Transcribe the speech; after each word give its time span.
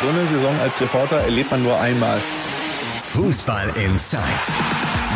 So 0.00 0.08
eine 0.08 0.26
Saison 0.26 0.58
als 0.60 0.80
Reporter 0.80 1.16
erlebt 1.16 1.50
man 1.50 1.62
nur 1.62 1.78
einmal. 1.78 2.18
Fußball 3.02 3.68
Inside, 3.76 4.22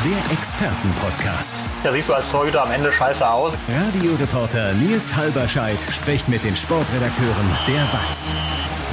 der 0.04 0.36
Expertenpodcast. 0.36 1.56
Ja, 1.82 1.91
siehst 1.91 2.10
du 2.10 2.12
als 2.12 2.28
Torhüter 2.28 2.62
am 2.62 2.70
Ende 2.70 2.92
scheiße 2.92 3.27
aus. 3.27 3.55
Radioreporter 3.66 4.74
Nils 4.74 5.16
Halberscheid 5.16 5.80
spricht 5.91 6.28
mit 6.28 6.44
den 6.44 6.55
Sportredakteuren 6.55 7.48
der 7.66 7.82
WAZ. 7.92 8.30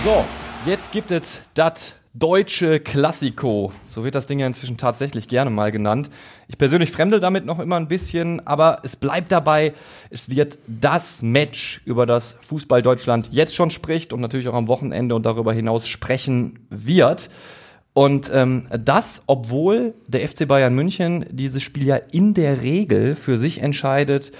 So, 0.03 0.23
jetzt 0.65 0.93
gibt 0.93 1.11
es 1.11 1.41
das 1.55 1.95
deutsche 2.13 2.81
Klassiko. 2.81 3.71
So 3.89 4.03
wird 4.03 4.15
das 4.15 4.27
Ding 4.27 4.39
ja 4.39 4.47
inzwischen 4.47 4.77
tatsächlich 4.77 5.29
gerne 5.29 5.49
mal 5.49 5.71
genannt. 5.71 6.09
Ich 6.49 6.57
persönlich 6.57 6.91
fremde 6.91 7.21
damit 7.21 7.45
noch 7.45 7.59
immer 7.59 7.77
ein 7.77 7.87
bisschen, 7.87 8.45
aber 8.45 8.79
es 8.83 8.97
bleibt 8.97 9.31
dabei, 9.31 9.73
es 10.09 10.29
wird 10.29 10.59
das 10.67 11.21
Match, 11.21 11.81
über 11.85 12.05
das 12.05 12.35
Fußball 12.41 12.81
Deutschland 12.81 13.29
jetzt 13.31 13.55
schon 13.55 13.71
spricht 13.71 14.11
und 14.11 14.19
natürlich 14.19 14.49
auch 14.49 14.53
am 14.53 14.67
Wochenende 14.67 15.15
und 15.15 15.25
darüber 15.25 15.53
hinaus 15.53 15.87
sprechen 15.87 16.59
wird. 16.69 17.29
Und 17.93 18.31
ähm, 18.33 18.67
das, 18.77 19.23
obwohl 19.27 19.93
der 20.07 20.27
FC 20.27 20.47
Bayern 20.47 20.73
München 20.73 21.25
dieses 21.29 21.63
Spiel 21.63 21.85
ja 21.85 21.95
in 21.95 22.33
der 22.33 22.61
Regel 22.61 23.15
für 23.15 23.37
sich 23.37 23.61
entscheidet, 23.61 24.31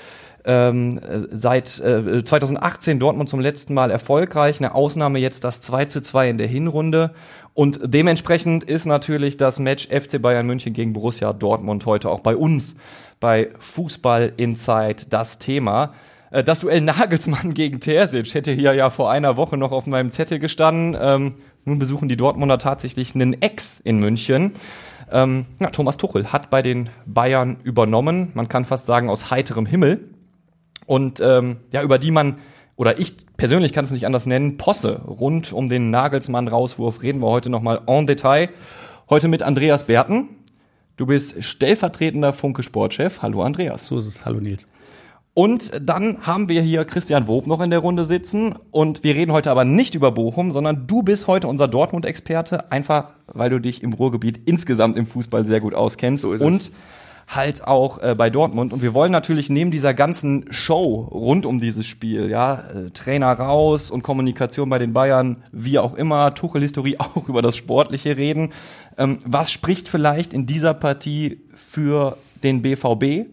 ähm, 0.46 0.98
äh, 1.00 1.28
seit 1.32 1.80
äh, 1.80 2.24
2018 2.24 3.00
Dortmund 3.00 3.30
zum 3.30 3.40
letzten 3.40 3.74
Mal 3.74 3.92
erfolgreich, 3.92 4.60
eine 4.60 4.74
Ausnahme 4.74 5.20
jetzt 5.20 5.44
das 5.44 5.62
2 5.62 5.86
zu 5.86 6.02
2 6.02 6.30
in 6.30 6.38
der 6.38 6.48
Hinrunde. 6.48 7.12
Und 7.54 7.80
dementsprechend 7.84 8.64
ist 8.64 8.86
natürlich 8.86 9.38
das 9.38 9.60
Match 9.60 9.88
FC 9.88 10.22
Bayern 10.22 10.48
München 10.48 10.74
gegen 10.74 10.94
Borussia 10.94 11.34
Dortmund 11.34 11.86
heute 11.86 12.10
auch 12.10 12.22
bei 12.22 12.36
uns 12.36 12.76
bei 13.20 13.50
Fußball 13.60 14.34
Inside 14.38 15.08
das 15.10 15.38
Thema. 15.38 15.94
Äh, 16.32 16.44
das 16.44 16.62
Duell 16.62 16.82
Nagelsmann 16.82 17.54
gegen 17.54 17.80
Terzic 17.80 18.34
hätte 18.34 18.52
hier 18.52 18.74
ja 18.74 18.90
vor 18.90 19.12
einer 19.12 19.38
Woche 19.38 19.58
noch 19.58 19.72
auf 19.72 19.86
meinem 19.86 20.12
Zettel 20.12 20.40
gestanden. 20.40 20.98
Ähm, 21.00 21.36
nun 21.66 21.78
besuchen 21.78 22.10
die 22.10 22.18
Dortmunder 22.18 22.58
tatsächlich 22.58 23.14
einen 23.14 23.42
Ex 23.42 23.80
in 23.80 24.00
München. 24.00 24.54
Ähm, 25.12 25.46
ja, 25.60 25.70
Thomas 25.70 25.98
Tuchel 25.98 26.32
hat 26.32 26.50
bei 26.50 26.62
den 26.62 26.90
Bayern 27.06 27.58
übernommen, 27.64 28.32
man 28.34 28.48
kann 28.48 28.66
fast 28.66 28.86
sagen 28.86 29.10
aus 29.10 29.30
heiterem 29.30 29.66
Himmel. 29.66 30.10
Und 30.86 31.20
ähm, 31.22 31.58
ja, 31.72 31.84
über 31.84 32.00
die 32.00 32.12
man, 32.12 32.40
oder 32.76 33.00
ich 33.00 33.16
persönlich 33.38 33.74
kann 33.74 33.86
es 33.86 33.92
nicht 33.92 34.06
anders 34.06 34.26
nennen, 34.26 34.58
Posse 34.58 35.02
rund 35.06 35.54
um 35.54 35.70
den 35.70 35.90
Nagelsmann-Rauswurf 35.90 37.02
reden 37.02 37.22
wir 37.22 37.30
heute 37.30 37.50
nochmal 37.50 37.82
en 37.88 38.08
Detail. 38.08 38.50
Heute 39.10 39.28
mit 39.28 39.44
Andreas 39.44 39.86
Berten. 39.86 40.30
Du 40.96 41.06
bist 41.06 41.44
stellvertretender 41.44 42.34
Funke-Sportchef. 42.34 43.22
Hallo 43.22 43.42
Andreas. 43.42 43.86
So 43.86 43.98
ist 43.98 44.08
es. 44.08 44.26
Hallo 44.26 44.40
Nils. 44.40 44.68
Und 45.34 45.72
dann 45.82 46.26
haben 46.28 46.50
wir 46.50 46.62
hier 46.62 46.84
Christian 46.84 47.28
Wob 47.28 47.48
noch 47.48 47.62
in 47.62 47.70
der 47.70 47.80
Runde 47.80 48.06
sitzen. 48.06 48.56
Und 48.70 49.04
wir 49.04 49.16
reden 49.16 49.32
heute 49.32 49.50
aber 49.50 49.64
nicht 49.64 49.96
über 49.96 50.12
Bochum, 50.12 50.52
sondern 50.52 50.88
du 50.88 51.04
bist 51.04 51.28
heute 51.28 51.48
unser 51.48 51.68
Dortmund-Experte, 51.68 52.72
einfach 52.72 53.12
weil 53.28 53.50
du 53.50 53.60
dich 53.60 53.82
im 53.82 53.94
Ruhrgebiet 53.94 54.42
insgesamt 54.46 54.98
im 54.98 55.08
Fußball 55.08 55.46
sehr 55.46 55.62
gut 55.62 55.74
auskennst. 55.74 56.24
So 56.24 56.34
ist 56.34 56.42
und 56.42 56.56
es. 56.56 56.72
Halt 57.34 57.66
auch 57.66 58.00
äh, 58.00 58.14
bei 58.16 58.30
Dortmund. 58.30 58.74
Und 58.74 58.82
wir 58.82 58.94
wollen 58.94 59.12
natürlich 59.12 59.50
neben 59.50 59.72
dieser 59.72 59.94
ganzen 59.94 60.52
Show 60.52 61.08
rund 61.12 61.46
um 61.46 61.60
dieses 61.60 61.86
Spiel, 61.86 62.30
ja, 62.30 62.56
äh, 62.56 62.90
Trainer 62.92 63.32
raus 63.32 63.90
und 63.90 64.04
Kommunikation 64.04 64.70
bei 64.70 64.80
den 64.80 64.94
Bayern, 64.94 65.44
wie 65.52 65.80
auch 65.80 65.96
immer, 65.96 66.34
Tuchel-Historie 66.34 66.98
auch 67.00 67.30
über 67.30 67.42
das 67.42 67.56
Sportliche 67.56 68.18
reden. 68.18 68.52
Ähm, 68.98 69.18
was 69.26 69.52
spricht 69.52 69.88
vielleicht 69.88 70.34
in 70.34 70.46
dieser 70.46 70.74
Partie 70.74 71.42
für 71.56 72.18
den 72.44 72.62
BVB? 72.62 73.30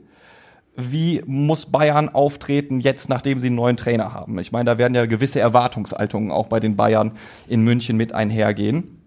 wie 0.80 1.24
muss 1.26 1.66
Bayern 1.66 2.08
auftreten 2.08 2.78
jetzt, 2.78 3.08
nachdem 3.08 3.40
sie 3.40 3.48
einen 3.48 3.56
neuen 3.56 3.76
Trainer 3.76 4.14
haben? 4.14 4.38
Ich 4.38 4.52
meine, 4.52 4.66
da 4.66 4.78
werden 4.78 4.94
ja 4.94 5.06
gewisse 5.06 5.40
Erwartungshaltungen 5.40 6.30
auch 6.30 6.46
bei 6.46 6.60
den 6.60 6.76
Bayern 6.76 7.12
in 7.48 7.62
München 7.62 7.96
mit 7.96 8.14
einhergehen. 8.14 8.97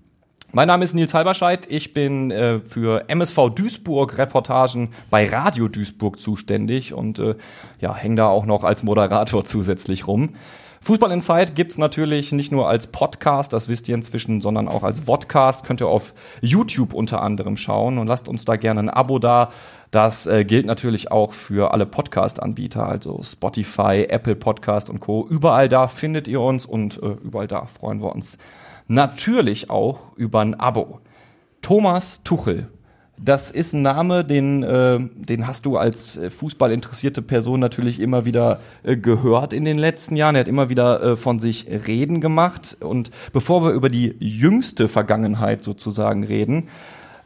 Mein 0.53 0.67
Name 0.67 0.84
ist 0.84 0.94
Nils 0.94 1.13
Halberscheid. 1.13 1.66
Ich 1.69 1.94
bin 1.94 2.29
äh, 2.29 2.59
für 2.59 3.07
MSV 3.07 3.51
Duisburg 3.56 4.17
Reportagen 4.17 4.89
bei 5.09 5.25
Radio 5.29 5.69
Duisburg 5.69 6.19
zuständig 6.19 6.94
und 6.94 7.19
äh, 7.19 7.35
ja, 7.79 7.95
hänge 7.95 8.17
da 8.17 8.28
auch 8.28 8.45
noch 8.45 8.66
als 8.66 8.84
Moderator 8.84 9.45
zusätzlich 9.45 10.07
rum. 10.07 10.35
Fußball 10.81 11.09
Insight 11.12 11.56
gibt's 11.56 11.78
natürlich 11.78 12.34
nicht 12.34 12.51
nur 12.51 12.67
als 12.67 12.88
Podcast, 12.88 13.53
das 13.53 13.69
wisst 13.69 13.88
ihr 13.88 13.95
inzwischen, 13.95 14.41
sondern 14.41 14.67
auch 14.67 14.84
als 14.84 15.00
Vodcast. 15.01 15.66
Könnt 15.66 15.79
ihr 15.79 15.88
auf 15.88 16.13
YouTube 16.41 16.94
unter 16.94 17.22
anderem 17.22 17.56
schauen 17.56 17.97
und 17.97 18.07
lasst 18.07 18.28
uns 18.28 18.44
da 18.44 18.57
gerne 18.57 18.81
ein 18.81 18.89
Abo 18.89 19.19
da. 19.19 19.51
Das 19.91 20.28
äh, 20.28 20.44
gilt 20.44 20.66
natürlich 20.66 21.12
auch 21.12 21.31
für 21.31 21.72
alle 21.73 21.85
Podcast-Anbieter, 21.85 22.85
also 22.85 23.22
Spotify, 23.23 24.06
Apple 24.09 24.35
Podcast 24.35 24.89
und 24.89 25.00
Co. 25.00 25.25
Überall 25.29 25.69
da 25.69 25.88
findet 25.88 26.28
ihr 26.28 26.41
uns 26.41 26.66
und 26.66 27.01
äh, 27.01 27.16
überall 27.23 27.47
da 27.47 27.68
freuen 27.68 28.01
wir 28.01 28.13
uns 28.13 28.38
natürlich 28.91 29.69
auch 29.69 30.16
über 30.18 30.41
ein 30.41 30.53
Abo. 30.53 31.00
Thomas 31.62 32.24
Tuchel. 32.24 32.68
Das 33.24 33.52
ist 33.52 33.74
ein 33.74 33.84
Name, 33.84 34.25
den, 34.25 34.63
äh, 34.63 34.97
den 35.00 35.46
hast 35.46 35.66
du 35.66 35.78
als 35.78 36.18
äh, 36.18 36.31
Fußball 36.31 36.72
interessierte 36.72 37.22
Person 37.22 37.59
natürlich 37.59 38.00
immer 38.00 38.25
wieder 38.25 38.59
äh, 38.81 38.97
gehört 38.97 39.53
in 39.53 39.63
den 39.63 39.78
letzten 39.78 40.16
Jahren. 40.16 40.35
Er 40.35 40.41
hat 40.41 40.47
immer 40.47 40.69
wieder 40.69 41.01
äh, 41.03 41.18
von 41.18 41.38
sich 41.38 41.68
reden 41.68 42.19
gemacht. 42.19 42.75
Und 42.81 43.12
bevor 43.31 43.63
wir 43.63 43.72
über 43.72 43.90
die 43.90 44.16
jüngste 44.19 44.88
Vergangenheit 44.88 45.63
sozusagen 45.63 46.24
reden, 46.24 46.68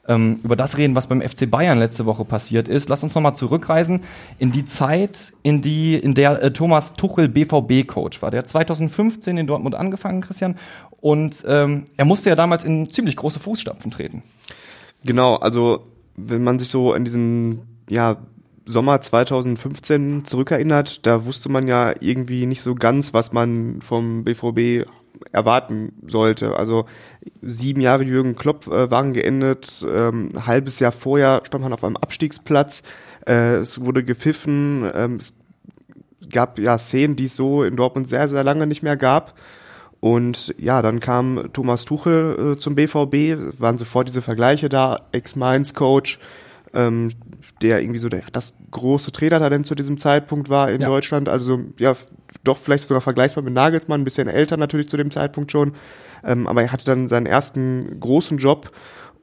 ähm, 0.07 0.39
über 0.43 0.55
das 0.55 0.77
reden, 0.77 0.95
was 0.95 1.07
beim 1.07 1.21
FC 1.21 1.49
Bayern 1.49 1.79
letzte 1.79 2.05
Woche 2.05 2.25
passiert 2.25 2.67
ist, 2.67 2.89
lass 2.89 3.03
uns 3.03 3.16
nochmal 3.16 3.35
zurückreisen 3.35 4.01
in 4.39 4.51
die 4.51 4.66
Zeit, 4.66 5.33
in, 5.43 5.61
die, 5.61 5.95
in 5.95 6.13
der 6.13 6.41
äh, 6.41 6.53
Thomas 6.53 6.93
Tuchel 6.93 7.29
BVB-Coach 7.29 8.21
war. 8.21 8.31
Der 8.31 8.39
hat 8.39 8.47
2015 8.47 9.38
in 9.38 9.47
Dortmund 9.47 9.75
angefangen, 9.75 10.21
Christian. 10.21 10.57
Und 11.01 11.43
ähm, 11.47 11.85
er 11.97 12.05
musste 12.05 12.29
ja 12.29 12.35
damals 12.35 12.63
in 12.63 12.89
ziemlich 12.89 13.16
große 13.16 13.39
Fußstapfen 13.39 13.91
treten. 13.91 14.23
Genau, 15.03 15.35
also 15.35 15.85
wenn 16.16 16.43
man 16.43 16.59
sich 16.59 16.69
so 16.69 16.93
an 16.93 17.05
diesen 17.05 17.61
ja, 17.89 18.17
Sommer 18.66 19.01
2015 19.01 20.25
zurückerinnert, 20.25 21.05
da 21.05 21.25
wusste 21.25 21.49
man 21.49 21.67
ja 21.67 21.93
irgendwie 21.99 22.45
nicht 22.45 22.61
so 22.61 22.73
ganz, 22.73 23.13
was 23.13 23.31
man 23.31 23.81
vom 23.81 24.23
BVB 24.23 24.87
erwarten 25.31 25.93
sollte. 26.07 26.57
Also 26.57 26.85
sieben 27.41 27.81
Jahre 27.81 28.03
Jürgen 28.03 28.35
Klopp 28.35 28.67
äh, 28.67 28.91
waren 28.91 29.13
geendet, 29.13 29.85
ähm, 29.87 30.31
ein 30.33 30.45
halbes 30.47 30.79
Jahr 30.79 30.91
vorher 30.91 31.41
stand 31.45 31.63
man 31.63 31.73
auf 31.73 31.83
einem 31.83 31.97
Abstiegsplatz, 31.97 32.83
äh, 33.27 33.55
es 33.55 33.81
wurde 33.81 34.03
gepfiffen, 34.03 34.89
ähm, 34.93 35.17
es 35.17 35.33
gab 36.31 36.59
ja 36.59 36.77
Szenen, 36.77 37.15
die 37.15 37.25
es 37.25 37.35
so 37.35 37.63
in 37.63 37.75
Dortmund 37.75 38.07
sehr, 38.07 38.27
sehr 38.29 38.43
lange 38.43 38.67
nicht 38.67 38.83
mehr 38.83 38.97
gab. 38.97 39.35
Und 39.99 40.53
ja, 40.59 40.81
dann 40.81 40.99
kam 40.99 41.49
Thomas 41.53 41.85
Tuchel 41.85 42.53
äh, 42.53 42.57
zum 42.59 42.75
BVB, 42.75 43.59
waren 43.59 43.77
sofort 43.77 44.07
diese 44.07 44.21
Vergleiche 44.21 44.69
da, 44.69 45.07
Ex-Mainz-Coach, 45.11 46.19
ähm, 46.75 47.11
der 47.61 47.81
irgendwie 47.81 47.99
so 47.99 48.09
der, 48.09 48.23
das 48.31 48.53
große 48.71 49.11
Trainertalent 49.11 49.65
zu 49.65 49.75
diesem 49.75 49.97
Zeitpunkt 49.97 50.49
war 50.49 50.69
in 50.71 50.81
Ja. 50.81 50.87
Deutschland. 50.87 51.29
Also 51.29 51.61
ja, 51.79 51.95
doch 52.43 52.57
vielleicht 52.57 52.87
sogar 52.87 53.01
vergleichbar 53.01 53.43
mit 53.43 53.53
Nagelsmann, 53.53 54.01
ein 54.01 54.03
bisschen 54.03 54.27
älter 54.27 54.57
natürlich 54.57 54.89
zu 54.89 54.97
dem 54.97 55.11
Zeitpunkt 55.11 55.51
schon. 55.51 55.73
Ähm, 56.23 56.47
aber 56.47 56.61
er 56.63 56.72
hatte 56.72 56.85
dann 56.85 57.09
seinen 57.09 57.25
ersten 57.25 57.99
großen 57.99 58.37
Job. 58.37 58.72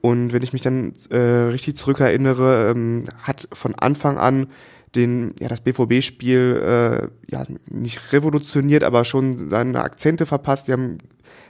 Und 0.01 0.33
wenn 0.33 0.43
ich 0.43 0.51
mich 0.51 0.61
dann 0.61 0.93
äh, 1.11 1.17
richtig 1.17 1.77
zurückerinnere, 1.77 2.71
ähm, 2.71 3.07
hat 3.21 3.47
von 3.53 3.75
Anfang 3.75 4.17
an 4.17 4.47
den, 4.95 5.33
ja, 5.39 5.47
das 5.47 5.61
BVB-Spiel 5.61 6.61
äh, 6.61 7.31
ja 7.31 7.45
nicht 7.69 8.13
revolutioniert, 8.13 8.83
aber 8.83 9.05
schon 9.05 9.49
seine 9.49 9.81
Akzente 9.81 10.25
verpasst. 10.25 10.67
Die 10.67 10.73
haben 10.73 10.97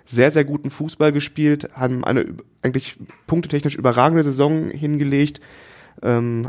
sehr, 0.05 0.31
sehr 0.31 0.45
guten 0.45 0.69
Fußball 0.69 1.11
gespielt, 1.11 1.69
haben 1.73 2.03
eine 2.03 2.25
eigentlich 2.61 2.97
punktetechnisch 3.27 3.75
überragende 3.75 4.23
Saison 4.23 4.69
hingelegt. 4.69 5.41
Ähm, 6.03 6.47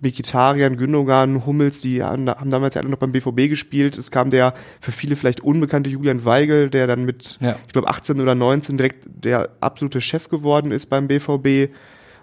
Mikitarian, 0.00 0.76
Gündogan, 0.78 1.44
Hummels, 1.44 1.78
die 1.80 2.02
haben, 2.02 2.28
haben 2.28 2.50
damals 2.50 2.74
ja 2.74 2.80
alle 2.80 2.90
noch 2.90 2.98
beim 2.98 3.12
BVB 3.12 3.48
gespielt. 3.50 3.98
Es 3.98 4.10
kam 4.10 4.30
der 4.30 4.54
für 4.80 4.92
viele 4.92 5.14
vielleicht 5.14 5.40
unbekannte 5.40 5.90
Julian 5.90 6.24
Weigel, 6.24 6.70
der 6.70 6.86
dann 6.86 7.04
mit, 7.04 7.38
Ja. 7.40 7.56
ich 7.66 7.72
glaube, 7.72 7.88
18 7.88 8.20
oder 8.20 8.34
19 8.34 8.78
direkt 8.78 9.04
der 9.06 9.50
absolute 9.60 10.00
Chef 10.00 10.28
geworden 10.30 10.72
ist 10.72 10.86
beim 10.88 11.06
BVB. 11.08 11.70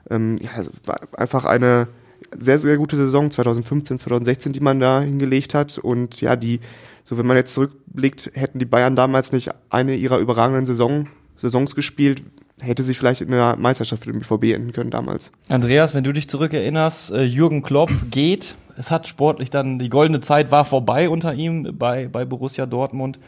Ähm, 0.10 0.40
ja, 0.42 0.64
war 0.86 1.02
einfach 1.18 1.46
eine 1.46 1.88
sehr, 2.36 2.58
sehr 2.58 2.78
gute 2.78 2.96
Saison 2.96 3.30
2015, 3.30 4.00
2016, 4.00 4.54
die 4.54 4.60
man 4.60 4.80
da 4.80 5.02
hingelegt 5.02 5.54
hat. 5.54 5.78
Und 5.78 6.20
ja, 6.22 6.36
die, 6.36 6.62
so 7.04 7.18
wenn 7.20 7.28
man 7.28 7.38
jetzt 7.38 7.54
zurückblickt, 7.54 8.32
hätten 8.34 8.58
die 8.58 8.66
Bayern 8.66 8.96
damals 8.96 9.32
nicht 9.32 9.52
eine 9.70 9.96
ihrer 9.96 10.18
überragenden 10.18 10.66
Saison, 10.66 11.08
Saisons 11.42 11.76
gespielt, 11.76 12.22
hätte 12.62 12.84
sich 12.84 12.98
vielleicht 12.98 13.22
in 13.22 13.32
der 13.32 13.56
Meisterschaft 13.58 14.04
für 14.04 14.12
den 14.12 14.22
BVB 14.22 14.56
enden 14.56 14.72
können 14.72 14.92
damals. 14.92 15.32
Andreas, 15.50 15.94
wenn 15.94 16.04
du 16.04 16.14
dich 16.14 16.30
zurückerinnerst, 16.30 17.12
äh, 17.12 17.24
Jürgen 17.24 17.64
Klopp 17.64 17.92
geht. 18.12 18.56
Es 18.78 18.92
hat 18.92 19.08
sportlich 19.08 19.50
dann, 19.50 19.80
die 19.80 19.90
goldene 19.90 20.22
Zeit 20.22 20.52
war 20.52 20.66
vorbei 20.66 21.10
unter 21.10 21.34
ihm 21.34 21.78
bei, 21.78 22.08
bei 22.08 22.26
Borussia 22.26 22.66
Dortmund. 22.66 23.20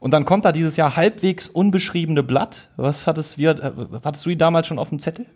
Und 0.00 0.12
dann 0.12 0.24
kommt 0.24 0.44
da 0.44 0.52
dieses 0.52 0.76
Jahr 0.76 0.96
halbwegs 0.96 1.48
unbeschriebene 1.48 2.22
Blatt. 2.22 2.68
Was 2.76 3.06
hattest, 3.06 3.36
wir, 3.36 3.50
äh, 3.50 3.72
hattest 4.04 4.24
du 4.24 4.30
ihn 4.30 4.38
damals 4.38 4.66
schon 4.66 4.78
auf 4.78 4.90
dem 4.90 5.00
Zettel? 5.00 5.26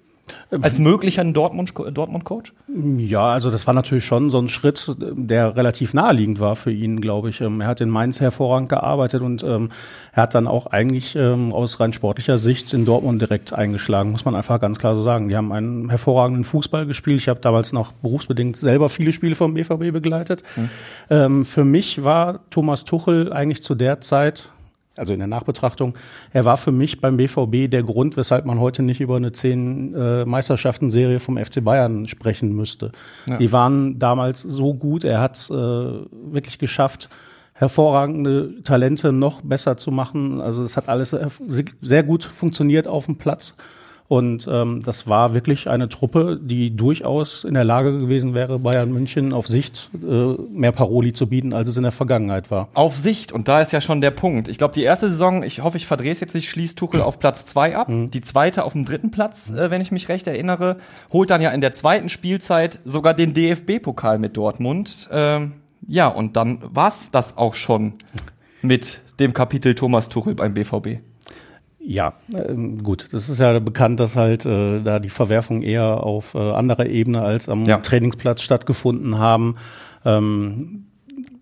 Als 0.61 0.79
möglicher 0.79 1.25
Dortmund-Coach? 1.25 1.95
Dortmund 1.95 2.53
ja, 2.99 3.25
also 3.25 3.51
das 3.51 3.67
war 3.67 3.75
natürlich 3.75 4.05
schon 4.05 4.31
so 4.31 4.39
ein 4.39 4.49
Schritt, 4.49 4.95
der 4.99 5.57
relativ 5.57 5.95
naheliegend 5.95 6.41
war 6.41 6.57
für 6.57 6.71
ihn, 6.71 7.01
glaube 7.01 7.31
ich. 7.31 7.41
Ähm, 7.41 7.61
er 7.61 7.67
hat 7.67 7.81
in 7.81 7.91
Mainz 7.91 8.21
hervorragend 8.21 8.69
gearbeitet 8.69 9.23
und 9.23 9.43
ähm, 9.43 9.71
er 10.13 10.23
hat 10.23 10.35
dann 10.35 10.47
auch 10.47 10.67
eigentlich 10.67 11.17
ähm, 11.17 11.53
aus 11.53 11.81
rein 11.81 11.93
sportlicher 11.93 12.39
Sicht 12.39 12.73
in 12.73 12.85
Dortmund 12.85 13.21
direkt 13.21 13.53
eingeschlagen, 13.53 14.13
muss 14.13 14.25
man 14.25 14.35
einfach 14.35 14.61
ganz 14.61 14.79
klar 14.79 14.95
so 14.95 15.03
sagen. 15.03 15.29
Die 15.29 15.37
haben 15.37 15.53
einen 15.53 15.89
hervorragenden 15.89 16.45
Fußball 16.45 16.87
gespielt. 16.87 17.19
Ich 17.19 17.29
habe 17.29 17.41
damals 17.41 17.73
noch 17.73 17.93
berufsbedingt 17.93 18.57
selber 18.57 18.89
viele 18.89 19.13
Spiele 19.13 19.35
vom 19.35 19.55
BVB 19.55 19.93
begleitet. 19.93 20.43
Mhm. 20.57 20.71
Ähm, 21.11 21.45
für 21.45 21.65
mich 21.65 22.05
war 22.05 22.41
Thomas 22.51 22.85
Tuchel 22.85 23.33
eigentlich 23.33 23.63
zu 23.63 23.75
der 23.75 24.01
Zeit 24.01 24.51
also 24.97 25.13
in 25.13 25.19
der 25.19 25.29
Nachbetrachtung, 25.29 25.95
er 26.33 26.45
war 26.45 26.57
für 26.57 26.73
mich 26.73 27.01
beim 27.01 27.17
BVB 27.17 27.71
der 27.71 27.83
Grund, 27.83 28.17
weshalb 28.17 28.47
man 28.47 28.61
heute 28.61 28.83
nicht 28.83 29.01
über 29.01 29.17
eine 29.17 29.33
zehn 29.33 29.95
äh, 29.95 30.25
Meisterschaften-Serie 30.25 31.21
vom 31.21 31.39
FC 31.39 31.65
Bayern 31.65 32.07
sprechen 32.07 32.55
müsste. 32.55 32.93
Ja. 33.27 33.39
Die 33.39 33.53
waren 33.53 33.99
damals 33.99 34.41
so 34.41 34.75
gut, 34.75 35.05
er 35.05 35.21
hat 35.21 35.49
äh, 35.51 35.55
wirklich 35.55 36.59
geschafft, 36.59 37.09
hervorragende 37.55 38.61
Talente 38.63 39.13
noch 39.13 39.41
besser 39.43 39.77
zu 39.77 39.91
machen. 39.91 40.41
Also 40.41 40.63
es 40.63 40.77
hat 40.77 40.89
alles 40.89 41.17
sehr 41.81 42.03
gut 42.03 42.25
funktioniert 42.25 42.87
auf 42.87 43.07
dem 43.07 43.17
Platz. 43.17 43.55
Und 44.09 44.47
ähm, 44.51 44.83
das 44.85 45.09
war 45.09 45.33
wirklich 45.33 45.71
eine 45.71 45.89
Truppe, 45.89 46.39
die 46.41 46.77
durchaus 46.77 47.45
in 47.45 47.55
der 47.55 47.65
Lage 47.65 47.97
gewesen 47.97 48.35
wäre, 48.35 48.59
Bayern 48.59 48.93
München 48.93 49.33
auf 49.33 49.49
Sicht 49.49 49.91
äh, 49.95 50.35
mehr 50.53 50.73
Paroli 50.73 51.13
zu 51.13 51.27
bieten, 51.29 51.55
als 51.55 51.69
es 51.71 51.77
in 51.77 51.83
der 51.83 51.93
Vergangenheit 51.93 52.51
war. 52.51 52.69
Auf 52.75 52.95
Sicht, 52.95 53.33
und 53.33 53.49
da 53.49 53.61
ist 53.61 53.73
ja 53.73 53.81
schon 53.81 54.01
der 54.01 54.11
Punkt. 54.11 54.49
Ich 54.49 54.59
glaube, 54.59 54.75
die 54.75 54.83
erste 54.83 55.09
Saison, 55.09 55.43
ich 55.43 55.63
hoffe, 55.63 55.79
ich 55.79 55.87
verdrehe 55.87 56.13
es 56.13 56.21
jetzt 56.21 56.35
nicht, 56.35 56.51
schließt 56.51 56.79
Tuchel 56.79 57.01
auf 57.01 57.19
Platz 57.19 57.47
zwei 57.47 57.77
ab. 57.77 57.89
Mhm. 57.89 58.11
Die 58.11 58.21
zweite 58.21 58.65
auf 58.65 58.73
dem 58.73 58.85
dritten 58.85 59.11
Platz, 59.11 59.51
äh, 59.51 59.71
wenn 59.71 59.81
ich 59.81 59.93
mich 59.93 60.09
recht 60.09 60.27
erinnere. 60.27 60.77
Holt 61.13 61.31
dann 61.31 61.41
ja 61.41 61.51
in 61.51 61.61
der 61.61 61.73
zweiten 61.73 62.09
Spielzeit 62.09 62.81
sogar 62.85 63.15
den 63.15 63.33
DFB-Pokal 63.35 64.19
mit 64.19 64.37
Dortmund. 64.37 65.09
Ähm, 65.11 65.53
ja, 65.87 66.09
und 66.09 66.37
dann 66.37 66.59
war's 66.63 67.11
das 67.11 67.37
auch 67.37 67.55
schon 67.55 67.95
mit 68.61 69.01
dem 69.19 69.33
Kapitel 69.33 69.75
Thomas 69.75 70.09
Tuchel 70.09 70.35
beim 70.35 70.55
BVB. 70.55 71.01
Ja, 71.85 72.15
ähm, 72.33 72.79
gut. 72.79 73.09
Das 73.13 73.29
ist 73.29 73.41
ja 73.41 73.59
bekannt, 73.59 73.99
dass 73.99 74.17
halt 74.17 74.47
äh, 74.47 74.81
da 74.81 74.99
die 74.99 75.11
Verwerfungen 75.11 75.63
eher 75.63 76.05
auf 76.05 76.35
äh, 76.35 76.39
anderer 76.39 76.87
Ebene 76.87 77.23
als 77.23 77.49
am 77.49 77.65
ja. 77.65 77.79
Trainingsplatz 77.79 78.43
stattgefunden 78.43 79.19
haben. 79.19 79.55
Ähm, 80.05 80.85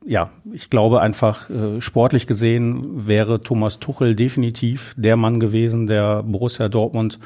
ja, 0.07 0.31
ich 0.53 0.71
glaube 0.71 1.03
einfach, 1.03 1.51
äh, 1.51 1.81
sportlich 1.81 2.27
gesehen 2.27 3.07
wäre 3.07 3.43
Thomas 3.43 3.79
Tuchel 3.81 4.17
definitiv 4.17 4.95
der 4.97 5.17
Mann 5.17 5.41
gewesen, 5.41 5.87
der 5.87 6.23
Borussia 6.23 6.69
Dortmund 6.69 7.19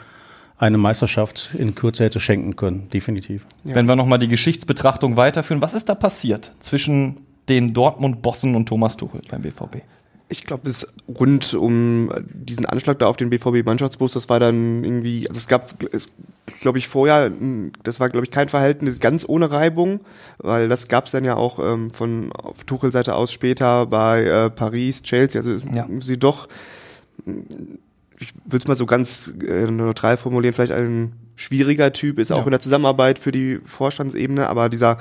eine 0.58 0.78
Meisterschaft 0.78 1.50
in 1.56 1.75
Kürze 1.75 2.05
hätte 2.05 2.20
schenken 2.20 2.56
können, 2.56 2.88
definitiv. 2.93 3.46
Ja. 3.64 3.75
Wenn 3.75 3.87
wir 3.87 3.96
nochmal 3.96 4.19
die 4.19 4.28
Geschichtsbetrachtung 4.28 5.16
weiterführen, 5.16 5.62
was 5.62 5.75
ist 5.75 5.88
da 5.88 5.94
passiert 5.94 6.52
zwischen 6.58 7.19
den 7.49 7.75
Dortmund-Bossen 7.75 8.55
und 8.55 8.66
Thomas 8.66 8.96
Tuchel 8.96 9.22
beim 9.28 9.43
BVB? 9.43 9.82
Ich 10.34 10.44
glaube, 10.44 10.69
es 10.69 10.88
rund 11.08 11.54
um 11.54 12.12
diesen 12.32 12.66
Anschlag 12.66 12.98
da 12.98 13.06
auf 13.06 13.16
den 13.16 13.31
BVB-Mannschaftsbus, 13.31 14.12
das 14.14 14.28
war 14.28 14.40
dann 14.40 14.82
irgendwie, 14.82 15.28
also 15.28 15.38
es 15.38 15.46
gab, 15.46 15.75
glaube 16.60 16.78
ich, 16.78 16.88
vorher, 16.88 17.31
das 17.84 18.00
war, 18.00 18.10
glaube 18.10 18.26
ich, 18.26 18.32
kein 18.32 18.48
Verhältnis 18.48 18.98
ganz 18.98 19.25
ohne 19.28 19.50
Reibung, 19.52 20.00
weil 20.38 20.69
das 20.69 20.88
gab 20.88 21.06
es 21.06 21.12
dann 21.12 21.25
ja 21.25 21.36
auch 21.36 21.60
ähm, 21.60 21.92
von 21.92 22.32
auf 22.32 22.64
Tuchel-Seite 22.64 23.14
aus 23.14 23.32
später 23.32 23.86
bei 23.86 24.25
äh, 24.25 24.50
Paris, 24.50 25.02
Chelsea, 25.02 25.40
also 25.40 25.56
ja. 25.72 25.86
sie 26.00 26.19
doch, 26.19 26.48
ich 28.19 28.34
würde 28.44 28.64
es 28.64 28.66
mal 28.66 28.75
so 28.75 28.87
ganz 28.87 29.32
äh, 29.46 29.70
neutral 29.70 30.16
formulieren, 30.16 30.52
vielleicht 30.52 30.72
ein 30.72 31.12
schwieriger 31.37 31.92
Typ 31.92 32.19
ist, 32.19 32.32
auch 32.32 32.38
ja. 32.38 32.44
in 32.44 32.50
der 32.50 32.60
Zusammenarbeit 32.60 33.20
für 33.20 33.30
die 33.30 33.60
Vorstandsebene, 33.64 34.48
aber 34.48 34.69
dieser 34.69 34.98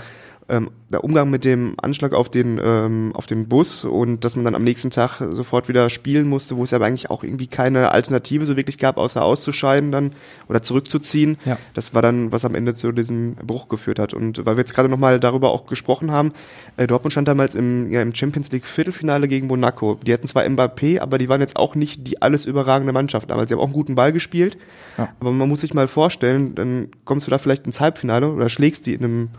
ähm, 0.49 0.71
der 0.91 1.03
Umgang 1.03 1.29
mit 1.29 1.45
dem 1.45 1.75
Anschlag 1.81 2.13
auf 2.13 2.29
den, 2.29 2.59
ähm, 2.63 3.11
auf 3.15 3.25
den 3.25 3.47
Bus 3.47 3.83
und 3.83 4.23
dass 4.23 4.35
man 4.35 4.45
dann 4.45 4.55
am 4.55 4.63
nächsten 4.63 4.91
Tag 4.91 5.21
sofort 5.31 5.67
wieder 5.67 5.89
spielen 5.89 6.27
musste, 6.27 6.57
wo 6.57 6.63
es 6.63 6.73
aber 6.73 6.85
eigentlich 6.85 7.09
auch 7.09 7.23
irgendwie 7.23 7.47
keine 7.47 7.91
Alternative 7.91 8.45
so 8.45 8.55
wirklich 8.55 8.77
gab, 8.77 8.97
außer 8.97 9.23
auszuscheiden 9.23 9.91
dann 9.91 10.11
oder 10.47 10.61
zurückzuziehen. 10.61 11.37
Ja. 11.45 11.57
Das 11.73 11.93
war 11.93 12.01
dann, 12.01 12.31
was 12.31 12.45
am 12.45 12.55
Ende 12.55 12.75
zu 12.75 12.91
diesem 12.91 13.35
Bruch 13.35 13.69
geführt 13.69 13.99
hat. 13.99 14.13
Und 14.13 14.45
weil 14.45 14.55
wir 14.55 14.61
jetzt 14.61 14.73
gerade 14.73 14.89
nochmal 14.89 15.19
darüber 15.19 15.51
auch 15.51 15.65
gesprochen 15.65 16.11
haben, 16.11 16.33
äh, 16.77 16.87
Dortmund 16.87 17.13
stand 17.13 17.27
damals 17.27 17.55
im, 17.55 17.91
ja, 17.91 18.01
im 18.01 18.13
Champions 18.13 18.51
League 18.51 18.65
Viertelfinale 18.65 19.27
gegen 19.27 19.47
Monaco. 19.47 19.99
Die 20.05 20.13
hatten 20.13 20.27
zwar 20.27 20.43
Mbappé, 20.43 20.99
aber 20.99 21.17
die 21.17 21.29
waren 21.29 21.41
jetzt 21.41 21.55
auch 21.55 21.75
nicht 21.75 22.07
die 22.07 22.21
alles 22.21 22.45
überragende 22.45 22.93
Mannschaft 22.93 23.29
damals. 23.29 23.49
Sie 23.49 23.55
haben 23.55 23.61
auch 23.61 23.65
einen 23.65 23.73
guten 23.73 23.95
Ball 23.95 24.11
gespielt. 24.11 24.57
Ja. 24.97 25.09
Aber 25.19 25.31
man 25.31 25.49
muss 25.49 25.61
sich 25.61 25.73
mal 25.73 25.87
vorstellen, 25.87 26.55
dann 26.55 26.89
kommst 27.05 27.27
du 27.27 27.31
da 27.31 27.37
vielleicht 27.37 27.65
ins 27.65 27.79
Halbfinale 27.79 28.31
oder 28.31 28.49
schlägst 28.49 28.85
die 28.85 28.93
in 28.93 29.03
einem 29.03 29.29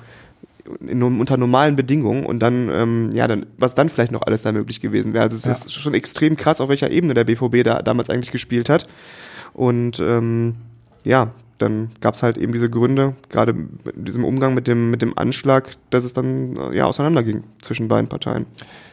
in, 0.87 1.02
unter 1.02 1.37
normalen 1.37 1.76
Bedingungen 1.76 2.25
und 2.25 2.40
dann, 2.40 2.70
ähm, 2.70 3.11
ja, 3.12 3.28
dann, 3.28 3.46
was 3.58 3.75
dann 3.75 3.88
vielleicht 3.88 4.12
noch 4.12 4.22
alles 4.22 4.43
da 4.43 4.52
möglich 4.52 4.81
gewesen 4.81 5.12
wäre. 5.12 5.25
Also 5.25 5.37
es 5.37 5.44
ja. 5.44 5.52
ist 5.52 5.72
schon 5.72 5.94
extrem 5.94 6.37
krass, 6.37 6.61
auf 6.61 6.69
welcher 6.69 6.90
Ebene 6.90 7.14
der 7.14 7.25
BVB 7.25 7.64
da 7.64 7.82
damals 7.82 8.11
eigentlich 8.11 8.32
gespielt 8.32 8.69
hat. 8.69 8.87
Und 9.52 10.00
ähm, 10.00 10.55
ja, 11.05 11.32
dann 11.58 11.90
gab 12.00 12.14
es 12.14 12.22
halt 12.22 12.37
eben 12.37 12.52
diese 12.52 12.69
Gründe, 12.69 13.14
gerade 13.28 13.52
in 13.52 14.05
diesem 14.05 14.25
Umgang 14.25 14.55
mit 14.55 14.66
dem, 14.66 14.90
mit 14.90 15.02
dem 15.02 15.16
Anschlag, 15.16 15.76
dass 15.90 16.05
es 16.05 16.12
dann 16.12 16.56
äh, 16.56 16.76
ja 16.76 16.87
auseinanderging 16.87 17.44
zwischen 17.62 17.88
beiden 17.88 18.08
Parteien. 18.08 18.46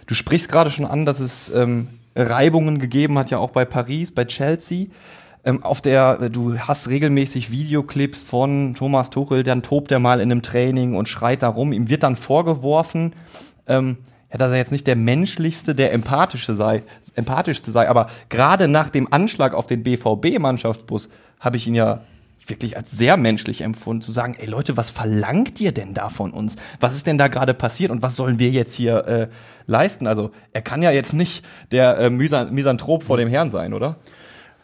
Du 0.08 0.14
sprichst 0.14 0.50
gerade 0.50 0.72
schon 0.72 0.86
an, 0.86 1.06
dass 1.06 1.20
es 1.20 1.50
ähm, 1.56 1.88
Reibungen 2.16 2.80
gegeben 2.80 3.18
hat, 3.18 3.32
ja 3.32 3.38
auch 3.38 3.52
bei 3.52 3.66
Paris, 3.66 4.12
bei 4.12 4.26
Chelsea 4.26 4.88
ähm, 5.44 5.64
auf 5.64 5.82
der, 5.82 6.30
du 6.30 6.58
hast 6.60 6.90
regelmäßig 6.90 7.52
Videoclips 7.52 8.24
von 8.24 8.76
Thomas 8.76 9.10
Tuchel, 9.10 9.44
dann 9.44 9.64
tobt 9.64 9.92
er 9.92 10.00
mal 10.00 10.20
in 10.20 10.32
einem 10.32 10.42
Training 10.42 10.96
und 10.96 11.10
schreit 11.10 11.44
da 11.44 11.50
rum. 11.50 11.74
Ihm 11.74 11.90
wird 11.90 12.04
dann 12.04 12.16
vorgeworfen, 12.16 13.14
ähm, 13.68 13.98
ja, 14.32 14.38
dass 14.38 14.52
er 14.52 14.58
jetzt 14.58 14.72
nicht 14.72 14.88
der 14.88 14.96
menschlichste, 14.96 15.76
der 15.76 15.94
empathische 15.94 16.54
sei, 16.54 16.84
empathischste 17.16 17.72
sei, 17.72 17.90
aber 17.90 18.08
gerade 18.30 18.68
nach 18.68 18.90
dem 18.90 19.12
Anschlag 19.12 19.54
auf 19.54 19.68
den 19.68 19.84
BVB-Mannschaftsbus 19.84 21.10
habe 21.40 21.58
ich 21.58 21.68
ihn 21.68 21.76
ja 21.76 22.02
wirklich 22.48 22.78
als 22.78 22.92
sehr 22.92 23.18
menschlich 23.18 23.62
empfunden, 23.62 24.02
zu 24.02 24.12
sagen, 24.12 24.36
ey 24.40 24.48
Leute, 24.48 24.78
was 24.78 24.90
verlangt 24.90 25.60
ihr 25.62 25.72
denn 25.72 25.94
da 25.94 26.10
von 26.10 26.32
uns? 26.32 26.56
Was 26.80 26.96
ist 26.96 27.08
denn 27.08 27.18
da 27.18 27.28
gerade 27.28 27.54
passiert 27.54 27.92
und 27.92 28.02
was 28.02 28.16
sollen 28.16 28.40
wir 28.40 28.50
jetzt 28.50 28.74
hier 28.74 29.06
äh, 29.06 29.28
leisten? 29.68 30.08
Also 30.08 30.32
er 30.52 30.62
kann 30.62 30.82
ja 30.82 30.92
jetzt 30.92 31.14
nicht 31.14 31.46
der 31.72 31.98
äh, 31.98 32.10
Misanthrop 32.10 33.04
vor 33.04 33.18
dem 33.18 33.30
Herrn 33.30 33.50
sein, 33.50 33.74
oder? 33.74 33.98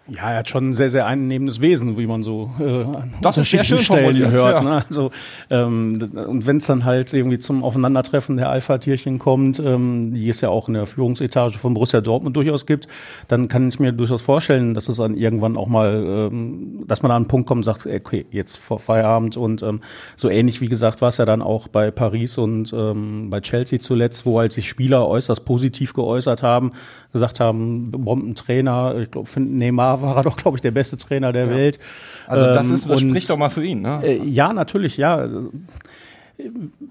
Ja, 0.10 0.32
er 0.32 0.38
hat 0.40 0.50
schon 0.50 0.70
ein 0.70 0.74
sehr, 0.74 0.90
sehr 0.90 1.06
einnehmendes 1.06 1.60
Wesen, 1.60 1.98
wie 1.98 2.08
man 2.08 2.24
so 2.24 2.50
äh, 2.60 2.84
an 2.84 3.14
das 3.22 3.38
ist 3.38 3.52
sehr 3.52 3.66
schön 3.66 3.80
Stellen 3.80 4.32
hört. 4.32 4.56
Ja. 4.56 4.62
Ne? 4.62 4.84
Also, 4.88 5.12
ähm, 5.50 6.10
und 6.28 6.48
wenn 6.48 6.58
es 6.58 6.66
dann 6.66 6.86
halt 6.86 7.14
irgendwie 7.14 7.40
zum 7.40 7.64
Aufeinandertreffen 7.64 8.38
der 8.38 8.50
Alpha-Tierchen 8.50 9.20
kommt, 9.20 9.60
ähm, 9.60 10.14
die 10.14 10.30
es 10.30 10.40
ja 10.40 10.48
auch 10.48 10.70
in 10.70 10.76
der 10.76 10.86
Führungsetage 10.86 11.58
von 11.58 11.74
Borussia 11.74 12.00
Dortmund 12.00 12.38
durchaus 12.38 12.66
gibt, 12.66 12.88
dann 13.28 13.50
kann 13.50 13.68
ich 13.68 13.80
mir 13.80 13.92
durchaus 13.92 14.22
vorstellen, 14.22 14.74
dass 14.74 14.88
es 14.88 14.96
dann 14.96 15.18
irgendwann 15.18 15.58
auch 15.58 15.68
mal, 15.68 16.30
ähm, 16.32 16.86
dass 16.88 17.02
man 17.02 17.12
an 17.12 17.18
einen 17.18 17.28
Punkt 17.28 17.48
kommt 17.48 17.60
und 17.60 17.64
sagt, 17.64 17.86
okay, 17.86 18.26
jetzt 18.32 18.58
vor 18.58 18.80
Feierabend 18.80 19.36
und 19.36 19.62
ähm, 19.62 19.82
so 20.16 20.30
ähnlich 20.30 20.62
wie 20.62 20.70
gesagt 20.70 21.02
war 21.02 21.10
es 21.10 21.18
ja 21.18 21.26
dann 21.26 21.42
auch 21.42 21.68
bei 21.68 21.92
Paris 21.92 22.38
und 22.38 22.72
ähm, 22.72 23.30
bei 23.30 23.42
Chelsea 23.42 23.80
zuletzt, 23.80 24.26
wo 24.26 24.40
halt 24.40 24.54
sich 24.54 24.70
Spieler 24.70 25.06
äußerst 25.06 25.44
positiv 25.44 25.94
geäußert 25.94 26.44
haben, 26.44 26.72
gesagt 27.12 27.42
haben, 27.42 27.92
Bombentrainer, 27.92 28.96
ich 28.98 29.12
glaube, 29.12 29.30
Neymar 29.38 29.97
war 30.02 30.18
er 30.18 30.24
doch, 30.24 30.36
glaube 30.36 30.58
ich, 30.58 30.62
der 30.62 30.72
beste 30.72 30.98
Trainer 30.98 31.32
der 31.32 31.46
ja. 31.46 31.52
Welt. 31.52 31.80
Also 32.28 32.46
das 32.46 32.70
ist, 32.70 32.90
das 32.90 33.02
ähm, 33.02 33.10
spricht 33.10 33.30
doch 33.30 33.38
mal 33.38 33.50
für 33.50 33.64
ihn, 33.64 33.82
ne? 33.82 34.02
Äh, 34.04 34.24
ja, 34.24 34.54
natürlich, 34.54 34.98
ja. 34.98 35.28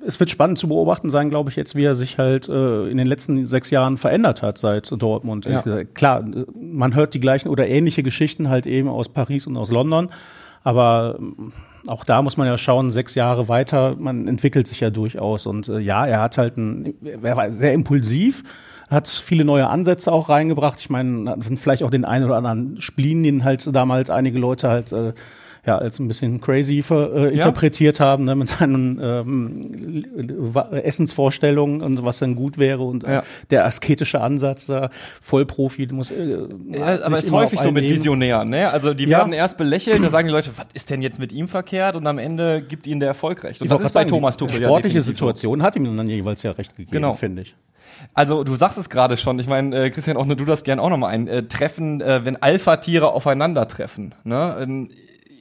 Es 0.04 0.18
wird 0.18 0.30
spannend 0.30 0.58
zu 0.58 0.66
beobachten 0.66 1.08
sein, 1.08 1.30
glaube 1.30 1.50
ich, 1.50 1.56
jetzt, 1.56 1.76
wie 1.76 1.84
er 1.84 1.94
sich 1.94 2.18
halt 2.18 2.48
äh, 2.48 2.88
in 2.88 2.96
den 2.96 3.06
letzten 3.06 3.44
sechs 3.44 3.70
Jahren 3.70 3.96
verändert 3.96 4.42
hat 4.42 4.58
seit 4.58 4.90
Dortmund. 5.00 5.46
Ja. 5.46 5.62
Klar, 5.94 6.24
man 6.60 6.94
hört 6.96 7.14
die 7.14 7.20
gleichen 7.20 7.48
oder 7.48 7.68
ähnliche 7.68 8.02
Geschichten 8.02 8.48
halt 8.48 8.66
eben 8.66 8.88
aus 8.88 9.08
Paris 9.08 9.46
und 9.46 9.56
aus 9.56 9.70
London, 9.70 10.08
aber 10.64 11.16
ähm, 11.20 11.52
auch 11.86 12.04
da 12.04 12.22
muss 12.22 12.36
man 12.36 12.48
ja 12.48 12.58
schauen, 12.58 12.90
sechs 12.90 13.14
Jahre 13.14 13.48
weiter, 13.48 13.94
man 14.00 14.26
entwickelt 14.26 14.66
sich 14.66 14.80
ja 14.80 14.90
durchaus. 14.90 15.46
Und 15.46 15.68
äh, 15.68 15.78
ja, 15.78 16.04
er 16.04 16.20
hat 16.20 16.38
halt 16.38 16.56
ein, 16.56 16.94
er 17.22 17.36
war 17.36 17.52
sehr 17.52 17.72
impulsiv, 17.72 18.42
hat 18.88 19.08
viele 19.08 19.44
neue 19.44 19.68
Ansätze 19.68 20.12
auch 20.12 20.28
reingebracht. 20.28 20.78
Ich 20.78 20.90
meine, 20.90 21.36
vielleicht 21.56 21.82
auch 21.82 21.90
den 21.90 22.04
einen 22.04 22.24
oder 22.24 22.36
anderen 22.36 22.80
Spleen, 22.80 23.22
den 23.22 23.44
halt 23.44 23.74
damals 23.74 24.10
einige 24.10 24.38
Leute 24.38 24.68
halt 24.68 24.92
äh, 24.92 25.12
ja 25.66 25.78
als 25.78 25.98
ein 25.98 26.08
bisschen 26.08 26.40
crazy 26.40 26.82
ver, 26.82 27.12
äh, 27.14 27.34
interpretiert 27.34 27.98
haben, 28.00 28.24
ne, 28.24 28.34
mit 28.34 28.48
seinen 28.48 29.00
ähm, 29.02 30.04
Essensvorstellungen 30.72 31.82
und 31.82 32.02
was 32.04 32.18
dann 32.18 32.34
gut 32.36 32.58
wäre 32.58 32.82
und 32.82 33.04
äh, 33.04 33.14
Ja. 33.14 33.22
der 33.50 33.64
asketische 33.64 34.20
Ansatz 34.20 34.66
da, 34.66 34.90
Vollprofi 35.20 35.88
muss. 35.90 36.10
Äh, 36.10 36.38
Ja, 36.72 37.02
aber 37.04 37.18
ist 37.18 37.30
häufig 37.30 37.60
so 37.60 37.70
mit. 37.72 37.84
Visionären, 37.84 38.48
ne? 38.50 38.70
Also 38.70 38.94
die 38.94 39.04
Ja. 39.04 39.18
werden 39.18 39.32
erst 39.32 39.58
belächelt, 39.58 40.02
da 40.02 40.08
sagen 40.10 40.28
die 40.28 40.32
Leute, 40.32 40.50
was 40.56 40.66
ist 40.74 40.90
denn 40.90 41.02
jetzt 41.02 41.18
mit 41.18 41.32
ihm 41.32 41.48
verkehrt? 41.48 41.96
Und 41.96 42.06
am 42.06 42.18
Ende 42.18 42.62
gibt 42.62 42.86
ihnen 42.86 43.00
der 43.00 43.08
Erfolg 43.08 43.44
recht. 43.44 43.60
Und 43.60 43.66
Ich 43.66 43.70
das 43.70 43.80
ist 43.82 43.92
bei 43.94 44.00
sagen, 44.00 44.10
Thomas 44.10 44.36
die 44.36 44.44
Tuchel 44.46 44.60
ja 44.62 44.68
Sportliche. 44.68 45.02
Situation 45.02 45.62
hat 45.62 45.76
ihm 45.76 45.96
dann 45.96 46.08
jeweils 46.08 46.42
ja 46.42 46.50
recht 46.52 46.76
gegeben, 46.76 46.90
Genau. 46.92 47.12
finde 47.12 47.42
ich. 47.42 47.54
Also 48.12 48.44
du 48.44 48.54
sagst 48.56 48.76
es 48.78 48.90
gerade 48.90 49.16
schon, 49.16 49.38
ich 49.38 49.46
meine, 49.46 49.74
äh, 49.84 49.90
Christian, 49.90 50.16
auch 50.16 50.26
nur 50.26 50.36
du 50.36 50.44
das 50.44 50.64
gern 50.64 50.78
auch 50.78 50.90
nochmal 50.90 51.14
ein. 51.14 51.28
Äh, 51.28 51.44
treffen, 51.44 52.00
äh, 52.00 52.24
wenn 52.24 52.36
Alpha-Tiere 52.42 53.12
aufeinandertreffen. 53.12 54.14
Ne? 54.24 54.56
Ähm, 54.60 54.88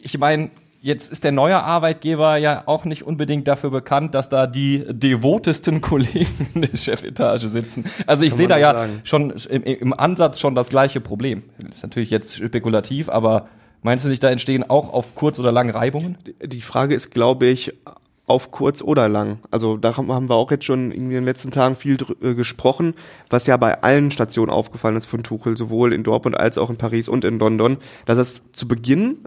ich 0.06 0.20
meine, 0.20 0.52
jetzt 0.82 1.12
ist 1.12 1.24
der 1.24 1.32
neue 1.32 1.62
Arbeitgeber 1.64 2.38
ja 2.38 2.64
auch 2.68 2.86
nicht 2.86 3.04
unbedingt 3.04 3.48
dafür 3.48 3.72
bekannt, 3.72 4.14
dass 4.14 4.30
da 4.30 4.46
die 4.46 4.86
devotesten 4.88 5.82
Kollegen 5.82 6.48
in 6.54 6.62
der 6.62 6.78
Chefetage 6.78 7.50
sitzen. 7.50 7.86
Also 8.06 8.24
ich 8.24 8.34
sehe 8.36 8.48
da 8.48 8.58
ja 8.58 8.74
sagen. 8.74 9.02
schon 9.04 9.32
im, 9.32 9.64
im 9.64 9.94
Ansatz 9.94 10.40
schon 10.40 10.54
das 10.54 10.70
gleiche 10.70 11.02
Problem. 11.02 11.42
Ist 11.74 11.82
natürlich 11.82 12.12
jetzt 12.12 12.36
spekulativ, 12.36 13.10
aber 13.10 13.48
meinst 13.82 14.06
du 14.06 14.10
nicht, 14.10 14.24
da 14.24 14.30
entstehen 14.30 14.70
auch 14.70 14.94
auf 14.94 15.16
kurz 15.16 15.40
oder 15.40 15.52
lang 15.52 15.72
Reibungen? 15.72 16.20
Die 16.44 16.62
Frage 16.62 16.94
ist, 16.94 17.10
glaube 17.10 17.48
ich, 17.48 17.74
auf 18.28 18.52
kurz 18.52 18.82
oder 18.82 19.10
lang. 19.10 19.40
Also 19.52 19.78
da 19.78 19.98
haben 19.98 20.30
wir 20.30 20.36
auch 20.36 20.52
jetzt 20.52 20.66
schon 20.66 20.92
irgendwie 20.92 21.16
in 21.16 21.22
den 21.22 21.26
letzten 21.26 21.52
Tagen 21.52 21.76
viel 21.76 21.98
äh, 22.22 22.34
gesprochen, 22.34 22.94
was 23.30 23.48
ja 23.48 23.58
bei 23.58 23.82
allen 23.82 24.12
Stationen 24.12 24.52
aufgefallen 24.52 24.98
ist 24.98 25.06
von 25.06 25.24
Tuchel, 25.24 25.58
sowohl 25.58 25.94
in 25.94 26.04
Dortmund 26.04 26.38
als 26.38 26.58
auch 26.58 26.70
in 26.70 26.78
Paris 26.78 27.08
und 27.08 27.24
in 27.24 27.38
London, 27.40 27.78
dass 28.06 28.18
es 28.18 28.42
zu 28.52 28.68
Beginn 28.68 29.20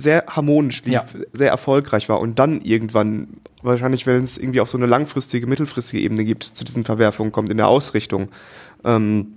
sehr 0.00 0.24
harmonisch 0.28 0.82
lief, 0.84 0.92
Ja. 0.92 1.06
sehr 1.32 1.50
erfolgreich 1.50 2.08
war 2.08 2.20
und 2.20 2.38
dann 2.38 2.60
irgendwann, 2.62 3.28
wahrscheinlich 3.62 4.06
wenn 4.06 4.22
es 4.22 4.38
irgendwie 4.38 4.60
auf 4.60 4.70
so 4.70 4.78
eine 4.78 4.86
langfristige, 4.86 5.46
mittelfristige 5.46 6.02
Ebene 6.02 6.24
gibt, 6.24 6.44
zu 6.44 6.64
diesen 6.64 6.84
Verwerfungen 6.84 7.32
kommt 7.32 7.50
in 7.50 7.56
der 7.58 7.68
Ausrichtung. 7.68 8.28
Ähm, 8.84 9.34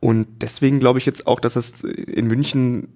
und 0.00 0.26
deswegen 0.40 0.80
glaube 0.80 0.98
ich 0.98 1.06
jetzt 1.06 1.26
auch, 1.26 1.40
dass 1.40 1.54
das 1.54 1.82
in 1.82 2.26
München 2.26 2.88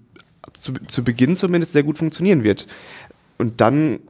zu, 0.61 0.73
zu 0.89 1.05
Beginn 1.05 1.37
zumindest 1.37 1.73
sehr 1.73 1.83
gut 1.83 1.99
funktionieren 1.99 2.43
wird. 2.43 2.67
Und 3.39 3.61
dann 3.61 4.01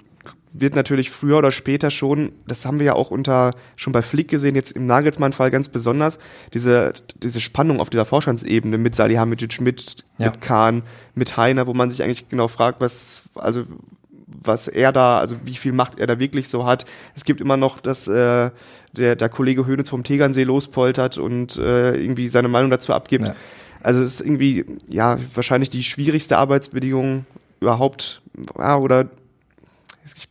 wird 0.60 0.74
natürlich 0.74 1.10
früher 1.10 1.38
oder 1.38 1.52
später 1.52 1.90
schon, 1.90 2.32
das 2.46 2.64
haben 2.64 2.78
wir 2.78 2.86
ja 2.86 2.92
auch 2.94 3.10
unter 3.10 3.54
schon 3.76 3.92
bei 3.92 4.02
Flick 4.02 4.28
gesehen, 4.28 4.54
jetzt 4.54 4.72
im 4.72 4.86
Nagelsmann-Fall 4.86 5.50
ganz 5.50 5.68
besonders, 5.68 6.18
diese, 6.54 6.92
diese 7.22 7.40
Spannung 7.40 7.80
auf 7.80 7.90
dieser 7.90 8.04
Vorstandsebene 8.04 8.78
mit 8.78 8.94
Salihamidzic, 8.94 9.60
mit, 9.60 10.04
Ja. 10.18 10.26
mit 10.26 10.40
Kahn, 10.40 10.82
mit 11.14 11.36
Heiner, 11.36 11.66
wo 11.66 11.74
man 11.74 11.90
sich 11.90 12.02
eigentlich 12.02 12.28
genau 12.28 12.48
fragt, 12.48 12.80
was, 12.80 13.22
also 13.34 13.64
was 14.26 14.68
er 14.68 14.92
da, 14.92 15.18
also 15.18 15.36
wie 15.44 15.54
viel 15.54 15.72
Macht 15.72 15.98
er 15.98 16.06
da 16.06 16.18
wirklich 16.18 16.48
so 16.48 16.66
hat. 16.66 16.84
Es 17.14 17.24
gibt 17.24 17.40
immer 17.40 17.56
noch, 17.56 17.80
dass 17.80 18.06
äh, 18.08 18.50
der, 18.92 19.16
der 19.16 19.28
Kollege 19.28 19.66
Höhnitz 19.66 19.90
vom 19.90 20.04
Tegernsee 20.04 20.44
lospoltert 20.44 21.18
und 21.18 21.56
äh, 21.56 21.94
irgendwie 21.94 22.28
seine 22.28 22.48
Meinung 22.48 22.70
dazu 22.70 22.92
abgibt. 22.92 23.28
Ja. 23.28 23.34
Also 23.82 24.02
es 24.02 24.14
ist 24.14 24.26
irgendwie, 24.26 24.64
ja, 24.88 25.18
wahrscheinlich 25.34 25.70
die 25.70 25.82
schwierigste 25.82 26.36
Arbeitsbedingung 26.36 27.26
überhaupt, 27.60 28.22
ja, 28.56 28.76
oder 28.76 29.08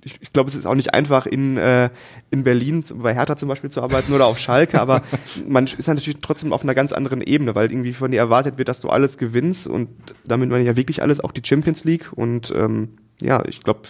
ich, 0.04 0.18
ich, 0.22 0.34
glaube, 0.34 0.50
es 0.50 0.56
ist 0.56 0.66
auch 0.66 0.76
nicht 0.76 0.94
einfach 0.94 1.26
in, 1.26 1.58
äh, 1.58 1.90
in 2.32 2.44
Berlin, 2.44 2.84
bei 2.96 3.14
Hertha 3.14 3.36
zum 3.36 3.50
Beispiel 3.50 3.70
zu 3.70 3.82
arbeiten 3.82 4.14
oder 4.14 4.26
auf 4.26 4.40
Schalke, 4.40 4.80
aber 4.80 5.02
man 5.48 5.66
ist 5.66 5.88
natürlich 5.88 6.20
trotzdem 6.22 6.54
auf 6.54 6.64
einer 6.64 6.76
ganz 6.76 6.94
anderen 6.94 7.22
Ebene, 7.22 7.56
weil 7.56 7.72
irgendwie 7.72 7.94
von 7.94 8.12
dir 8.12 8.20
erwartet 8.20 8.58
wird, 8.58 8.70
dass 8.70 8.82
du 8.82 8.90
alles 8.90 9.18
gewinnst 9.18 9.68
und 9.68 9.90
damit 10.26 10.50
meine 10.50 10.64
ich 10.64 10.68
ja 10.68 10.78
wirklich 10.78 11.02
alles, 11.02 11.20
auch 11.20 11.32
die 11.32 11.42
Champions 11.46 11.84
League 11.84 12.12
und 12.16 12.54
ähm, 12.56 12.98
ja, 13.22 13.44
ich 13.46 13.62
glaube, 13.62 13.82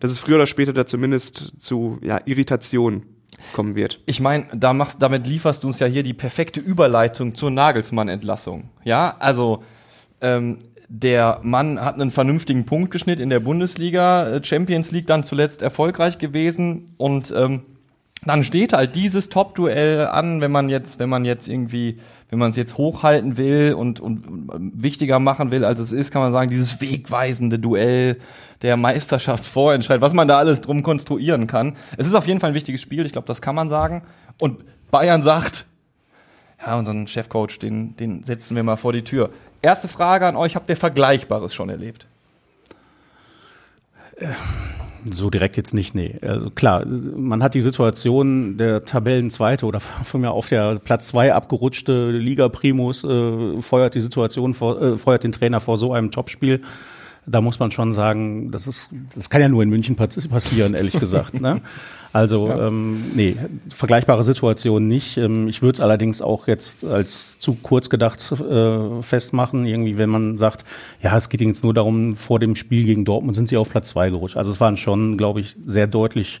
dass 0.00 0.10
es 0.10 0.18
früher 0.18 0.36
oder 0.36 0.46
später 0.46 0.72
da 0.72 0.86
zumindest 0.86 1.60
zu 1.60 1.98
ja, 2.02 2.20
Irritation 2.24 3.04
kommen 3.52 3.76
wird. 3.76 4.00
Ich 4.06 4.20
meine, 4.20 4.46
da 4.54 4.72
machst, 4.72 5.02
damit 5.02 5.26
lieferst 5.26 5.62
du 5.62 5.68
uns 5.68 5.78
ja 5.78 5.86
hier 5.86 6.02
die 6.02 6.14
perfekte 6.14 6.60
Überleitung 6.60 7.34
zur 7.34 7.50
Nagelsmann-Entlassung. 7.50 8.70
Ja, 8.84 9.16
also 9.18 9.62
ähm, 10.20 10.58
der 10.88 11.40
Mann 11.42 11.80
hat 11.80 11.94
einen 11.94 12.10
vernünftigen 12.10 12.64
Punktgeschnitt 12.64 13.20
in 13.20 13.30
der 13.30 13.40
Bundesliga, 13.40 14.26
äh, 14.26 14.44
Champions 14.44 14.90
League 14.90 15.06
dann 15.06 15.22
zuletzt 15.22 15.62
erfolgreich 15.62 16.18
gewesen 16.18 16.86
und 16.96 17.32
ähm, 17.36 17.62
dann 18.24 18.42
steht 18.42 18.72
halt 18.72 18.96
dieses 18.96 19.28
Top-Duell 19.28 20.06
an, 20.06 20.40
wenn 20.40 20.50
man 20.50 20.68
jetzt, 20.68 20.98
wenn 20.98 21.08
man 21.08 21.24
jetzt 21.24 21.46
irgendwie, 21.46 21.98
wenn 22.30 22.38
man 22.38 22.50
es 22.50 22.56
jetzt 22.56 22.76
hochhalten 22.76 23.36
will 23.36 23.74
und, 23.74 24.00
und 24.00 24.26
ähm, 24.26 24.72
wichtiger 24.74 25.18
machen 25.18 25.50
will, 25.50 25.64
als 25.64 25.78
es 25.78 25.92
ist, 25.92 26.10
kann 26.10 26.22
man 26.22 26.32
sagen, 26.32 26.50
dieses 26.50 26.80
wegweisende 26.80 27.58
Duell 27.58 28.18
der 28.62 28.76
Meisterschaftsvorentscheid, 28.76 30.00
was 30.00 30.14
man 30.14 30.26
da 30.26 30.38
alles 30.38 30.62
drum 30.62 30.82
konstruieren 30.82 31.46
kann. 31.46 31.76
Es 31.96 32.06
ist 32.06 32.14
auf 32.14 32.26
jeden 32.26 32.40
Fall 32.40 32.50
ein 32.50 32.54
wichtiges 32.54 32.80
Spiel, 32.80 33.06
ich 33.06 33.12
glaube, 33.12 33.28
das 33.28 33.40
kann 33.40 33.54
man 33.54 33.68
sagen. 33.68 34.02
Und 34.40 34.64
Bayern 34.90 35.22
sagt, 35.22 35.66
ja, 36.66 36.76
unseren 36.76 37.06
Chefcoach, 37.06 37.58
den, 37.60 37.96
den 37.96 38.24
setzen 38.24 38.56
wir 38.56 38.64
mal 38.64 38.76
vor 38.76 38.92
die 38.92 39.04
Tür. 39.04 39.30
Erste 39.60 39.88
Frage 39.88 40.26
an 40.26 40.36
euch, 40.36 40.54
habt 40.54 40.68
ihr 40.68 40.76
Vergleichbares 40.76 41.54
schon 41.54 41.68
erlebt? 41.68 42.06
So 45.10 45.30
direkt 45.30 45.56
jetzt 45.56 45.74
nicht, 45.74 45.94
nee. 45.94 46.16
Also 46.22 46.50
klar, 46.50 46.84
man 46.86 47.42
hat 47.42 47.54
die 47.54 47.60
Situation, 47.60 48.56
der 48.56 48.82
Tabellenzweite 48.82 49.64
oder 49.64 49.80
von 49.80 50.20
mir 50.20 50.32
auf 50.32 50.48
der 50.48 50.76
Platz 50.76 51.08
zwei 51.08 51.32
abgerutschte 51.32 52.10
Liga 52.10 52.48
Primus 52.48 53.04
äh, 53.04 53.60
feuert 53.62 53.94
die 53.94 54.00
Situation 54.00 54.54
vor, 54.54 54.80
äh, 54.80 54.98
feuert 54.98 55.24
den 55.24 55.32
Trainer 55.32 55.60
vor 55.60 55.78
so 55.78 55.92
einem 55.92 56.10
Topspiel. 56.10 56.62
Da 57.30 57.40
muss 57.40 57.58
man 57.58 57.70
schon 57.70 57.92
sagen, 57.92 58.50
das 58.50 58.66
ist, 58.66 58.90
das 59.14 59.30
kann 59.30 59.40
ja 59.40 59.48
nur 59.48 59.62
in 59.62 59.68
München 59.68 59.96
pass- 59.96 60.26
passieren, 60.28 60.74
ehrlich 60.74 60.94
gesagt. 60.98 61.40
Ne? 61.40 61.60
Also 62.12 62.50
ähm, 62.50 63.12
nee, 63.14 63.36
vergleichbare 63.74 64.24
Situation 64.24 64.88
nicht. 64.88 65.18
Ähm, 65.18 65.46
ich 65.46 65.60
würde 65.62 65.76
es 65.76 65.80
allerdings 65.80 66.22
auch 66.22 66.46
jetzt 66.48 66.84
als 66.84 67.38
zu 67.38 67.54
kurz 67.54 67.90
gedacht 67.90 68.32
äh, 68.32 69.02
festmachen, 69.02 69.66
irgendwie, 69.66 69.98
wenn 69.98 70.08
man 70.10 70.38
sagt, 70.38 70.64
ja, 71.02 71.16
es 71.16 71.28
geht 71.28 71.40
jetzt 71.40 71.64
nur 71.64 71.74
darum, 71.74 72.16
vor 72.16 72.38
dem 72.38 72.54
Spiel 72.56 72.84
gegen 72.86 73.04
Dortmund 73.04 73.36
sind 73.36 73.48
sie 73.48 73.56
auf 73.56 73.68
Platz 73.68 73.90
zwei 73.90 74.10
gerutscht. 74.10 74.36
Also 74.36 74.50
es 74.50 74.60
waren 74.60 74.76
schon, 74.76 75.16
glaube 75.18 75.40
ich, 75.40 75.56
sehr 75.66 75.86
deutlich 75.86 76.40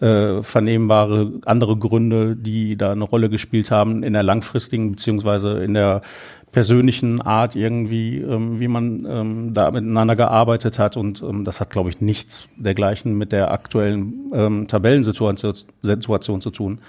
äh, 0.00 0.42
vernehmbare 0.42 1.32
andere 1.44 1.76
Gründe, 1.76 2.34
die 2.36 2.76
da 2.76 2.92
eine 2.92 3.04
Rolle 3.04 3.28
gespielt 3.28 3.70
haben 3.70 4.02
in 4.02 4.12
der 4.14 4.22
langfristigen 4.22 4.92
beziehungsweise 4.92 5.62
in 5.62 5.74
der 5.74 6.00
persönlichen 6.52 7.20
Art 7.20 7.54
irgendwie, 7.54 8.18
ähm, 8.18 8.58
wie 8.58 8.66
man 8.66 9.06
ähm, 9.08 9.54
da 9.54 9.70
miteinander 9.70 10.16
gearbeitet 10.16 10.78
hat. 10.78 10.96
Und 10.96 11.22
ähm, 11.22 11.44
das 11.44 11.60
hat, 11.60 11.70
glaube 11.70 11.90
ich, 11.90 12.00
nichts 12.00 12.48
dergleichen 12.56 13.16
mit 13.16 13.30
der 13.30 13.52
aktuellen 13.52 14.30
ähm, 14.34 14.66
Tabellensituation 14.66 15.36
Situation 15.80 16.40
zu 16.40 16.50
tun. 16.50 16.80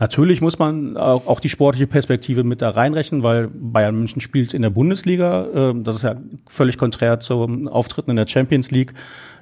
Natürlich 0.00 0.40
muss 0.40 0.58
man 0.58 0.96
auch, 0.96 1.28
auch 1.28 1.38
die 1.38 1.48
sportliche 1.48 1.86
Perspektive 1.86 2.42
mit 2.42 2.60
da 2.60 2.70
reinrechnen, 2.70 3.22
weil 3.22 3.48
Bayern 3.48 3.96
München 3.96 4.20
spielt 4.20 4.52
in 4.52 4.62
der 4.62 4.70
Bundesliga. 4.70 5.46
Ähm, 5.54 5.84
das 5.84 5.96
ist 5.96 6.02
ja 6.02 6.16
völlig 6.48 6.76
konträr 6.76 7.20
zum 7.20 7.68
Auftritten 7.68 8.10
in 8.10 8.16
der 8.16 8.26
Champions 8.26 8.72
League. 8.72 8.94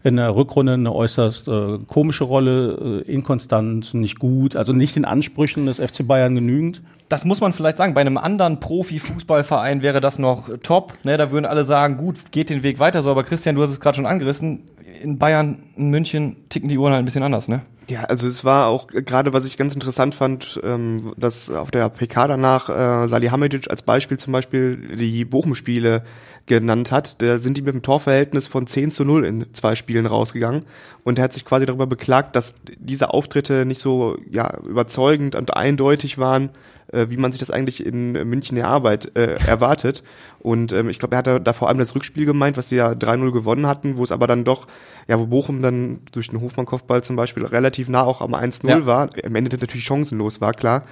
In 0.04 0.16
der 0.16 0.34
Rückrunde 0.34 0.74
eine 0.74 0.92
äußerst 0.92 1.48
äh, 1.48 1.78
komische 1.86 2.24
Rolle, 2.24 3.04
äh, 3.06 3.12
inkonstant, 3.12 3.94
nicht 3.94 4.18
gut, 4.18 4.56
also 4.56 4.72
nicht 4.72 4.96
den 4.96 5.04
Ansprüchen 5.04 5.66
des 5.66 5.78
FC 5.78 6.06
Bayern 6.06 6.34
genügend. 6.34 6.82
Das 7.12 7.26
muss 7.26 7.42
man 7.42 7.52
vielleicht 7.52 7.76
sagen. 7.76 7.92
Bei 7.92 8.00
einem 8.00 8.16
anderen 8.16 8.58
Profi-Fußballverein 8.58 9.82
wäre 9.82 10.00
das 10.00 10.18
noch 10.18 10.48
top. 10.62 10.94
Ne, 11.02 11.18
da 11.18 11.30
würden 11.30 11.44
alle 11.44 11.66
sagen, 11.66 11.98
gut, 11.98 12.32
geht 12.32 12.48
den 12.48 12.62
Weg 12.62 12.78
weiter 12.78 13.02
so. 13.02 13.10
Aber 13.10 13.22
Christian, 13.22 13.54
du 13.54 13.62
hast 13.62 13.68
es 13.68 13.80
gerade 13.80 13.96
schon 13.96 14.06
angerissen. 14.06 14.70
In 15.02 15.18
Bayern, 15.18 15.62
in 15.76 15.90
München 15.90 16.48
ticken 16.48 16.70
die 16.70 16.78
Uhren 16.78 16.94
halt 16.94 17.02
ein 17.02 17.04
bisschen 17.04 17.22
anders, 17.22 17.48
ne? 17.48 17.60
Ja, 17.86 18.04
also 18.04 18.26
es 18.26 18.46
war 18.46 18.68
auch 18.68 18.90
äh, 18.94 19.02
gerade, 19.02 19.34
was 19.34 19.44
ich 19.44 19.58
ganz 19.58 19.74
interessant 19.74 20.14
fand, 20.14 20.58
ähm, 20.64 21.12
dass 21.18 21.50
auf 21.50 21.70
der 21.70 21.90
PK 21.90 22.28
danach 22.28 22.70
äh, 22.70 23.08
Salihamidzic 23.08 23.70
als 23.70 23.82
Beispiel 23.82 24.16
zum 24.16 24.32
Beispiel 24.32 24.96
die 24.96 25.26
Bochum-Spiele 25.26 26.04
genannt 26.46 26.92
hat. 26.92 27.20
Da 27.20 27.38
sind 27.38 27.58
die 27.58 27.62
mit 27.62 27.74
einem 27.74 27.82
Torverhältnis 27.82 28.46
von 28.46 28.66
10 28.66 28.90
zu 28.90 29.04
0 29.04 29.26
in 29.26 29.52
zwei 29.52 29.74
Spielen 29.74 30.06
rausgegangen. 30.06 30.62
Und 31.04 31.18
er 31.18 31.24
hat 31.24 31.34
sich 31.34 31.44
quasi 31.44 31.66
darüber 31.66 31.86
beklagt, 31.86 32.36
dass 32.36 32.54
diese 32.78 33.10
Auftritte 33.10 33.66
nicht 33.66 33.82
so 33.82 34.16
ja, 34.30 34.56
überzeugend 34.64 35.36
und 35.36 35.54
eindeutig 35.54 36.16
waren, 36.16 36.48
äh, 36.92 37.06
wie 37.10 37.16
man 37.16 37.32
sich 37.32 37.40
das 37.40 37.50
eigentlich 37.50 37.84
in 37.84 38.12
München 38.12 38.54
der 38.56 38.68
Arbeit 38.68 39.16
äh, 39.16 39.34
erwartet. 39.46 40.02
Und 40.38 40.72
ähm, 40.72 40.88
ich 40.88 40.98
glaube, 40.98 41.14
er 41.14 41.18
hat 41.18 41.26
da, 41.26 41.38
da 41.38 41.52
vor 41.52 41.68
allem 41.68 41.78
das 41.78 41.94
Rückspiel 41.94 42.24
gemeint, 42.26 42.56
was 42.56 42.68
sie 42.68 42.76
ja 42.76 42.90
3-0 42.92 43.32
gewonnen 43.32 43.66
hatten, 43.66 43.96
wo 43.96 44.04
es 44.04 44.12
aber 44.12 44.26
dann 44.26 44.44
doch, 44.44 44.66
ja, 45.08 45.18
wo 45.18 45.26
Bochum 45.26 45.62
dann 45.62 45.98
durch 46.12 46.28
den 46.28 46.40
Hofmann-Kopfball 46.40 47.02
zum 47.02 47.16
Beispiel 47.16 47.44
relativ 47.44 47.88
nah 47.88 48.02
auch 48.02 48.20
am 48.20 48.34
1-0 48.34 48.68
Ja. 48.68 48.86
war. 48.86 49.10
Am 49.24 49.34
Ende 49.34 49.56
natürlich 49.56 49.84
chancenlos 49.84 50.40
war, 50.40 50.52
klar. 50.52 50.84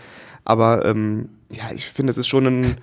Aber 0.44 0.84
ähm, 0.86 1.30
ja, 1.50 1.64
ich 1.74 1.86
finde, 1.86 2.10
es 2.12 2.18
ist 2.18 2.28
schon 2.28 2.46
ein, 2.46 2.76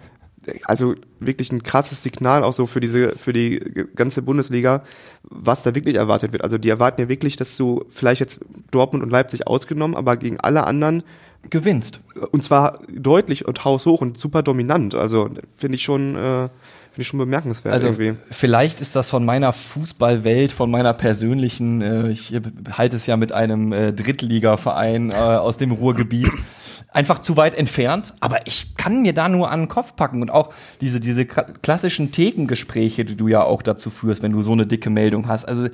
also 0.64 0.96
wirklich 1.20 1.52
ein 1.52 1.64
krasses 1.64 2.04
Signal 2.04 2.44
auch 2.44 2.54
so 2.54 2.66
für 2.66 2.80
diese, 2.80 3.10
für 3.18 3.34
die 3.34 3.60
ganze 3.96 4.22
Bundesliga, 4.22 4.84
was 5.24 5.64
da 5.64 5.74
wirklich 5.76 5.96
erwartet 5.96 6.32
wird. 6.34 6.44
Also 6.44 6.58
die 6.58 6.70
erwarten 6.70 7.02
ja 7.02 7.10
wirklich, 7.10 7.36
dass 7.36 7.58
du 7.58 7.86
vielleicht 7.90 8.22
jetzt 8.22 8.42
Dortmund 8.72 9.04
und 9.04 9.10
Leipzig 9.10 9.48
ausgenommen, 9.48 9.96
aber 9.96 10.18
gegen 10.18 10.40
alle 10.40 10.66
anderen 10.66 11.04
Gewinnst. 11.50 12.02
und 12.32 12.44
zwar 12.44 12.80
deutlich 12.94 13.48
und 13.48 13.64
haushoch 13.64 14.02
und 14.02 14.18
super 14.20 14.44
dominant. 14.44 14.96
Also 14.96 15.30
finde 15.56 15.76
ich 15.76 15.84
schon, 15.84 16.16
äh, 16.16 16.50
finde 16.50 16.50
ich 16.98 17.08
schon 17.08 17.20
bemerkenswert 17.20 17.74
Also 17.74 17.88
irgendwie. 17.88 18.16
vielleicht 18.32 18.82
ist 18.82 18.96
das 18.96 19.10
von 19.10 19.24
meiner 19.24 19.54
Fußballwelt, 19.54 20.52
von 20.52 20.70
meiner 20.70 20.94
persönlichen, 20.94 21.82
äh, 21.82 22.10
ich 22.10 22.34
halte 22.72 22.98
es 22.98 23.06
ja 23.06 23.16
mit 23.18 23.32
einem 23.32 23.72
äh, 23.72 23.94
Drittligaverein 23.94 25.12
äh, 25.12 25.14
aus 25.16 25.58
dem 25.58 25.72
Ruhrgebiet, 25.72 26.30
einfach 26.92 27.20
zu 27.20 27.38
weit 27.38 27.56
entfernt. 27.56 28.14
Aber 28.20 28.40
ich 28.46 28.76
kann 28.76 29.02
mir 29.02 29.14
da 29.14 29.30
nur 29.30 29.50
an 29.52 29.62
den 29.62 29.70
Kopf 29.70 29.96
packen 29.96 30.22
und 30.22 30.32
auch 30.32 30.54
diese 30.82 31.00
diese 31.00 31.22
kla- 31.22 31.54
klassischen 31.62 32.12
Thekengespräche, 32.12 33.06
die 33.06 33.16
du 33.16 33.28
ja 33.28 33.44
auch 33.44 33.62
dazu 33.62 33.90
führst, 33.90 34.22
wenn 34.22 34.32
du 34.34 34.42
so 34.42 34.52
eine 34.52 34.66
dicke 34.68 34.90
Meldung 34.90 35.28
hast. 35.28 35.46
Also 35.46 35.70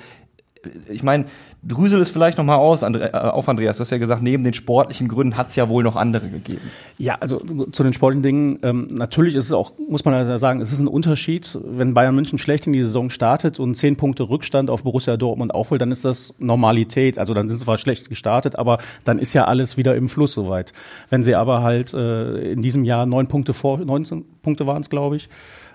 ich 0.89 1.03
meine, 1.03 1.25
drüsel 1.63 2.01
es 2.01 2.09
vielleicht 2.09 2.37
noch 2.37 2.45
mal 2.45 2.55
aus, 2.55 2.83
Andre, 2.83 3.13
äh, 3.13 3.17
auf 3.17 3.47
Andreas. 3.47 3.77
Du 3.77 3.81
hast 3.81 3.89
ja 3.89 3.97
gesagt, 3.97 4.21
neben 4.21 4.43
den 4.43 4.53
sportlichen 4.53 5.07
Gründen 5.07 5.37
hat 5.37 5.49
es 5.49 5.55
ja 5.55 5.69
wohl 5.69 5.83
noch 5.83 5.95
andere 5.95 6.27
gegeben. 6.27 6.61
Ja, 6.97 7.17
also 7.19 7.39
zu 7.71 7.83
den 7.83 7.93
sportlichen 7.93 8.23
Dingen, 8.23 8.59
ähm, 8.63 8.87
natürlich 8.91 9.35
ist 9.35 9.45
es 9.45 9.51
auch, 9.51 9.71
muss 9.89 10.05
man 10.05 10.13
ja 10.13 10.37
sagen, 10.37 10.61
es 10.61 10.71
ist 10.71 10.79
ein 10.79 10.87
Unterschied, 10.87 11.57
wenn 11.63 11.93
Bayern 11.93 12.15
München 12.15 12.37
schlecht 12.37 12.67
in 12.67 12.73
die 12.73 12.81
Saison 12.81 13.09
startet 13.09 13.59
und 13.59 13.75
zehn 13.75 13.95
Punkte 13.95 14.29
Rückstand 14.29 14.69
auf 14.69 14.83
Borussia 14.83 15.17
Dortmund 15.17 15.53
aufholt, 15.53 15.81
dann 15.81 15.91
ist 15.91 16.05
das 16.05 16.35
Normalität. 16.39 17.17
Also 17.17 17.33
dann 17.33 17.47
sind 17.47 17.57
sie 17.57 17.63
zwar 17.65 17.77
schlecht 17.77 18.09
gestartet, 18.09 18.57
aber 18.57 18.79
dann 19.03 19.19
ist 19.19 19.33
ja 19.33 19.45
alles 19.45 19.77
wieder 19.77 19.95
im 19.95 20.09
Fluss 20.09 20.33
soweit. 20.33 20.73
Wenn 21.09 21.23
sie 21.23 21.35
aber 21.35 21.63
halt 21.63 21.93
äh, 21.93 22.51
in 22.51 22.61
diesem 22.61 22.83
Jahr 22.83 23.05
neun 23.05 23.27
Punkte 23.27 23.53
vor, 23.53 23.79
19 23.79 24.25
Punkte 24.41 24.67
waren 24.67 24.81
es, 24.81 24.89
glaube 24.89 25.15
ich, 25.15 25.29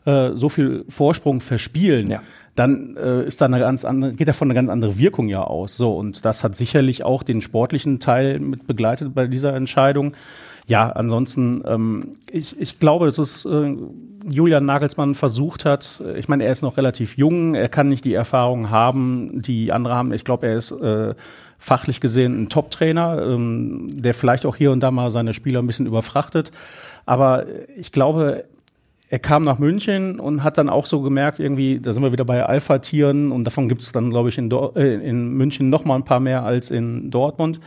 äh, 0.08 0.34
so 0.34 0.48
viel 0.48 0.84
Vorsprung 0.88 1.40
verspielen, 1.40 2.10
Ja. 2.10 2.22
dann 2.54 2.96
äh, 2.96 3.24
ist 3.24 3.40
da 3.40 3.44
eine 3.46 3.58
ganz 3.60 3.84
andere, 3.84 4.12
geht 4.14 4.28
davon 4.28 4.48
eine 4.48 4.54
ganz 4.54 4.70
andere 4.70 4.98
Wirkung 4.98 5.28
ja 5.28 5.42
aus. 5.44 5.76
So 5.76 5.96
und 5.96 6.24
das 6.24 6.42
hat 6.44 6.54
sicherlich 6.56 7.04
auch 7.04 7.22
den 7.22 7.40
sportlichen 7.40 8.00
Teil 8.00 8.38
mit 8.40 8.66
begleitet 8.66 9.14
bei 9.14 9.26
dieser 9.26 9.54
Entscheidung. 9.54 10.14
Ja, 10.66 10.90
ansonsten, 10.90 11.62
ähm, 11.66 12.12
ich, 12.30 12.60
ich 12.60 12.78
glaube, 12.78 13.06
dass 13.06 13.16
es 13.16 13.46
äh, 13.46 13.74
Julian 14.28 14.66
Nagelsmann 14.66 15.14
versucht 15.14 15.64
hat. 15.64 16.02
Ich 16.16 16.28
meine, 16.28 16.44
er 16.44 16.52
ist 16.52 16.60
noch 16.60 16.76
relativ 16.76 17.16
jung, 17.16 17.54
er 17.54 17.70
kann 17.70 17.88
nicht 17.88 18.04
die 18.04 18.12
Erfahrung 18.12 18.68
haben, 18.68 19.40
die 19.40 19.72
andere 19.72 19.94
haben. 19.94 20.12
Ich 20.12 20.24
glaube, 20.24 20.46
er 20.46 20.56
ist 20.58 20.70
äh, 20.72 21.14
fachlich 21.56 22.00
gesehen 22.00 22.42
ein 22.42 22.48
Top-Trainer, 22.50 23.22
ähm, 23.26 23.96
der 24.02 24.12
vielleicht 24.12 24.44
auch 24.44 24.56
hier 24.56 24.70
und 24.70 24.80
da 24.80 24.90
mal 24.90 25.10
seine 25.10 25.32
Spieler 25.32 25.60
ein 25.60 25.66
bisschen 25.66 25.86
überfrachtet. 25.86 26.50
Aber 27.06 27.46
ich 27.74 27.90
glaube, 27.90 28.44
er 29.10 29.18
kam 29.18 29.42
nach 29.42 29.58
München 29.58 30.20
und 30.20 30.44
hat 30.44 30.58
dann 30.58 30.68
auch 30.68 30.86
so 30.86 31.00
gemerkt, 31.00 31.40
irgendwie, 31.40 31.80
da 31.80 31.92
sind 31.92 32.02
wir 32.02 32.12
wieder 32.12 32.26
bei 32.26 32.44
Alpha-Tieren 32.44 33.32
und 33.32 33.44
davon 33.44 33.68
gibt 33.68 33.82
es 33.82 33.92
dann, 33.92 34.10
glaube 34.10 34.28
ich, 34.28 34.36
in, 34.36 34.50
äh, 34.50 34.94
in 34.96 35.30
München 35.30 35.70
noch 35.70 35.84
mal 35.84 35.96
ein 35.96 36.04
paar 36.04 36.20
mehr 36.20 36.44
als 36.44 36.70
in 36.70 37.10
Dortmund. 37.10 37.58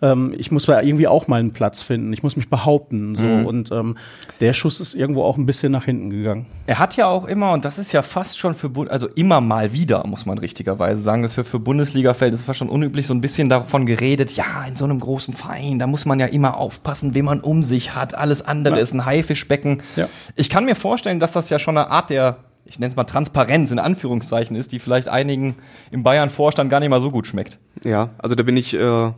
Ähm, 0.00 0.34
ich 0.36 0.50
muss 0.50 0.66
da 0.66 0.80
irgendwie 0.80 1.08
auch 1.08 1.26
mal 1.28 1.40
einen 1.40 1.52
Platz 1.52 1.82
finden. 1.82 2.12
Ich 2.12 2.22
muss 2.22 2.36
mich 2.36 2.48
behaupten. 2.48 3.16
So. 3.16 3.24
Und 3.48 3.72
ähm, 3.72 3.96
der 4.40 4.52
Schuss 4.52 4.78
ist 4.80 4.94
irgendwo 4.94 5.24
auch 5.24 5.36
ein 5.36 5.46
bisschen 5.46 5.72
nach 5.72 5.84
hinten 5.84 6.10
gegangen. 6.10 6.46
Er 6.66 6.78
hat 6.78 6.96
ja 6.96 7.06
auch 7.08 7.24
immer, 7.26 7.52
und 7.52 7.64
das 7.64 7.78
ist 7.78 7.92
ja 7.92 8.02
fast 8.02 8.38
schon 8.38 8.54
für, 8.54 8.70
also 8.90 9.08
immer 9.16 9.40
mal 9.40 9.72
wieder, 9.72 10.06
muss 10.06 10.24
man 10.26 10.38
richtigerweise 10.38 11.02
sagen, 11.02 11.22
das 11.22 11.34
für, 11.34 11.44
für 11.44 11.58
Bundesliga-Feld 11.58 12.32
ist 12.32 12.42
fast 12.42 12.58
schon 12.60 12.68
unüblich, 12.68 13.06
so 13.06 13.14
ein 13.14 13.20
bisschen 13.20 13.48
davon 13.48 13.86
geredet, 13.86 14.30
ja, 14.36 14.64
in 14.68 14.76
so 14.76 14.84
einem 14.84 15.00
großen 15.00 15.34
Verein, 15.34 15.78
da 15.78 15.86
muss 15.86 16.04
man 16.04 16.20
ja 16.20 16.26
immer 16.26 16.56
aufpassen, 16.56 17.14
wen 17.14 17.24
man 17.24 17.40
um 17.40 17.62
sich 17.64 17.94
hat, 17.94 18.14
alles 18.16 18.42
andere 18.46 18.76
Ja. 18.76 18.82
ist 18.82 18.92
ein 18.94 19.04
Haifischbecken. 19.04 19.82
Ja. 19.96 20.08
Ich 20.36 20.48
kann 20.50 20.64
mir 20.64 20.74
vorstellen, 20.76 21.18
dass 21.20 21.32
das 21.32 21.50
ja 21.50 21.58
schon 21.58 21.76
eine 21.76 21.90
Art 21.90 22.10
der, 22.10 22.36
ich 22.68 22.78
nenne 22.78 22.90
es 22.90 22.96
mal 22.96 23.04
Transparenz 23.04 23.70
in 23.70 23.78
Anführungszeichen 23.78 24.54
ist, 24.54 24.72
die 24.72 24.78
vielleicht 24.78 25.08
einigen 25.08 25.56
im 25.90 26.02
Bayern-Vorstand 26.02 26.70
gar 26.70 26.80
nicht 26.80 26.90
mal 26.90 27.00
so 27.00 27.10
gut 27.10 27.26
schmeckt. 27.26 27.58
Ja, 27.82 28.10
also 28.18 28.34
da 28.34 28.42
bin 28.42 28.56
ich, 28.56 28.74
äh, 28.74 29.12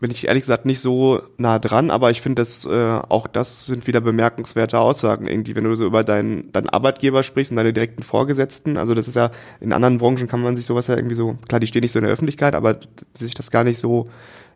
bin 0.00 0.10
ich 0.10 0.26
ehrlich 0.26 0.42
gesagt 0.42 0.66
nicht 0.66 0.80
so 0.80 1.20
nah 1.36 1.58
dran, 1.60 1.90
aber 1.90 2.10
ich 2.10 2.20
finde, 2.20 2.42
dass 2.42 2.64
äh, 2.64 3.00
auch 3.08 3.28
das 3.28 3.66
sind 3.66 3.86
wieder 3.86 4.00
bemerkenswerte 4.00 4.80
Aussagen 4.80 5.28
irgendwie, 5.28 5.54
wenn 5.54 5.64
du 5.64 5.76
so 5.76 5.86
über 5.86 6.02
deinen, 6.02 6.50
deinen 6.52 6.68
Arbeitgeber 6.68 7.22
sprichst 7.22 7.52
und 7.52 7.56
deine 7.56 7.72
direkten 7.72 8.02
Vorgesetzten. 8.02 8.76
Also 8.76 8.94
das 8.94 9.06
ist 9.06 9.14
ja, 9.14 9.30
in 9.60 9.72
anderen 9.72 9.98
Branchen 9.98 10.26
kann 10.26 10.42
man 10.42 10.56
sich 10.56 10.66
sowas 10.66 10.88
ja 10.88 10.96
irgendwie 10.96 11.14
so, 11.14 11.36
klar, 11.48 11.60
die 11.60 11.68
stehen 11.68 11.82
nicht 11.82 11.92
so 11.92 12.00
in 12.00 12.04
der 12.04 12.12
Öffentlichkeit, 12.12 12.54
aber 12.54 12.80
sich 13.14 13.34
das 13.34 13.52
gar 13.52 13.62
nicht 13.62 13.78
so 13.78 14.08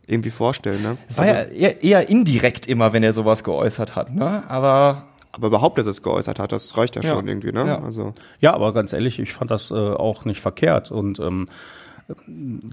irgendwie 0.06 0.30
vorstellen. 0.30 0.82
Ne? 0.82 0.96
Es 1.08 1.16
war 1.16 1.26
ja 1.26 1.42
eher, 1.42 1.82
eher 1.84 2.08
indirekt 2.08 2.66
immer, 2.66 2.92
wenn 2.92 3.04
er 3.04 3.12
sowas 3.12 3.44
geäußert 3.44 3.94
hat, 3.94 4.12
ne? 4.12 4.42
Aber 4.48 5.09
Aber 5.32 5.46
überhaupt, 5.48 5.78
dass 5.78 5.86
er 5.86 5.90
es 5.90 6.02
geäußert 6.02 6.38
hat, 6.38 6.52
das 6.52 6.76
reicht 6.76 6.96
ja, 6.96 7.02
Ja. 7.02 7.14
schon 7.14 7.28
irgendwie, 7.28 7.52
ne? 7.52 7.64
Ja. 7.66 7.82
Also 7.82 8.14
Ja, 8.40 8.54
aber 8.54 8.72
ganz 8.72 8.92
ehrlich, 8.92 9.18
ich 9.18 9.32
fand 9.32 9.50
das 9.50 9.70
äh, 9.70 9.74
auch 9.74 10.24
nicht 10.24 10.40
verkehrt. 10.40 10.90
Und 10.90 11.18
ähm, 11.20 11.46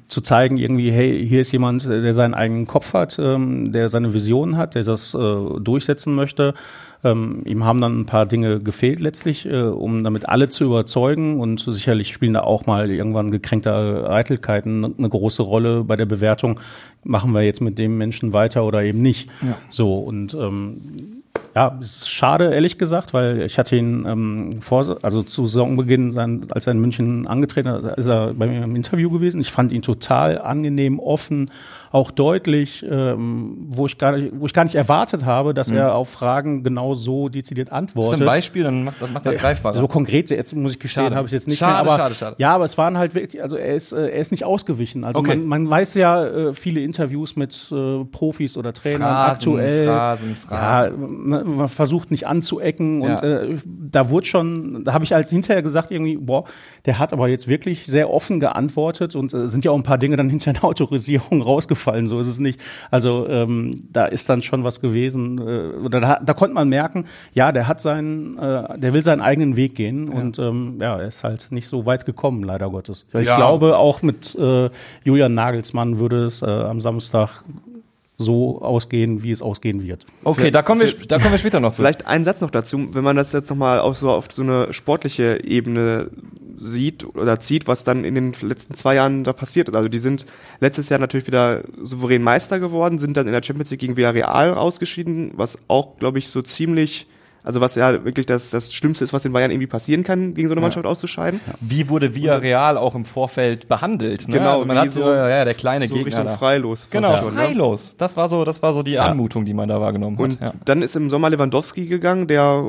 zu 0.08 0.22
zeigen 0.22 0.58
irgendwie, 0.58 0.92
hey, 0.92 1.24
hier 1.28 1.42
ist 1.42 1.52
jemand, 1.52 1.86
der 1.88 2.14
seinen 2.16 2.34
eigenen 2.34 2.66
Kopf 2.66 2.94
hat, 2.94 3.20
ähm, 3.20 3.72
der 3.72 3.90
seine 3.90 4.14
Vision 4.14 4.58
hat, 4.58 4.74
der 4.76 4.84
das 4.84 5.14
äh, 5.14 5.18
durchsetzen 5.60 6.16
möchte. 6.16 6.56
Ähm, 7.04 7.44
ihm 7.46 7.64
haben 7.64 7.80
dann 7.80 8.00
ein 8.00 8.06
paar 8.08 8.26
Dinge 8.26 8.60
gefehlt 8.60 9.00
letztlich, 9.00 9.46
äh, 9.46 9.62
um 9.62 10.04
damit 10.04 10.28
alle 10.28 10.50
zu 10.50 10.64
überzeugen. 10.66 11.40
Und 11.40 11.60
sicherlich 11.60 12.12
spielen 12.14 12.34
da 12.34 12.42
auch 12.42 12.66
mal 12.66 12.90
irgendwann 12.90 13.30
gekränkte 13.30 14.10
Eitelkeiten 14.10 14.96
eine 14.98 15.10
große 15.10 15.44
Rolle 15.44 15.84
bei 15.84 15.96
der 15.96 16.08
Bewertung. 16.08 16.60
Machen 17.04 17.32
wir 17.34 17.44
jetzt 17.44 17.62
mit 17.62 17.78
dem 17.78 17.98
Menschen 18.00 18.34
weiter 18.34 18.66
oder 18.66 18.82
eben 18.82 19.04
nicht? 19.04 19.30
So 19.70 20.00
und 20.00 20.34
ähm, 20.34 21.17
ja, 21.58 21.76
ist 21.82 22.12
schade, 22.12 22.54
ehrlich 22.54 22.78
gesagt, 22.78 23.16
weil 23.16 23.42
ich 23.42 23.58
hatte 23.58 23.76
ihn 23.76 24.06
ähm, 24.06 24.62
vor, 24.62 25.00
also 25.02 25.24
zu 25.24 25.48
Saisonbeginn, 25.48 26.12
sein, 26.12 26.46
als 26.52 26.68
er 26.68 26.74
in 26.74 26.80
München 26.80 27.26
angetreten 27.26 27.70
hat, 27.70 27.98
ist 27.98 28.06
er 28.06 28.36
bei 28.36 28.46
mir 28.46 28.64
im 28.64 28.76
Interview 28.76 29.10
gewesen. 29.10 29.42
Ich 29.42 29.52
fand 29.52 29.72
ihn 29.72 29.82
total 29.82 30.38
angenehm, 30.38 31.00
offen, 31.00 31.50
auch 31.92 32.12
deutlich, 32.12 32.86
ähm, 32.90 33.58
wo 33.70 33.86
ich 33.86 33.98
gar 33.98 34.14
nicht, 34.18 34.32
wo 34.36 34.46
ich 34.46 34.54
gar 34.54 34.64
nicht 34.64 34.76
erwartet 34.76 35.26
habe, 35.26 35.54
dass 35.54 35.72
er 35.72 35.96
auf 35.96 36.10
Fragen 36.10 36.64
genau 36.64 36.94
so 36.94 37.30
dezidiert 37.30 37.70
das 37.70 37.74
ist 37.74 37.78
antwortet. 37.78 38.22
ein 38.22 38.26
Beispiel, 38.26 38.64
dann 38.64 38.84
macht 38.84 39.02
das, 39.02 39.12
macht 39.12 39.26
das 39.26 39.36
greifbar. 39.36 39.74
So 39.74 39.88
konkret, 39.88 40.30
jetzt 40.30 40.56
muss 40.56 40.74
ich 40.74 40.80
gestehen, 40.80 41.16
habe 41.16 41.28
ich 41.28 41.32
jetzt 41.34 41.48
nicht 41.48 41.58
Schade, 41.60 41.84
mehr. 41.86 41.94
Aber, 41.94 42.02
schade, 42.04 42.16
schade. 42.16 42.36
Ja, 42.40 42.56
aber 42.56 42.66
es 42.66 42.78
waren 42.78 42.98
halt 42.98 43.16
wirklich, 43.16 43.42
also 43.42 43.56
er 43.56 43.76
ist, 43.76 43.92
äh, 43.92 44.08
er 44.10 44.20
ist 44.20 44.32
nicht 44.32 44.44
ausgewichen. 44.46 45.04
Also 45.04 45.20
Okay. 45.20 45.36
man, 45.36 45.46
man 45.48 45.70
weiß 45.70 45.94
ja 45.96 46.26
äh, 46.26 46.54
viele 46.54 46.82
Interviews 46.82 47.36
mit 47.36 47.72
äh, 47.72 48.04
Profis 48.06 48.58
oder 48.58 48.74
Trainern 48.74 49.02
Phrasen, 49.02 49.32
aktuell. 49.54 49.86
Phrasen, 49.86 50.36
Phrasen. 50.36 51.02
Ja, 51.32 51.38
ne, 51.40 51.44
man 51.46 51.70
versucht 51.70 52.12
nicht 52.12 52.28
anzuecken 52.28 53.02
und 53.02 53.10
Ja. 53.10 53.24
äh, 53.24 53.58
da 53.66 54.10
wurde 54.10 54.26
schon, 54.28 54.84
da 54.84 54.94
habe 54.94 55.04
ich 55.04 55.14
halt 55.14 55.30
hinterher 55.30 55.62
gesagt 55.62 55.92
irgendwie, 55.92 56.18
boah, 56.18 56.44
der 56.86 57.00
hat 57.00 57.14
aber 57.14 57.28
jetzt 57.28 57.48
wirklich 57.48 57.86
sehr 57.86 58.10
offen 58.10 58.40
geantwortet 58.40 59.16
und 59.16 59.34
äh, 59.34 59.48
sind 59.48 59.66
ja 59.66 59.72
auch 59.72 59.76
ein 59.78 59.84
paar 59.84 59.98
Dinge 59.98 60.16
dann 60.18 60.30
hinter 60.30 60.54
der 60.54 60.64
Autorisierung 60.66 61.42
rausgefallen. 61.78 62.08
So 62.08 62.20
ist 62.20 62.28
es 62.28 62.40
nicht. 62.40 62.60
Also 62.92 63.28
ähm, 63.30 63.84
da 63.92 64.06
ist 64.06 64.28
dann 64.30 64.42
schon 64.42 64.64
was 64.64 64.82
gewesen. 64.82 65.38
Äh, 65.40 65.78
oder 65.86 66.00
da, 66.02 66.20
da 66.24 66.34
konnte 66.34 66.54
man 66.54 66.70
merken, 66.70 67.06
ja, 67.34 67.52
der 67.52 67.68
hat 67.68 67.80
seinen, 67.82 68.38
äh, 68.38 68.78
der 68.80 68.94
will 68.94 69.04
seinen 69.04 69.22
eigenen 69.22 69.56
Weg 69.56 69.76
gehen 69.76 70.10
und 70.10 70.40
ähm, 70.40 70.78
ja, 70.82 70.98
er 70.98 71.08
ist 71.08 71.24
halt 71.24 71.52
nicht 71.52 71.68
so 71.68 71.86
weit 71.86 72.06
gekommen, 72.06 72.44
leider 72.44 72.70
Gottes. 72.70 73.06
Ich 73.14 73.26
Ja. 73.28 73.36
glaube, 73.36 73.78
auch 73.78 74.02
mit 74.02 74.36
äh, 74.36 74.70
Julian 75.04 75.34
Nagelsmann 75.34 76.00
würde 76.00 76.26
es 76.26 76.42
äh, 76.42 76.46
am 76.46 76.82
Samstag 76.82 77.44
so 78.20 78.64
ausgehen, 78.64 79.22
wie 79.22 79.30
es 79.32 79.44
ausgehen 79.44 79.84
wird. 79.84 80.04
Okay, 80.24 80.50
da 80.50 80.64
kommen 80.64 80.82
wir, 80.82 80.92
da 81.08 81.20
kommen 81.20 81.32
wir 81.34 81.38
später 81.38 81.60
noch 81.60 81.74
zu. 81.74 81.84
Vielleicht 81.84 82.08
ein 82.08 82.24
Satz 82.26 82.42
noch 82.42 82.50
dazu, 82.50 82.88
wenn 82.96 83.04
man 83.04 83.16
das 83.16 83.32
jetzt 83.32 83.48
nochmal 83.52 83.80
auf 83.80 83.96
so, 83.96 84.10
auf 84.10 84.26
so 84.32 84.42
eine 84.42 84.74
sportliche 84.74 85.44
Ebene 85.46 86.10
sieht 86.60 87.06
oder 87.16 87.40
zieht, 87.40 87.68
was 87.68 87.84
dann 87.84 88.04
in 88.04 88.16
den 88.16 88.34
letzten 88.42 88.74
zwei 88.74 88.96
Jahren 88.96 89.24
da 89.24 89.32
passiert 89.32 89.70
ist. 89.70 89.76
Also 89.76 89.90
die 89.90 90.00
sind 90.00 90.26
letztes 90.60 90.90
Jahr 90.90 91.00
natürlich 91.00 91.28
wieder 91.28 91.62
souverän 91.82 92.24
Meister 92.24 92.60
geworden, 92.60 92.98
sind 93.00 93.16
dann 93.16 93.28
in 93.28 93.34
der 93.34 93.44
Champions 93.44 93.70
League 93.70 93.80
gegen 93.80 93.96
Villarreal 93.96 94.56
ausgeschieden, 94.56 95.32
was 95.36 95.58
auch, 95.68 95.96
glaube 95.98 96.18
ich, 96.20 96.30
so 96.30 96.42
ziemlich, 96.42 97.08
also 97.44 97.62
was 97.62 97.76
ja 97.76 98.04
wirklich 98.04 98.26
das, 98.26 98.50
das 98.50 98.74
Schlimmste 98.74 99.04
ist, 99.04 99.14
was 99.14 99.24
den 99.24 99.34
Bayern 99.34 99.52
irgendwie 99.52 99.68
passieren 99.68 100.04
kann, 100.04 100.34
gegen 100.34 100.48
so 100.48 100.54
eine 100.56 100.62
Mannschaft 100.62 100.86
auszuscheiden. 100.86 101.40
Wie 101.62 101.88
wurde 101.90 102.16
Villarreal 102.16 102.78
auch 102.78 102.96
im 102.96 103.06
Vorfeld 103.06 103.68
behandelt? 103.68 104.28
Ne? 104.28 104.38
Genau, 104.40 104.54
also 104.56 104.66
man 104.66 104.78
hat 104.80 104.92
so- 104.92 105.04
so, 105.04 105.14
ja, 105.14 105.46
der 105.46 105.54
kleine 105.54 105.88
So 105.88 105.94
Gegner. 105.94 106.08
Richtung 106.08 106.26
da. 106.26 106.38
Freilos. 106.38 106.88
Genau, 106.90 107.16
schon, 107.18 107.36
ne? 107.36 107.42
freilos. 107.42 107.96
Das 107.98 108.18
war 108.18 108.28
so, 108.30 108.44
das 108.44 108.62
war 108.64 108.74
so 108.74 108.82
die 108.84 109.00
Anmutung, 109.00 109.46
die 109.46 109.54
man 109.54 109.70
da 109.70 109.80
wahrgenommen 109.80 110.18
Und 110.18 110.42
hat. 110.42 110.54
Ja. 110.56 110.60
dann 110.66 110.82
ist 110.82 110.96
im 110.96 111.10
Sommer 111.12 111.30
Lewandowski 111.30 111.86
gegangen, 111.86 112.28
der 112.28 112.66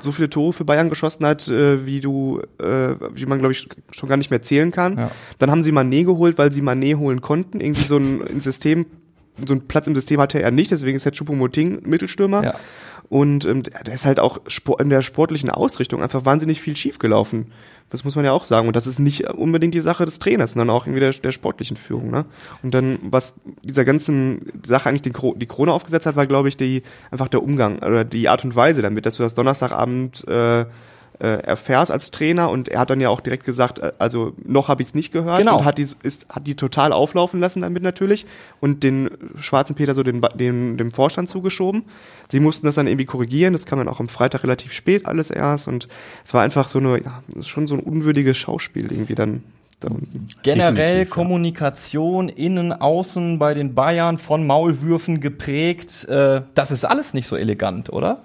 so 0.00 0.12
viele 0.12 0.28
Tore 0.30 0.52
für 0.52 0.64
Bayern 0.64 0.90
geschossen 0.90 1.24
hat, 1.26 1.48
äh, 1.48 1.86
wie 1.86 2.00
du, 2.00 2.40
äh, 2.58 2.94
wie 3.14 3.26
man 3.26 3.38
glaube 3.38 3.52
ich 3.52 3.68
schon 3.92 4.08
gar 4.08 4.16
nicht 4.16 4.30
mehr 4.30 4.42
zählen 4.42 4.70
kann. 4.72 4.98
Ja. 4.98 5.10
Dann 5.38 5.50
haben 5.50 5.62
sie 5.62 5.72
Manet 5.72 6.06
geholt, 6.06 6.38
weil 6.38 6.52
sie 6.52 6.60
Manet 6.60 6.98
holen 6.98 7.20
konnten. 7.20 7.60
Irgendwie 7.60 7.84
so 7.84 7.96
ein, 7.96 8.40
System, 8.40 8.86
so 9.36 9.54
einen 9.54 9.66
Platz 9.66 9.86
im 9.86 9.94
System 9.94 10.20
hatte 10.20 10.42
er 10.42 10.50
nicht, 10.50 10.70
deswegen 10.70 10.96
ist 10.96 11.04
jetzt 11.04 11.18
Choupo-Moting 11.18 11.86
Mittelstürmer. 11.86 12.44
Ja. 12.44 12.54
Und 13.08 13.44
ähm, 13.44 13.62
der 13.62 13.84
der 13.84 13.94
ist 13.94 14.06
halt 14.06 14.18
auch 14.18 14.38
in 14.78 14.90
der 14.90 15.02
sportlichen 15.02 15.50
Ausrichtung 15.50 16.02
einfach 16.02 16.24
wahnsinnig 16.24 16.60
viel 16.60 16.74
schiefgelaufen. 16.74 17.52
Das 17.90 18.04
muss 18.04 18.16
man 18.16 18.24
ja 18.24 18.32
auch 18.32 18.44
sagen. 18.44 18.66
Und 18.66 18.76
das 18.76 18.86
ist 18.86 18.98
nicht 18.98 19.30
unbedingt 19.30 19.74
die 19.74 19.80
Sache 19.80 20.04
des 20.04 20.18
Trainers, 20.18 20.52
sondern 20.52 20.70
auch 20.70 20.86
irgendwie 20.86 21.00
der, 21.00 21.12
der 21.12 21.32
sportlichen 21.32 21.76
Führung. 21.76 22.10
Ne? 22.10 22.24
Und 22.62 22.74
dann, 22.74 22.98
was 23.02 23.34
dieser 23.62 23.84
ganzen 23.84 24.52
Sache 24.64 24.88
eigentlich 24.88 25.02
die, 25.02 25.10
Kro 25.10 25.34
die 25.34 25.46
Krone 25.46 25.72
aufgesetzt 25.72 26.06
hat, 26.06 26.16
war, 26.16 26.26
glaube 26.26 26.48
ich, 26.48 26.56
die 26.56 26.82
einfach 27.10 27.28
der 27.28 27.42
Umgang 27.42 27.78
oder 27.78 28.04
die 28.04 28.28
Art 28.28 28.44
und 28.44 28.56
Weise 28.56 28.82
damit, 28.82 29.06
dass 29.06 29.16
du 29.16 29.22
das 29.22 29.34
Donnerstagabend 29.34 30.26
äh, 30.26 30.64
äh, 31.20 31.26
erfährst 31.44 31.90
als 31.92 32.10
Trainer 32.10 32.50
und 32.50 32.68
er 32.68 32.80
hat 32.80 32.90
dann 32.90 33.00
ja 33.00 33.08
auch 33.08 33.20
direkt 33.20 33.44
gesagt, 33.44 33.78
äh, 33.78 33.92
also 33.98 34.32
noch 34.44 34.68
habe 34.68 34.82
ich 34.82 34.88
es 34.88 34.94
nicht 34.94 35.12
gehört 35.12 35.38
Genau. 35.38 35.58
und 35.58 35.64
hat 35.64 35.78
die, 35.78 35.86
ist, 36.02 36.26
hat 36.28 36.46
die 36.46 36.54
total 36.56 36.92
auflaufen 36.92 37.38
lassen 37.40 37.62
damit 37.62 37.82
natürlich 37.82 38.26
und 38.60 38.82
den 38.82 39.10
schwarzen 39.38 39.76
Peter 39.76 39.94
so 39.94 40.02
den, 40.02 40.20
Ba- 40.20 40.28
dem, 40.28 40.92
Vorstand 40.92 41.28
zugeschoben. 41.30 41.84
Sie 42.30 42.40
mussten 42.40 42.66
das 42.66 42.74
dann 42.74 42.86
irgendwie 42.86 43.04
korrigieren, 43.04 43.52
das 43.52 43.64
kam 43.66 43.78
dann 43.78 43.88
auch 43.88 44.00
am 44.00 44.08
Freitag 44.08 44.42
relativ 44.42 44.72
spät 44.72 45.06
alles 45.06 45.30
erst 45.30 45.68
und 45.68 45.88
es 46.24 46.34
war 46.34 46.42
einfach 46.42 46.68
so 46.68 46.78
eine, 46.78 46.98
ja, 47.02 47.22
schon 47.42 47.66
so 47.66 47.74
ein 47.74 47.80
unwürdiges 47.80 48.36
Schauspiel 48.36 48.90
irgendwie 48.90 49.14
dann. 49.14 49.42
Generell 50.42 50.74
Definitiv, 50.74 51.08
ja. 51.10 51.14
Kommunikation 51.14 52.28
innen, 52.30 52.72
außen 52.72 53.38
bei 53.38 53.52
den 53.54 53.74
Bayern 53.74 54.16
von 54.18 54.46
Maulwürfen 54.46 55.20
geprägt. 55.20 56.04
Äh, 56.08 56.42
das 56.54 56.70
ist 56.70 56.84
alles 56.84 57.12
nicht 57.12 57.26
so 57.28 57.36
elegant, 57.36 57.92
oder? 57.92 58.22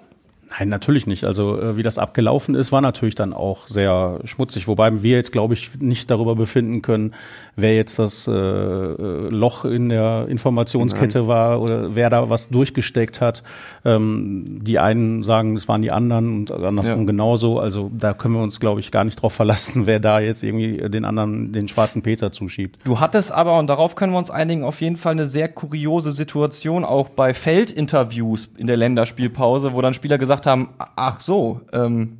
Nein, 0.58 0.68
natürlich 0.68 1.06
nicht. 1.06 1.24
Also 1.24 1.60
äh, 1.60 1.76
wie 1.76 1.82
das 1.82 1.98
abgelaufen 1.98 2.54
ist, 2.54 2.72
war 2.72 2.80
natürlich 2.80 3.14
dann 3.14 3.32
auch 3.32 3.68
sehr 3.68 4.18
schmutzig. 4.24 4.66
Wobei 4.68 5.02
wir 5.02 5.16
jetzt, 5.16 5.32
glaube 5.32 5.54
ich, 5.54 5.70
nicht 5.80 6.10
darüber 6.10 6.34
befinden 6.34 6.82
können, 6.82 7.14
wer 7.56 7.74
jetzt 7.76 7.98
das 7.98 8.26
äh, 8.26 8.32
äh, 8.32 9.28
Loch 9.28 9.64
in 9.64 9.88
der 9.88 10.26
Informationskette 10.28 11.26
war 11.28 11.60
oder 11.60 11.94
wer 11.94 12.10
da 12.10 12.30
was 12.30 12.48
durchgesteckt 12.48 13.20
hat. 13.20 13.42
Ähm, 13.84 14.58
die 14.62 14.78
einen 14.78 15.22
sagen, 15.22 15.56
es 15.56 15.68
waren 15.68 15.82
die 15.82 15.92
anderen 15.92 16.36
und 16.38 16.50
andersrum 16.50 17.00
Ja. 17.00 17.04
genauso. 17.06 17.58
Also 17.60 17.90
da 17.96 18.12
können 18.12 18.34
wir 18.34 18.42
uns, 18.42 18.58
glaube 18.60 18.80
ich, 18.80 18.90
gar 18.90 19.04
nicht 19.04 19.22
drauf 19.22 19.32
verlassen, 19.32 19.86
wer 19.86 20.00
da 20.00 20.20
jetzt 20.20 20.42
irgendwie 20.42 20.78
den 20.88 21.04
anderen 21.04 21.52
den 21.52 21.68
schwarzen 21.68 22.02
Peter 22.02 22.32
zuschiebt. 22.32 22.78
Du 22.84 22.98
hattest 22.98 23.30
aber, 23.32 23.58
und 23.58 23.68
darauf 23.68 23.94
können 23.94 24.12
wir 24.12 24.18
uns 24.18 24.30
einigen, 24.30 24.64
auf 24.64 24.80
jeden 24.80 24.96
Fall 24.96 25.12
eine 25.12 25.26
sehr 25.26 25.48
kuriose 25.48 26.12
Situation 26.12 26.84
auch 26.84 27.08
bei 27.10 27.34
Feldinterviews 27.34 28.48
in 28.56 28.66
der 28.66 28.76
Länderspielpause, 28.76 29.74
wo 29.74 29.80
dann 29.82 29.94
Spieler 29.94 30.18
gesagt 30.18 30.39
haben, 30.46 30.70
ach 30.78 31.20
so, 31.20 31.60
ähm, 31.72 32.18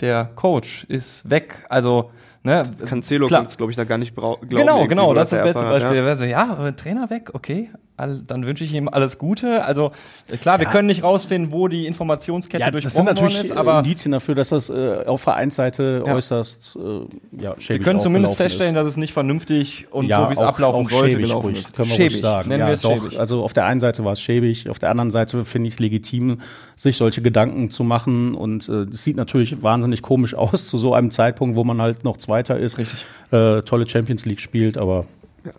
der 0.00 0.24
Coach 0.34 0.84
ist 0.84 1.28
weg. 1.28 1.64
Also, 1.68 2.10
ne? 2.42 2.62
Cancelo 2.86 3.28
konnte 3.28 3.50
es, 3.50 3.56
glaube 3.56 3.72
ich, 3.72 3.76
da 3.76 3.84
gar 3.84 3.98
nicht 3.98 4.14
glauben. 4.14 4.48
Genau, 4.48 4.86
genau, 4.86 5.14
das 5.14 5.32
ist 5.32 5.38
das 5.38 5.44
beste 5.44 5.64
Beispiel. 5.64 5.96
ja. 5.96 6.16
So, 6.16 6.24
ja, 6.24 6.72
Trainer 6.72 7.10
weg, 7.10 7.30
okay. 7.34 7.70
All, 8.00 8.20
dann 8.26 8.46
wünsche 8.46 8.64
ich 8.64 8.72
ihm 8.72 8.88
alles 8.88 9.18
Gute. 9.18 9.64
Also 9.64 9.92
äh, 10.30 10.36
klar, 10.36 10.58
wir 10.58 10.66
können 10.66 10.86
nicht 10.88 11.02
rausfinden, 11.02 11.52
wo 11.52 11.68
die 11.68 11.86
Informationskette 11.86 12.64
das 12.70 12.72
sind 12.72 12.82
durchbrochen 12.82 13.06
worden 13.06 13.14
natürlich 13.14 13.44
ist, 13.50 13.56
aber 13.56 13.78
Indizien 13.78 14.12
dafür, 14.12 14.34
dass 14.34 14.48
das 14.48 14.70
äh, 14.70 15.04
auf 15.06 15.20
Vereinsseite 15.20 16.02
Ja. 16.06 16.14
äußerst 16.14 16.76
äh, 16.76 17.42
ja, 17.42 17.54
wir 17.54 17.60
schäbig 17.60 17.84
können 17.84 18.00
zumindest 18.00 18.36
feststellen, 18.36 18.74
ist. 18.74 18.80
dass 18.80 18.88
es 18.88 18.96
nicht 18.96 19.12
vernünftig 19.12 19.86
und 19.90 20.06
ja, 20.06 20.22
so 20.22 20.30
wie 20.30 20.34
es 20.34 20.38
ablaufen 20.40 20.86
auch 20.86 20.90
sollte 20.90 21.12
schäbig 21.12 21.26
gelaufen 21.26 21.46
ruhig, 21.46 21.58
ist. 21.58 21.74
Können 21.74 21.88
wir 21.90 21.96
schäbig, 21.96 22.12
ruhig 22.14 22.22
sagen. 22.22 22.48
nennen 22.48 22.60
ja, 22.60 22.66
wir 22.66 22.74
es 22.74 22.80
doch, 22.80 22.94
schäbig. 22.94 23.18
Also 23.20 23.42
auf 23.42 23.52
der 23.52 23.64
einen 23.66 23.80
Seite 23.80 24.04
war 24.04 24.12
es 24.12 24.20
schäbig, 24.20 24.68
auf 24.70 24.78
der 24.78 24.90
anderen 24.90 25.10
Seite 25.10 25.44
finde 25.44 25.68
ich 25.68 25.74
es 25.74 25.80
legitim, 25.80 26.40
sich 26.76 26.96
solche 26.96 27.22
Gedanken 27.22 27.70
zu 27.70 27.84
machen. 27.84 28.34
Und 28.34 28.68
äh, 28.68 28.82
es 28.82 29.04
sieht 29.04 29.16
natürlich 29.16 29.62
wahnsinnig 29.62 30.02
komisch 30.02 30.34
aus 30.40 30.66
zu 30.66 30.78
so 30.78 30.94
einem 30.94 31.10
Zeitpunkt, 31.10 31.56
wo 31.56 31.64
man 31.64 31.80
halt 31.80 32.04
noch 32.04 32.16
Zweiter 32.16 32.58
ist, 32.58 32.78
Richtig. 32.78 33.04
Äh, 33.30 33.62
tolle 33.62 33.88
Champions 33.88 34.24
League 34.26 34.40
spielt, 34.40 34.76
aber 34.78 35.06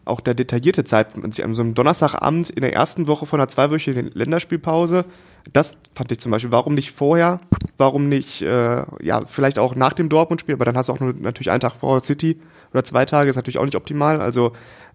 auch 0.05 0.19
der 0.21 0.33
detaillierte 0.33 0.83
Zeitpunkt, 0.83 1.39
an 1.39 1.53
so 1.53 1.61
einem 1.61 1.73
Donnerstagabend 1.73 2.49
in 2.49 2.61
der 2.61 2.73
ersten 2.73 3.07
Woche 3.07 3.25
von 3.25 3.39
einer 3.39 3.49
zweiwöchigen 3.49 4.11
Länderspielpause, 4.13 5.05
das 5.53 5.77
fand 5.95 6.11
ich 6.11 6.19
zum 6.19 6.31
Beispiel, 6.31 6.51
warum 6.51 6.75
nicht 6.75 6.91
vorher, 6.91 7.39
warum 7.77 8.09
nicht, 8.09 8.41
äh, 8.41 8.83
ja, 9.01 9.25
vielleicht 9.25 9.59
auch 9.59 9.75
nach 9.75 9.93
dem 9.93 10.09
Dortmund-Spiel, 10.09 10.55
aber 10.55 10.65
dann 10.65 10.77
hast 10.77 10.89
du 10.89 10.93
auch 10.93 10.99
nur 10.99 11.13
natürlich 11.13 11.51
einen 11.51 11.61
Tag 11.61 11.73
vor 11.73 11.99
City 12.01 12.39
oder 12.73 12.83
zwei 12.83 13.05
Tage, 13.05 13.29
ist 13.29 13.35
natürlich 13.35 13.57
auch 13.57 13.65
nicht 13.65 13.75
optimal, 13.75 14.21
also, 14.21 14.53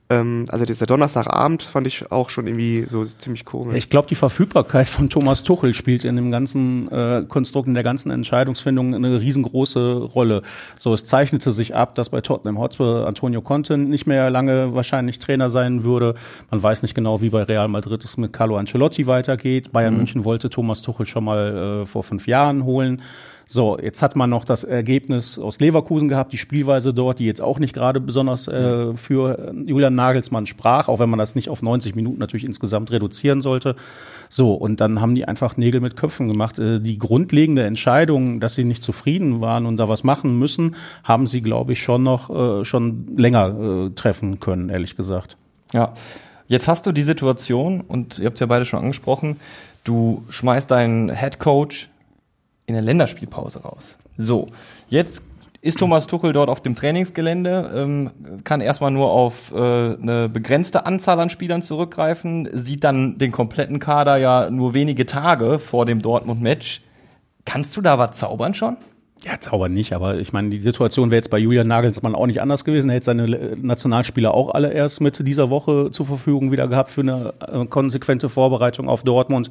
also 0.08 0.64
dieser 0.64 0.86
Donnerstagabend 0.86 1.64
fand 1.64 1.88
ich 1.88 2.12
auch 2.12 2.30
schon 2.30 2.46
irgendwie 2.46 2.86
so 2.88 3.04
ziemlich 3.04 3.44
komisch. 3.44 3.74
Ich 3.76 3.90
glaube, 3.90 4.06
die 4.06 4.14
Verfügbarkeit 4.14 4.86
von 4.86 5.10
Thomas 5.10 5.42
Tuchel 5.42 5.74
spielt 5.74 6.04
in 6.04 6.14
dem 6.14 6.30
ganzen 6.30 6.90
äh, 6.92 7.24
Konstrukt, 7.26 7.66
in 7.66 7.74
der 7.74 7.82
ganzen 7.82 8.12
Entscheidungsfindung 8.12 8.94
eine 8.94 9.20
riesengroße 9.20 9.94
Rolle. 9.96 10.42
So, 10.76 10.94
es 10.94 11.04
zeichnete 11.04 11.50
sich 11.50 11.74
ab, 11.74 11.96
dass 11.96 12.10
bei 12.10 12.20
Tottenham 12.20 12.58
Hotspur 12.58 13.06
Antonio 13.06 13.42
Conte 13.42 13.78
nicht 13.78 14.06
mehr 14.06 14.30
lange 14.30 14.74
wahrscheinlich 14.74 15.18
Trainer 15.18 15.50
sein 15.50 15.82
würde. 15.82 16.14
Man 16.52 16.62
weiß 16.62 16.82
nicht 16.82 16.94
genau, 16.94 17.20
wie 17.20 17.30
bei 17.30 17.42
Real 17.42 17.66
Madrid 17.66 18.04
es 18.04 18.16
mit 18.16 18.32
Carlo 18.32 18.56
Ancelotti 18.58 19.08
weitergeht. 19.08 19.72
Bayern 19.72 19.96
München 19.96 20.24
wollte 20.24 20.50
Thomas 20.50 20.82
Tuchel 20.82 21.06
schon 21.06 21.24
mal 21.24 21.82
äh, 21.82 21.86
vor 21.86 22.04
fünf 22.04 22.28
Jahren 22.28 22.64
holen. 22.64 23.02
So, 23.48 23.78
jetzt 23.78 24.02
hat 24.02 24.16
man 24.16 24.28
noch 24.28 24.44
das 24.44 24.64
Ergebnis 24.64 25.38
aus 25.38 25.60
Leverkusen 25.60 26.08
gehabt, 26.08 26.32
die 26.32 26.36
Spielweise 26.36 26.92
dort, 26.92 27.20
die 27.20 27.26
jetzt 27.26 27.40
auch 27.40 27.60
nicht 27.60 27.74
gerade 27.74 28.00
besonders 28.00 28.48
äh, 28.48 28.92
für 28.94 29.54
Julian 29.64 29.94
Nagelsmann 29.94 30.46
sprach, 30.46 30.88
auch 30.88 30.98
wenn 30.98 31.08
man 31.08 31.20
das 31.20 31.36
nicht 31.36 31.48
auf 31.48 31.62
90 31.62 31.94
Minuten 31.94 32.18
natürlich 32.18 32.44
insgesamt 32.44 32.90
reduzieren 32.90 33.40
sollte. 33.40 33.76
So, 34.28 34.54
und 34.54 34.80
dann 34.80 35.00
haben 35.00 35.14
die 35.14 35.26
einfach 35.26 35.56
Nägel 35.56 35.80
mit 35.80 35.96
Köpfen 35.96 36.28
gemacht. 36.28 36.58
Äh, 36.58 36.80
die 36.80 36.98
grundlegende 36.98 37.62
Entscheidung, 37.62 38.40
dass 38.40 38.56
sie 38.56 38.64
nicht 38.64 38.82
zufrieden 38.82 39.40
waren 39.40 39.64
und 39.66 39.76
da 39.76 39.88
was 39.88 40.02
machen 40.02 40.36
müssen, 40.40 40.74
haben 41.04 41.28
sie, 41.28 41.40
glaube 41.40 41.74
ich, 41.74 41.80
schon 41.80 42.02
noch 42.02 42.30
äh, 42.30 42.64
schon 42.64 43.06
länger 43.16 43.86
äh, 43.86 43.90
treffen 43.90 44.40
können, 44.40 44.70
ehrlich 44.70 44.96
gesagt. 44.96 45.36
Ja. 45.72 45.92
Jetzt 46.48 46.66
hast 46.66 46.84
du 46.86 46.92
die 46.92 47.02
Situation, 47.02 47.80
und 47.80 48.18
ihr 48.18 48.26
habt 48.26 48.36
es 48.36 48.40
ja 48.40 48.46
beide 48.46 48.64
schon 48.64 48.80
angesprochen, 48.80 49.36
du 49.84 50.24
schmeißt 50.30 50.68
deinen 50.70 51.14
Head 51.14 51.38
Coach 51.38 51.88
in 52.66 52.74
der 52.74 52.82
Länderspielpause 52.82 53.62
raus. 53.62 53.98
So, 54.18 54.48
jetzt 54.88 55.22
ist 55.62 55.78
Thomas 55.78 56.06
Tuchel 56.06 56.32
dort 56.32 56.48
auf 56.48 56.60
dem 56.60 56.76
Trainingsgelände, 56.76 57.72
ähm, 57.74 58.10
kann 58.44 58.60
erstmal 58.60 58.90
nur 58.90 59.10
auf 59.10 59.52
äh, 59.52 59.56
eine 59.56 60.28
begrenzte 60.28 60.86
Anzahl 60.86 61.18
an 61.18 61.30
Spielern 61.30 61.62
zurückgreifen, 61.62 62.48
sieht 62.52 62.84
dann 62.84 63.18
den 63.18 63.32
kompletten 63.32 63.78
Kader 63.78 64.16
ja 64.16 64.48
nur 64.50 64.74
wenige 64.74 65.06
Tage 65.06 65.58
vor 65.58 65.86
dem 65.86 66.02
Dortmund-Match. 66.02 66.82
Kannst 67.44 67.76
du 67.76 67.80
da 67.80 67.98
was 67.98 68.16
zaubern 68.18 68.54
schon? 68.54 68.76
Ja, 69.24 69.40
Zauber 69.40 69.68
nicht, 69.68 69.94
aber 69.94 70.18
ich 70.18 70.32
meine, 70.32 70.50
die 70.50 70.60
Situation 70.60 71.10
wäre 71.10 71.18
jetzt 71.18 71.30
bei 71.30 71.38
Julian 71.38 71.66
Nagelsmann 71.66 72.14
auch 72.14 72.26
nicht 72.26 72.40
anders 72.40 72.64
gewesen. 72.64 72.90
Er 72.90 72.96
hätte 72.96 73.06
seine 73.06 73.56
Nationalspieler 73.56 74.34
auch 74.34 74.54
alle 74.54 74.72
erst 74.72 75.00
Mitte 75.00 75.24
dieser 75.24 75.48
Woche 75.48 75.90
zur 75.90 76.06
Verfügung 76.06 76.52
wieder 76.52 76.68
gehabt 76.68 76.90
für 76.90 77.00
eine 77.00 77.32
äh, 77.40 77.64
konsequente 77.66 78.28
Vorbereitung 78.28 78.88
auf 78.88 79.04
Dortmund. 79.04 79.50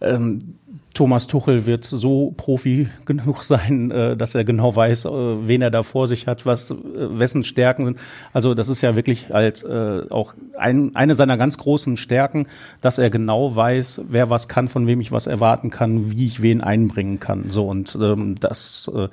Ähm, 0.00 0.58
Thomas 0.94 1.26
Tuchel 1.26 1.66
wird 1.66 1.84
so 1.84 2.32
Profi 2.36 2.88
genug 3.04 3.42
sein, 3.42 3.90
äh, 3.90 4.16
dass 4.16 4.34
er 4.34 4.44
genau 4.44 4.74
weiß, 4.74 5.06
äh, 5.06 5.10
wen 5.10 5.60
er 5.60 5.70
da 5.70 5.82
vor 5.82 6.06
sich 6.06 6.26
hat, 6.26 6.46
was 6.46 6.70
äh, 6.70 6.74
wessen 6.94 7.42
Stärken 7.42 7.84
sind. 7.84 7.98
Also 8.32 8.54
das 8.54 8.68
ist 8.68 8.80
ja 8.80 8.96
wirklich 8.96 9.30
halt 9.30 9.64
auch 9.64 10.34
ein, 10.56 10.94
eine 10.94 11.14
seiner 11.14 11.36
ganz 11.36 11.58
großen 11.58 11.96
Stärken, 11.96 12.46
dass 12.80 12.98
er 12.98 13.10
genau 13.10 13.54
weiß, 13.54 14.02
wer 14.08 14.30
was 14.30 14.46
kann, 14.48 14.68
von 14.68 14.86
wem 14.86 15.00
ich 15.00 15.10
was 15.10 15.26
erwarten 15.26 15.70
kann, 15.70 16.12
wie 16.12 16.26
ich 16.26 16.42
wen 16.42 16.60
einbringen 16.60 17.18
kann. 17.18 17.50
So 17.50 17.66
und 17.66 17.96
ähm, 18.00 18.36
das 18.38 18.90
äh, 18.94 19.08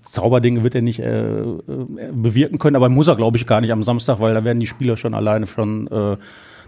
Zauberdinge 0.00 0.64
wird 0.64 0.74
er 0.74 0.82
nicht 0.82 1.00
äh, 1.00 1.42
bewirken 2.12 2.58
können, 2.58 2.76
aber 2.76 2.88
muss 2.88 3.08
er 3.08 3.16
glaube 3.16 3.36
ich 3.36 3.46
gar 3.46 3.60
nicht 3.60 3.72
am 3.72 3.82
Samstag, 3.82 4.20
weil 4.20 4.34
da 4.34 4.44
werden 4.44 4.60
die 4.60 4.66
Spieler 4.66 4.96
schon 4.96 5.14
alleine 5.14 5.46
schon 5.46 5.86
äh, 5.88 6.16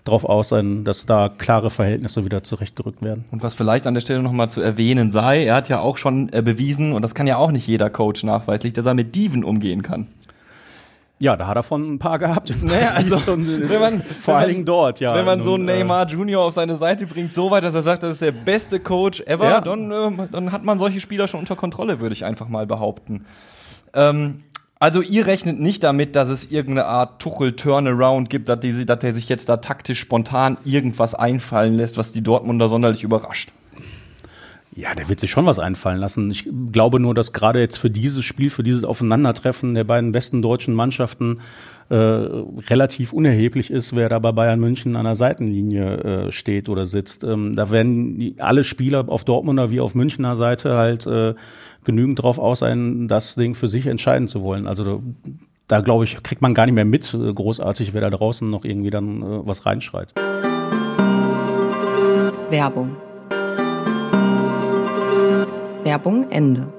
drauf 0.04 0.24
aus 0.24 0.50
sein, 0.50 0.84
dass 0.84 1.06
da 1.06 1.28
klare 1.30 1.70
Verhältnisse 1.70 2.24
wieder 2.24 2.44
zurechtgerückt 2.44 3.02
werden. 3.02 3.24
Und 3.30 3.42
was 3.42 3.54
vielleicht 3.54 3.86
an 3.86 3.94
der 3.94 4.02
Stelle 4.02 4.22
nochmal 4.22 4.50
zu 4.50 4.60
erwähnen 4.60 5.10
sei, 5.10 5.44
er 5.44 5.54
hat 5.54 5.68
ja 5.70 5.80
auch 5.80 5.96
schon 5.96 6.30
äh, 6.32 6.42
bewiesen, 6.42 6.92
und 6.92 7.02
das 7.02 7.14
kann 7.14 7.26
ja 7.26 7.36
auch 7.38 7.50
nicht 7.50 7.66
jeder 7.66 7.88
Coach 7.90 8.22
nachweislich, 8.22 8.74
dass 8.74 8.84
er 8.86 8.94
mit 8.94 9.14
Diven 9.14 9.44
umgehen 9.44 9.82
kann. 9.82 10.06
Ja, 11.20 11.36
da 11.36 11.46
hat 11.46 11.56
er 11.56 11.62
von 11.62 11.94
ein 11.94 11.98
paar 11.98 12.18
gehabt. 12.18 12.52
Naja, 12.62 12.90
also, 12.90 13.32
Und, 13.32 13.68
wenn 13.70 13.80
man- 13.80 14.02
vor 14.02 14.34
allen 14.34 14.50
Dingen 14.50 14.64
dort, 14.66 15.00
ja. 15.00 15.14
Wenn 15.14 15.24
man 15.24 15.42
so 15.42 15.54
einen 15.54 15.68
äh, 15.68 15.78
Neymar 15.78 16.06
Junior 16.08 16.44
auf 16.44 16.52
seine 16.54 16.76
Seite 16.76 17.06
bringt, 17.06 17.32
so 17.32 17.50
weit, 17.50 17.64
dass 17.64 17.74
er 17.74 17.82
sagt, 17.82 18.02
das 18.02 18.12
ist 18.14 18.20
der 18.22 18.32
beste 18.32 18.80
Coach 18.80 19.20
ever, 19.20 19.48
Ja. 19.48 19.60
dann, 19.62 19.90
ähm, 19.90 20.28
dann 20.30 20.52
hat 20.52 20.64
man 20.64 20.78
solche 20.78 21.00
Spieler 21.00 21.28
schon 21.28 21.40
unter 21.40 21.56
Kontrolle, 21.56 22.00
würde 22.00 22.14
ich 22.14 22.24
einfach 22.26 22.48
mal 22.48 22.66
behaupten. 22.66 23.24
Ähm, 23.94 24.42
also 24.84 25.00
ihr 25.00 25.26
rechnet 25.26 25.58
nicht 25.58 25.82
damit, 25.82 26.14
dass 26.14 26.28
es 26.28 26.50
irgendeine 26.50 26.86
Art 26.86 27.18
Tuchel-Turnaround 27.18 28.28
gibt, 28.28 28.50
dass, 28.50 28.60
die, 28.60 28.84
dass 28.84 28.98
der 28.98 29.14
sich 29.14 29.30
jetzt 29.30 29.48
da 29.48 29.56
taktisch 29.56 29.98
spontan 29.98 30.58
irgendwas 30.62 31.14
einfallen 31.14 31.74
lässt, 31.74 31.96
was 31.96 32.12
die 32.12 32.20
Dortmunder 32.20 32.68
sonderlich 32.68 33.02
überrascht. 33.02 33.50
Ja, 34.76 34.92
der 34.94 35.08
wird 35.08 35.20
sich 35.20 35.30
schon 35.30 35.46
was 35.46 35.60
einfallen 35.60 36.00
lassen. 36.00 36.30
Ich 36.32 36.48
glaube 36.72 36.98
nur, 36.98 37.14
dass 37.14 37.32
gerade 37.32 37.60
jetzt 37.60 37.76
für 37.76 37.90
dieses 37.90 38.24
Spiel, 38.24 38.50
für 38.50 38.64
dieses 38.64 38.84
Aufeinandertreffen 38.84 39.74
der 39.74 39.84
beiden 39.84 40.10
besten 40.10 40.42
deutschen 40.42 40.74
Mannschaften 40.74 41.38
äh, 41.90 41.94
relativ 41.94 43.12
unerheblich 43.12 43.70
ist, 43.70 43.94
wer 43.94 44.08
da 44.08 44.18
bei 44.18 44.32
Bayern 44.32 44.58
München 44.58 44.96
an 44.96 45.04
der 45.04 45.14
Seitenlinie 45.14 45.96
äh, 45.98 46.30
steht 46.32 46.68
oder 46.68 46.86
sitzt. 46.86 47.22
Ähm, 47.22 47.54
da 47.54 47.70
werden 47.70 48.18
die, 48.18 48.36
alle 48.40 48.64
Spieler 48.64 49.04
auf 49.08 49.24
Dortmunder 49.24 49.70
wie 49.70 49.80
auf 49.80 49.94
Münchner 49.94 50.34
Seite 50.34 50.74
halt 50.74 51.06
äh, 51.06 51.34
genügend 51.84 52.20
drauf 52.20 52.40
aus 52.40 52.60
sein, 52.60 53.06
das 53.06 53.36
Ding 53.36 53.54
für 53.54 53.68
sich 53.68 53.86
entscheiden 53.86 54.26
zu 54.26 54.42
wollen. 54.42 54.66
Also 54.66 55.02
da, 55.68 55.80
glaube 55.80 56.02
ich, 56.04 56.20
kriegt 56.24 56.42
man 56.42 56.52
gar 56.52 56.66
nicht 56.66 56.74
mehr 56.74 56.84
mit, 56.84 57.14
äh, 57.14 57.32
großartig, 57.32 57.94
wer 57.94 58.00
da 58.00 58.10
draußen 58.10 58.48
noch 58.50 58.64
irgendwie 58.64 58.90
dann 58.90 59.22
äh, 59.22 59.46
was 59.46 59.66
reinschreit. 59.66 60.12
Werbung. 62.50 62.96
Werbung 65.94 66.28
Ende. 66.32 66.72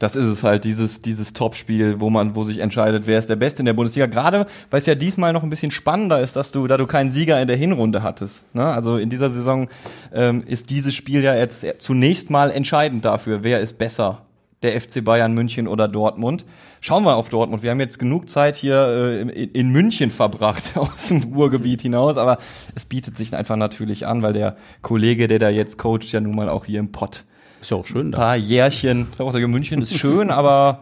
Das 0.00 0.16
ist 0.16 0.26
es 0.26 0.42
halt, 0.42 0.64
dieses, 0.64 1.00
dieses 1.00 1.32
Topspiel, 1.32 2.00
wo 2.00 2.10
man, 2.10 2.34
wo 2.34 2.42
sich 2.42 2.58
entscheidet, 2.58 3.06
wer 3.06 3.20
ist 3.20 3.30
der 3.30 3.36
Beste 3.36 3.60
in 3.60 3.66
der 3.66 3.72
Bundesliga. 3.72 4.06
Gerade, 4.06 4.46
weil 4.68 4.80
es 4.80 4.86
ja 4.86 4.96
diesmal 4.96 5.32
noch 5.32 5.44
ein 5.44 5.50
bisschen 5.50 5.70
spannender 5.70 6.20
ist, 6.20 6.34
dass 6.34 6.50
du, 6.50 6.66
da 6.66 6.76
du 6.76 6.88
keinen 6.88 7.12
Sieger 7.12 7.40
in 7.40 7.46
der 7.46 7.56
Hinrunde 7.56 8.02
hattest. 8.02 8.52
Ne? 8.52 8.64
Also 8.64 8.96
in 8.96 9.10
dieser 9.10 9.30
Saison 9.30 9.68
ähm, 10.12 10.42
ist 10.44 10.70
dieses 10.70 10.92
Spiel 10.92 11.22
ja 11.22 11.36
jetzt 11.36 11.64
zunächst 11.78 12.30
mal 12.30 12.50
entscheidend 12.50 13.04
dafür, 13.04 13.44
wer 13.44 13.60
ist 13.60 13.78
besser 13.78 14.22
der 14.64 14.80
FC 14.80 15.04
Bayern 15.04 15.34
München 15.34 15.68
oder 15.68 15.86
Dortmund. 15.86 16.44
Schauen 16.80 17.04
wir 17.04 17.14
auf 17.14 17.28
Dortmund. 17.28 17.62
Wir 17.62 17.70
haben 17.70 17.78
jetzt 17.78 18.00
genug 18.00 18.28
Zeit 18.28 18.56
hier 18.56 19.22
äh, 19.24 19.44
in, 19.44 19.70
München 19.70 20.10
verbracht, 20.10 20.72
aus 20.76 21.08
dem 21.08 21.22
Ruhrgebiet 21.32 21.82
hinaus, 21.82 22.16
aber 22.16 22.38
es 22.74 22.86
bietet 22.86 23.16
sich 23.16 23.32
einfach 23.36 23.56
natürlich 23.56 24.04
an, 24.04 24.22
weil 24.22 24.32
der 24.32 24.56
Kollege, 24.80 25.28
der 25.28 25.38
da 25.38 25.48
jetzt 25.48 25.78
coacht, 25.78 26.10
ja 26.10 26.20
nun 26.20 26.34
mal 26.34 26.48
auch 26.48 26.64
hier 26.64 26.80
im 26.80 26.90
Pott 26.90 27.24
Ist 27.62 27.70
ja 27.70 27.76
auch 27.76 27.86
schön 27.86 28.08
ein 28.08 28.12
da. 28.12 28.18
paar 28.18 28.36
Jährchen. 28.36 29.06
Glaube, 29.16 29.46
München 29.46 29.80
ist 29.80 29.96
schön, 29.96 30.30
aber 30.32 30.80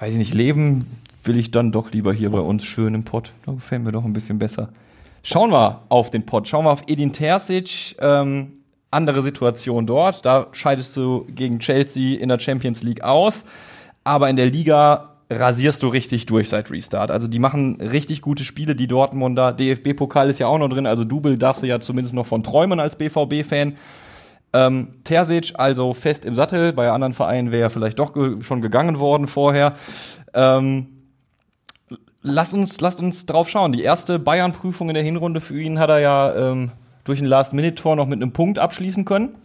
weiß 0.00 0.14
ich 0.14 0.18
nicht, 0.18 0.34
leben 0.34 0.84
will 1.22 1.38
ich 1.38 1.52
dann 1.52 1.70
doch 1.70 1.92
lieber 1.92 2.12
hier 2.12 2.30
bei 2.30 2.40
uns 2.40 2.64
schön 2.64 2.92
im 2.94 3.04
Pott. 3.04 3.30
Da 3.46 3.52
gefällt 3.52 3.84
mir 3.84 3.92
doch 3.92 4.04
ein 4.04 4.12
bisschen 4.12 4.38
besser. 4.38 4.70
Schauen 5.22 5.52
wir 5.52 5.82
auf 5.88 6.10
den 6.10 6.26
Pott. 6.26 6.48
Schauen 6.48 6.64
wir 6.64 6.70
auf 6.72 6.82
Edin 6.88 7.12
Terzic. 7.12 7.96
Ähm, 8.00 8.48
andere 8.90 9.22
Situation 9.22 9.86
dort. 9.86 10.26
Da 10.26 10.48
scheidest 10.52 10.96
du 10.96 11.24
gegen 11.28 11.60
Chelsea 11.60 12.18
in 12.18 12.30
der 12.30 12.40
Champions 12.40 12.82
League 12.82 13.02
aus. 13.02 13.44
Aber 14.02 14.28
in 14.28 14.36
der 14.36 14.46
Liga 14.46 15.10
rasierst 15.30 15.84
du 15.84 15.88
richtig 15.88 16.26
durch 16.26 16.48
seit 16.48 16.70
Restart. 16.70 17.12
Also 17.12 17.28
die 17.28 17.38
machen 17.38 17.80
richtig 17.80 18.22
gute 18.22 18.42
Spiele, 18.42 18.74
die 18.74 18.88
Dortmunder. 18.88 19.52
DFB-Pokal 19.52 20.30
ist 20.30 20.40
ja 20.40 20.48
auch 20.48 20.58
noch 20.58 20.68
drin, 20.68 20.86
also 20.86 21.04
Double 21.04 21.36
darfst 21.36 21.62
du 21.62 21.66
ja 21.66 21.78
zumindest 21.80 22.14
noch 22.14 22.26
von 22.26 22.42
träumen 22.42 22.80
als 22.80 22.96
BVB-Fan. 22.96 23.76
Ähm, 24.52 24.88
Terzic 25.04 25.52
also 25.54 25.94
fest 25.94 26.24
im 26.24 26.34
Sattel. 26.34 26.72
Bei 26.72 26.90
anderen 26.90 27.12
Vereinen 27.12 27.52
wäre 27.52 27.64
er 27.64 27.70
vielleicht 27.70 27.98
doch 27.98 28.14
ge 28.14 28.42
schon 28.42 28.62
gegangen 28.62 28.98
worden 28.98 29.26
vorher. 29.26 29.74
Ähm, 30.34 30.86
lass 32.22 32.54
uns, 32.54 32.80
lasst 32.80 33.00
uns 33.00 33.26
drauf 33.26 33.48
schauen. 33.48 33.72
Die 33.72 33.82
erste 33.82 34.18
Bayern-Prüfung 34.18 34.88
in 34.88 34.94
der 34.94 35.02
Hinrunde 35.02 35.40
für 35.40 35.60
ihn 35.60 35.78
hat 35.78 35.90
er 35.90 35.98
ja 35.98 36.34
ähm, 36.34 36.70
durch 37.04 37.20
ein 37.20 37.26
Last-Minute-Tor 37.26 37.96
noch 37.96 38.06
mit 38.06 38.22
einem 38.22 38.32
Punkt 38.32 38.58
abschließen 38.58 39.04
können. 39.04 39.36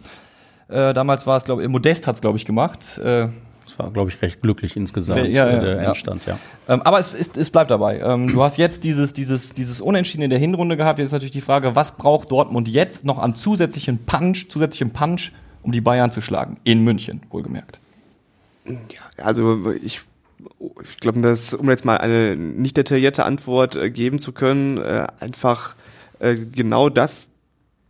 Äh, 0.69 0.93
damals 0.93 1.27
war 1.27 1.37
es, 1.37 1.43
glaube 1.43 1.63
ich, 1.63 1.69
Modest 1.69 2.07
hat 2.07 2.15
es, 2.15 2.21
glaube 2.21 2.37
ich, 2.37 2.45
gemacht. 2.45 2.97
Äh, 2.99 3.27
Das 3.75 3.86
war, 3.86 3.91
glaube 3.91 4.12
ich, 4.12 4.21
recht 4.21 4.41
glücklich 4.41 4.77
insgesamt, 4.77 5.27
Ja, 5.29 5.47
ja, 5.47 5.47
äh, 5.47 5.62
der 5.62 5.75
ja. 5.77 5.88
Endstand, 5.89 6.21
ja. 6.27 6.38
ähm, 6.67 6.83
aber 6.83 6.99
es, 6.99 7.15
ist, 7.15 7.38
es 7.38 7.49
bleibt 7.49 7.71
dabei. 7.71 7.99
Ähm, 7.99 8.27
du 8.27 8.43
hast 8.43 8.57
jetzt 8.57 8.83
dieses, 8.83 9.13
dieses, 9.13 9.55
dieses 9.55 9.81
Unentschieden 9.81 10.21
in 10.21 10.29
der 10.29 10.38
Hinrunde 10.38 10.77
gehabt. 10.77 10.99
Jetzt 10.99 11.07
ist 11.07 11.13
natürlich 11.13 11.31
die 11.31 11.41
Frage, 11.41 11.75
was 11.75 11.97
braucht 11.97 12.29
Dortmund 12.29 12.67
jetzt 12.67 13.03
noch 13.03 13.17
an 13.17 13.36
zusätzlichen 13.36 14.05
Punch, 14.05 14.47
zusätzlichem 14.49 14.91
Punch, 14.91 15.31
um 15.63 15.71
die 15.71 15.81
Bayern 15.81 16.12
zu 16.12 16.21
schlagen? 16.21 16.57
In 16.63 16.81
München, 16.83 17.21
wohlgemerkt. 17.29 17.79
Ja, 18.65 19.25
also 19.25 19.71
ich, 19.83 20.01
ich 20.83 20.97
glaube, 20.99 21.21
dass, 21.21 21.55
um 21.55 21.67
jetzt 21.69 21.83
mal 21.83 21.97
eine 21.97 22.36
nicht 22.36 22.77
detaillierte 22.77 23.25
Antwort 23.25 23.75
äh, 23.75 23.89
geben 23.89 24.19
zu 24.19 24.33
können, 24.33 24.77
äh, 24.77 25.07
einfach 25.19 25.75
genau 26.53 26.88
das 26.88 27.33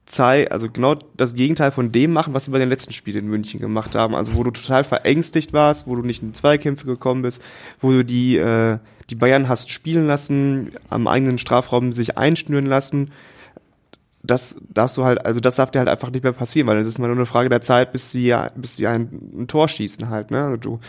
zei 0.06 0.50
also 0.50 0.70
genau 0.70 0.96
das 1.16 1.34
Gegenteil 1.34 1.72
von 1.72 1.92
dem 1.92 2.12
machen, 2.12 2.34
was 2.34 2.46
sie 2.46 2.52
bei 2.52 2.60
den 2.60 2.70
letzten 2.70 2.94
Spielen 2.94 3.26
in 3.26 3.30
München 3.30 3.60
gemacht 3.60 3.96
haben. 3.96 4.16
Also 4.16 4.36
wo 4.36 4.44
du 4.44 4.52
total 4.52 4.84
verängstigt 4.84 5.54
warst, 5.54 5.88
wo 5.88 5.96
du 5.96 6.02
nicht 6.02 6.22
in 6.22 6.34
Zweikämpfe 6.34 6.86
gekommen 6.86 7.22
bist, 7.22 7.42
wo 7.80 7.92
du 7.92 8.04
die, 8.04 8.38
äh, 8.38 8.80
die 9.10 9.16
Bayern 9.16 9.48
hast 9.48 9.70
spielen 9.70 10.08
lassen, 10.08 10.72
am 10.90 11.08
eigenen 11.08 11.38
Strafraum 11.38 11.94
sich 11.94 12.18
einschnüren 12.18 12.66
lassen 12.66 13.12
das 14.26 14.56
darfst 14.74 14.96
du 14.96 15.04
halt, 15.04 15.26
also 15.26 15.42
das 15.42 15.58
darf 15.58 15.72
dir 15.72 15.80
halt 15.80 15.90
einfach 15.90 16.10
nicht 16.10 16.24
mehr 16.24 16.32
passieren, 16.32 16.68
weil 16.68 16.78
es 16.78 16.88
ist 16.88 16.98
mal 16.98 17.08
nur 17.08 17.18
eine 17.18 17.26
Frage 17.26 17.50
der 17.50 17.60
Zeit, 17.60 17.92
bis 17.92 18.12
sie 18.12 18.34
bis 18.56 18.78
sie 18.78 18.88
ein, 18.88 19.10
ein 19.38 19.48
Tor 19.48 19.68
schießen 19.68 20.10
halt, 20.10 20.32
ne? 20.32 20.58
Du, 20.58 20.80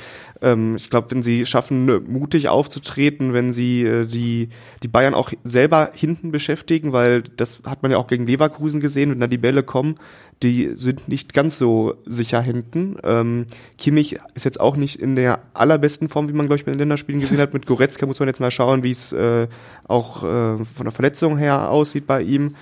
ähm, 0.40 0.76
ich 0.76 0.88
glaube, 0.88 1.10
wenn 1.10 1.24
sie 1.24 1.44
schaffen, 1.44 1.84
ne, 1.84 1.98
mutig 1.98 2.48
aufzutreten, 2.48 3.32
wenn 3.32 3.52
sie 3.52 3.82
äh, 3.82 4.06
die 4.06 4.50
die 4.84 4.88
Bayern 4.88 5.14
auch 5.14 5.32
selber 5.42 5.90
hinten 5.94 6.30
beschäftigen, 6.30 6.92
weil 6.92 7.22
das 7.22 7.62
hat 7.66 7.82
man 7.82 7.90
ja 7.90 7.98
auch 7.98 8.06
gegen 8.06 8.24
Leverkusen 8.24 8.80
gesehen, 8.80 9.10
wenn 9.10 9.20
da 9.20 9.26
die 9.26 9.36
Bälle 9.36 9.64
kommen, 9.64 9.96
die 10.44 10.70
sind 10.76 11.08
nicht 11.08 11.34
ganz 11.34 11.58
so 11.58 11.94
sicher 12.06 12.40
hinten. 12.40 12.98
Ähm, 13.02 13.46
Kimmich 13.78 14.20
ist 14.34 14.44
jetzt 14.44 14.60
auch 14.60 14.76
nicht 14.76 15.00
in 15.00 15.16
der 15.16 15.40
allerbesten 15.54 16.08
Form, 16.08 16.28
wie 16.28 16.34
man 16.34 16.46
glaube 16.46 16.60
ich 16.60 16.64
bei 16.66 16.70
den 16.70 16.78
Länderspielen 16.78 17.20
gesehen 17.20 17.38
hat. 17.38 17.52
Mit 17.52 17.66
Goretzka 17.66 18.06
muss 18.06 18.20
man 18.20 18.28
jetzt 18.28 18.40
mal 18.40 18.52
schauen, 18.52 18.84
wie 18.84 18.92
es 18.92 19.12
äh, 19.12 19.48
auch 19.88 20.22
äh, 20.22 20.64
von 20.64 20.84
der 20.84 20.92
Verletzung 20.92 21.36
her 21.36 21.72
aussieht 21.72 22.06
bei 22.06 22.22
ihm. 22.22 22.54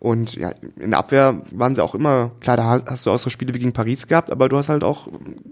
Und 0.00 0.34
ja, 0.36 0.52
in 0.78 0.90
der 0.90 0.98
Abwehr 0.98 1.42
waren 1.54 1.74
sie 1.76 1.84
auch 1.84 1.94
immer, 1.94 2.32
klar, 2.40 2.56
da 2.56 2.64
hast- 2.86 3.04
du 3.04 3.10
auch 3.10 3.18
so 3.18 3.28
Spiele 3.28 3.52
wie 3.54 3.58
gegen 3.58 3.74
Paris 3.74 4.08
gehabt, 4.08 4.32
aber 4.32 4.48
du 4.48 4.56
hast 4.56 4.70
halt 4.70 4.82
auch 4.82 5.08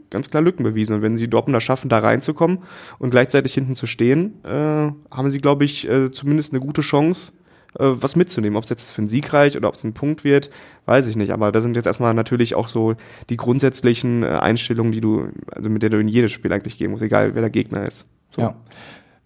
ganz 0.09 0.31
klar 0.31 0.43
Lücken 0.43 0.65
bewiesen. 0.65 0.95
Und 0.97 1.03
wenn 1.03 1.19
sie 1.19 1.29
Dortmunder 1.29 1.61
schaffen, 1.61 1.91
da 1.91 1.99
reinzukommen 1.99 2.61
und 2.99 3.11
gleichzeitig 3.11 3.53
hinten 3.53 3.75
zu 3.75 3.87
stehen, 3.87 4.43
äh, 4.45 4.49
haben 5.11 5.31
sie, 5.31 5.39
glaube 5.39 5.65
ich, 5.67 5.87
äh, 5.87 6.11
zumindest 6.11 6.53
eine 6.55 6.61
gute 6.61 6.81
Chance, 6.81 7.33
äh, 7.79 7.85
was 7.85 8.17
mitzunehmen. 8.17 8.57
Ob 8.57 8.65
es 8.65 8.71
jetzt 8.71 8.91
für 8.91 9.03
einen 9.03 9.09
Sieg 9.09 9.31
reicht 9.35 9.55
oder 9.55 9.69
ob 9.69 9.75
es 9.75 9.85
ein 9.85 9.93
Punkt 9.93 10.25
wird, 10.25 10.49
weiß 10.87 11.09
ich 11.09 11.17
nicht. 11.17 11.33
Aber 11.33 11.53
da 11.53 11.61
sind 11.61 11.77
jetzt 11.77 11.85
erstmal 11.85 12.15
natürlich 12.15 12.55
auch 12.55 12.69
so 12.69 12.95
die 13.29 13.37
grundsätzlichen 13.37 14.23
äh, 14.23 14.29
Einstellungen, 14.29 14.93
die 14.93 15.03
du, 15.03 15.29
also 15.53 15.69
mit 15.69 15.83
der 15.83 15.91
du 15.91 15.99
in 16.01 16.09
jedes 16.09 16.33
Spiel 16.33 16.55
eigentlich 16.55 16.79
gehen 16.79 16.91
musst, 16.91 17.03
egal 17.03 17.35
wer 17.35 17.43
der 17.43 17.51
Gegner 17.51 17.87
ist. 17.87 18.07
So. 18.31 18.41
Ja. 18.41 18.55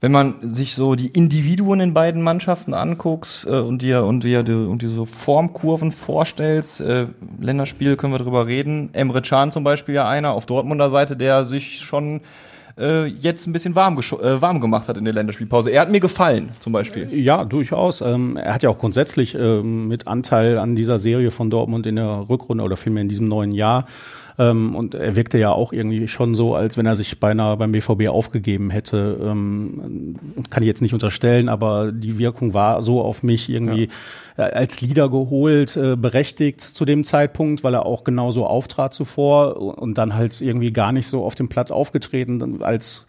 Wenn 0.03 0.11
man 0.11 0.53
sich 0.53 0.75
so 0.75 0.97
die 0.97 1.07
Individuen 1.07 1.79
in 1.79 1.95
beiden 1.95 2.23
Mannschaften 2.23 2.75
anguckt 2.75 3.47
äh, 3.49 3.53
und 3.53 3.83
dir 3.83 4.03
und 4.03 4.25
dir 4.25 4.41
und 4.41 4.83
dir 4.83 4.89
so 4.89 5.05
Formkurven 5.05 5.93
vorstellst, 5.93 6.81
äh, 6.81 7.07
Länderspiel 7.41 7.95
können 7.95 8.13
wir 8.13 8.19
drüber 8.19 8.49
reden. 8.49 8.91
Emre 8.95 9.23
Can 9.23 9.53
zum 9.53 9.63
Beispiel 9.63 9.95
ja 9.95 10.09
einer 10.09 10.33
auf 10.33 10.45
Dortmunder 10.45 10.91
Seite, 10.91 11.17
der 11.17 11.45
sich 11.45 11.79
schon 11.79 12.21
äh, 12.77 13.07
jetzt 13.07 13.47
ein 13.47 13.53
bisschen 13.53 13.77
warm, 13.77 13.97
äh, 13.97 14.43
warm 14.43 14.61
gemacht 14.61 14.89
hat 14.89 14.97
in 14.97 15.05
der 15.05 15.15
Länderspielpause. 15.15 15.71
Er 15.71 15.83
hat 15.83 15.91
mir 15.93 16.01
gefallen 16.01 16.49
zum 16.59 16.73
Beispiel. 16.73 17.09
Ja, 17.15 17.45
durchaus. 17.45 18.01
Ähm, 18.01 18.37
er 18.37 18.55
hat 18.55 18.65
ja 18.65 18.71
auch 18.71 18.79
grundsätzlich 18.79 19.37
ähm, 19.37 19.87
mit 19.87 20.09
Anteil 20.09 20.59
an 20.59 20.75
dieser 20.75 20.99
Serie 20.99 21.31
von 21.31 21.49
Dortmund 21.49 21.87
in 21.87 21.95
der 21.95 22.27
Rückrunde 22.29 22.65
oder 22.65 22.77
vielmehr 22.77 23.03
in 23.03 23.09
diesem 23.09 23.29
neuen 23.29 23.53
Jahr. 23.53 23.87
Ähm, 24.39 24.75
und 24.75 24.95
er 24.95 25.17
wirkte 25.17 25.39
ja 25.39 25.51
auch 25.51 25.73
irgendwie 25.73 26.09
schon 26.09 26.35
so, 26.35 26.55
als 26.55 26.77
wenn 26.77 26.87
er 26.87 26.97
sich 26.97 27.21
beinahe 27.21 27.57
beim 27.57 27.73
BVB 27.73 28.09
aufgegeben 28.09 28.71
hätte. 28.71 29.19
Ähm, 29.23 30.17
kann 30.51 30.63
ich 30.63 30.67
jetzt 30.67 30.83
nicht 30.83 30.95
unterstellen, 30.95 31.49
aber 31.49 31.93
die 31.93 32.19
Wirkung 32.19 32.55
war 32.55 32.83
so 32.83 33.03
auf 33.03 33.23
mich 33.23 33.49
irgendwie 33.49 33.89
äh, 34.37 34.43
als 34.43 34.81
Leader 34.81 35.09
geholt, 35.11 35.77
äh, 35.77 35.97
berechtigt 35.97 36.61
zu 36.61 36.85
dem 36.85 37.05
Zeitpunkt, 37.05 37.65
weil 37.65 37.75
er 37.75 37.87
auch 37.87 38.05
genauso 38.05 38.47
auftrat 38.47 38.95
zuvor 38.95 39.57
und 39.57 39.99
dann 39.99 40.15
halt 40.15 40.41
irgendwie 40.41 40.73
gar 40.73 40.93
nicht 40.93 41.07
so 41.09 41.25
auf 41.25 41.35
dem 41.35 41.49
Platz 41.49 41.71
aufgetreten 41.71 42.63
als 42.63 43.07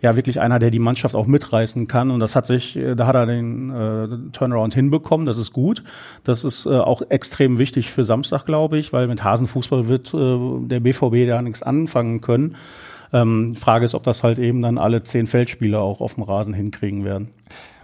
ja 0.00 0.16
wirklich 0.16 0.40
einer, 0.40 0.58
der 0.58 0.70
die 0.70 0.78
Mannschaft 0.78 1.14
auch 1.14 1.26
mitreißen 1.26 1.88
kann. 1.88 2.10
Und 2.10 2.20
das 2.20 2.36
hat 2.36 2.46
sich, 2.46 2.76
äh, 2.76 2.94
da 2.94 3.06
hat 3.06 3.14
er 3.14 3.26
den 3.26 3.70
äh, 3.70 4.30
Turnaround 4.32 4.74
hinbekommen. 4.74 5.26
Das 5.26 5.38
ist 5.38 5.52
gut. 5.52 5.82
Das 6.24 6.44
ist 6.44 6.66
äh, 6.66 6.70
auch 6.70 7.02
extrem 7.08 7.58
wichtig 7.58 7.90
für 7.90 8.04
Samstag, 8.04 8.44
glaube 8.44 8.78
ich, 8.78 8.92
weil 8.92 9.06
mit 9.08 9.24
Hasenfußball 9.24 9.88
wird 9.88 10.12
äh, 10.14 10.66
der 10.68 10.80
BVB 10.80 11.28
da 11.28 11.40
nichts 11.42 11.62
anfangen 11.62 12.20
können. 12.20 12.56
Ähm, 13.12 13.54
Frage 13.54 13.84
ist, 13.84 13.94
ob 13.94 14.02
das 14.02 14.22
halt 14.22 14.38
eben 14.38 14.62
dann 14.62 14.78
alle 14.78 15.02
zehn 15.02 15.26
Feldspieler 15.26 15.80
auch 15.80 16.00
auf 16.00 16.14
dem 16.14 16.24
Rasen 16.24 16.54
hinkriegen 16.54 17.04
werden. 17.04 17.30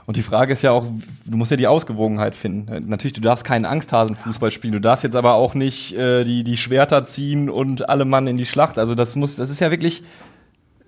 Und 0.05 0.17
die 0.17 0.23
Frage 0.23 0.53
ist 0.53 0.63
ja 0.63 0.73
auch, 0.73 0.85
du 1.25 1.37
musst 1.37 1.53
ja 1.53 1.57
die 1.57 1.69
Ausgewogenheit 1.69 2.35
finden. 2.35 2.69
Äh, 2.69 2.81
Natürlich, 2.81 3.15
du 3.15 3.21
darfst 3.21 3.45
keinen 3.45 3.65
Angsthasenfußball 3.65 4.51
spielen, 4.51 4.73
du 4.73 4.81
darfst 4.81 5.05
jetzt 5.05 5.17
aber 5.17 5.35
auch 5.35 5.55
nicht 5.55 5.97
äh, 5.97 6.25
die, 6.25 6.45
die 6.45 6.57
Schwerter 6.57 7.05
ziehen 7.05 7.49
und 7.49 7.89
alle 7.89 8.05
Mann 8.05 8.27
in 8.27 8.37
die 8.37 8.47
Schlacht. 8.47 8.79
Also 8.79 8.95
das 8.95 9.17
muss, 9.17 9.37
das 9.37 9.49
ist 9.49 9.61
ja 9.61 9.71
wirklich, 9.71 10.03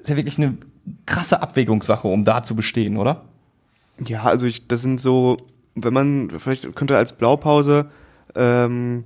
ist 0.00 0.10
ja 0.10 0.16
wirklich 0.16 0.38
eine 0.38 0.58
krasse 1.06 1.42
Abwägungssache, 1.42 2.08
um 2.08 2.24
da 2.24 2.42
zu 2.42 2.54
bestehen, 2.54 2.96
oder? 2.96 3.22
Ja, 3.98 4.22
also 4.24 4.46
ich, 4.46 4.66
das 4.66 4.80
sind 4.82 5.00
so, 5.00 5.36
wenn 5.74 5.92
man, 5.94 6.30
vielleicht 6.38 6.74
könnte 6.74 6.96
als 6.96 7.12
Blaupause, 7.14 7.90
ähm, 8.34 9.04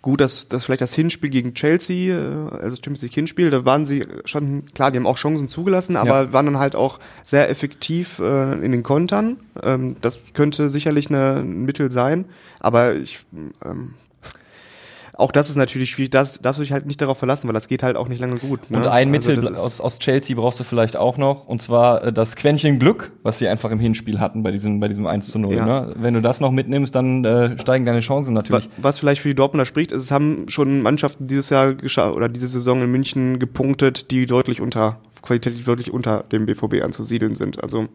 gut, 0.00 0.20
dass 0.20 0.48
das 0.48 0.64
vielleicht 0.64 0.80
das 0.80 0.94
Hinspiel 0.94 1.30
gegen 1.30 1.54
Chelsea, 1.54 2.14
äh, 2.16 2.20
also 2.50 2.70
das 2.70 2.78
Champions 2.78 3.02
League 3.02 3.14
Hinspiel, 3.14 3.50
da 3.50 3.64
waren 3.64 3.86
sie 3.86 4.04
schon, 4.24 4.64
klar, 4.74 4.90
die 4.90 4.98
haben 4.98 5.06
auch 5.06 5.16
Chancen 5.16 5.48
zugelassen, 5.48 5.96
aber 5.96 6.22
Ja. 6.24 6.32
waren 6.32 6.46
dann 6.46 6.58
halt 6.58 6.76
auch 6.76 6.98
sehr 7.26 7.50
effektiv 7.50 8.18
äh, 8.18 8.54
in 8.64 8.72
den 8.72 8.82
Kontern. 8.82 9.38
Ähm, 9.62 9.96
das 10.00 10.18
könnte 10.34 10.70
sicherlich 10.70 11.08
eine, 11.08 11.36
ein 11.40 11.64
Mittel 11.64 11.90
sein, 11.92 12.24
aber 12.60 12.94
ich, 12.96 13.20
ähm, 13.64 13.94
auch 15.14 15.30
das 15.30 15.50
ist 15.50 15.56
natürlich 15.56 15.90
schwierig, 15.90 16.10
das 16.10 16.40
darfst 16.40 16.58
du 16.58 16.62
dich 16.62 16.72
halt 16.72 16.86
nicht 16.86 17.00
darauf 17.02 17.18
verlassen, 17.18 17.46
weil 17.46 17.52
das 17.52 17.68
geht 17.68 17.82
halt 17.82 17.96
auch 17.96 18.08
nicht 18.08 18.20
lange 18.20 18.36
gut. 18.36 18.70
Ne? 18.70 18.78
Und 18.78 18.86
ein 18.86 19.14
Also 19.14 19.30
Mittel 19.30 19.56
aus, 19.56 19.80
aus 19.80 19.98
Chelsea 19.98 20.34
brauchst 20.34 20.58
du 20.58 20.64
vielleicht 20.64 20.96
auch 20.96 21.18
noch, 21.18 21.46
und 21.46 21.60
zwar 21.60 22.04
äh, 22.04 22.12
das 22.12 22.34
Quäntchen 22.34 22.78
Glück, 22.78 23.12
was 23.22 23.38
sie 23.38 23.46
einfach 23.46 23.70
im 23.70 23.78
Hinspiel 23.78 24.20
hatten 24.20 24.42
bei 24.42 24.50
diesem, 24.50 24.80
bei 24.80 24.88
diesem 24.88 25.06
1 25.06 25.28
zu 25.28 25.38
0. 25.38 25.54
Ja. 25.54 25.66
Ne? 25.66 25.94
Wenn 25.96 26.14
du 26.14 26.22
das 26.22 26.40
noch 26.40 26.50
mitnimmst, 26.50 26.94
dann 26.94 27.24
äh, 27.24 27.58
steigen 27.58 27.84
deine 27.84 28.00
Chancen 28.00 28.32
natürlich. 28.32 28.70
Was, 28.78 28.84
was 28.84 28.98
vielleicht 29.00 29.20
für 29.20 29.28
die 29.28 29.34
Dortmunder 29.34 29.66
spricht, 29.66 29.92
ist, 29.92 30.04
es 30.04 30.10
haben 30.10 30.46
schon 30.48 30.80
Mannschaften 30.80 31.26
dieses 31.26 31.50
Jahr 31.50 31.74
oder 32.14 32.28
diese 32.28 32.46
Saison 32.46 32.80
in 32.82 32.90
München 32.90 33.38
gepunktet, 33.38 34.10
die 34.10 34.24
deutlich 34.24 34.62
unter, 34.62 35.00
qualitativ 35.20 35.66
deutlich 35.66 35.92
unter 35.92 36.24
dem 36.32 36.46
BVB 36.46 36.82
anzusiedeln 36.82 37.34
sind. 37.34 37.62
Also 37.62 37.88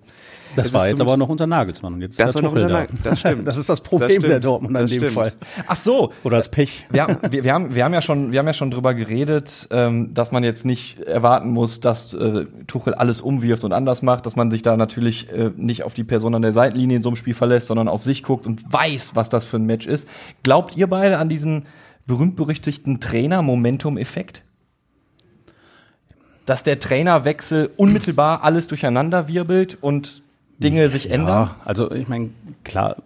Das 0.58 0.68
Es 0.68 0.74
war 0.74 0.88
jetzt 0.88 1.00
aber 1.00 1.18
noch 1.18 1.30
unter 1.30 1.48
Nagelsmann. 1.48 1.94
Und 1.94 2.02
jetzt 2.02 2.20
Das 2.20 2.30
ist 2.30 2.40
der 2.42 2.50
Tuchel 2.50 2.68
da. 2.68 2.86
Das 3.04 3.20
stimmt. 3.20 3.48
Das 3.48 3.58
ist 3.58 3.70
das 3.70 3.80
Das 3.80 3.88
Problem 3.88 4.10
stimmt. 4.10 4.26
der 4.26 4.40
Dortmunder 4.40 4.80
in 4.82 4.86
Das 4.86 4.92
dem 4.92 5.02
stimmt. 5.02 5.14
Fall. 5.14 5.34
Ach 5.68 5.76
so, 5.76 6.12
Oder 6.24 6.38
das 6.38 6.50
Pech. 6.50 6.86
Ja, 6.94 7.08
wir, 7.30 7.44
wir, 7.44 7.54
haben, 7.54 7.76
wir, 7.76 7.86
haben 7.86 7.94
ja 7.94 8.02
schon, 8.02 8.32
wir 8.32 8.40
haben 8.40 8.48
ja 8.48 8.54
schon 8.54 8.72
drüber 8.72 8.94
geredet, 8.94 9.68
ähm, 9.72 10.14
dass 10.14 10.32
man 10.32 10.44
jetzt 10.44 10.66
nicht 10.66 11.00
erwarten 11.00 11.52
muss, 11.52 11.80
dass 11.80 12.14
äh, 12.14 12.46
Tuchel 12.66 12.96
alles 12.96 13.22
umwirft 13.22 13.64
und 13.64 13.72
anders 13.72 14.02
macht, 14.02 14.26
dass 14.26 14.36
man 14.36 14.50
sich 14.52 14.64
da 14.64 14.76
natürlich 14.78 15.32
äh, 15.32 15.52
nicht 15.56 15.84
auf 15.84 15.94
die 15.94 16.04
Person 16.04 16.34
an 16.36 16.42
der 16.42 16.54
Seitenlinie 16.54 16.98
in 16.98 17.04
so 17.04 17.10
einem 17.10 17.16
Spiel 17.18 17.34
verlässt, 17.36 17.68
sondern 17.68 17.88
auf 17.88 18.04
sich 18.04 18.24
guckt 18.24 18.48
und 18.48 18.62
weiß, 18.74 19.16
was 19.16 19.30
das 19.30 19.46
für 19.46 19.58
ein 19.58 19.66
Match 19.66 19.86
ist. 19.86 20.08
Glaubt 20.44 20.76
ihr 20.76 20.88
beide 20.88 21.20
an 21.20 21.30
diesen 21.30 21.66
berühmt-berüchtigten 22.08 23.00
Trainer-Momentum-Effekt? 23.00 24.44
dass 26.46 26.64
der 26.64 26.80
Trainerwechsel 26.80 27.70
unmittelbar 27.76 28.42
alles 28.44 28.68
durcheinander 28.68 29.28
wirbelt 29.28 29.78
und 29.82 30.24
Dinge 30.60 30.90
sich 30.90 31.12
ändern? 31.12 31.28
Ja, 31.28 31.56
also 31.66 31.92
ich 31.92 32.08
meine, 32.08 32.32
klar, 32.64 32.98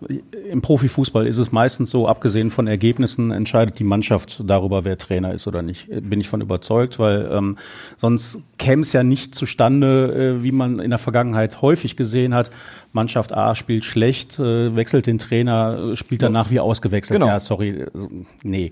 im 0.49 0.61
Profifußball 0.61 1.27
ist 1.27 1.37
es 1.37 1.51
meistens 1.51 1.89
so, 1.89 2.07
abgesehen 2.07 2.49
von 2.49 2.67
Ergebnissen 2.67 3.31
entscheidet 3.31 3.77
die 3.79 3.83
Mannschaft 3.83 4.41
darüber, 4.45 4.85
wer 4.85 4.97
Trainer 4.97 5.33
ist 5.33 5.47
oder 5.47 5.61
nicht. 5.61 5.87
Bin 5.89 6.21
ich 6.21 6.29
von 6.29 6.39
überzeugt, 6.39 6.97
weil 6.97 7.29
ähm, 7.31 7.57
sonst 7.97 8.39
käme 8.57 8.83
es 8.83 8.93
ja 8.93 9.03
nicht 9.03 9.35
zustande, 9.35 10.37
äh, 10.39 10.43
wie 10.43 10.53
man 10.53 10.79
in 10.79 10.91
der 10.91 10.99
Vergangenheit 10.99 11.61
häufig 11.61 11.97
gesehen 11.97 12.33
hat. 12.33 12.51
Mannschaft 12.93 13.33
A 13.33 13.53
spielt 13.55 13.83
schlecht, 13.83 14.39
äh, 14.39 14.75
wechselt 14.75 15.05
den 15.05 15.17
Trainer, 15.17 15.91
äh, 15.91 15.95
spielt 15.95 16.21
danach 16.21 16.51
wie 16.51 16.59
ausgewechselt. 16.59 17.19
Genau. 17.19 17.31
Ja, 17.31 17.39
sorry, 17.39 17.85
also, 17.93 18.07
nee. 18.43 18.71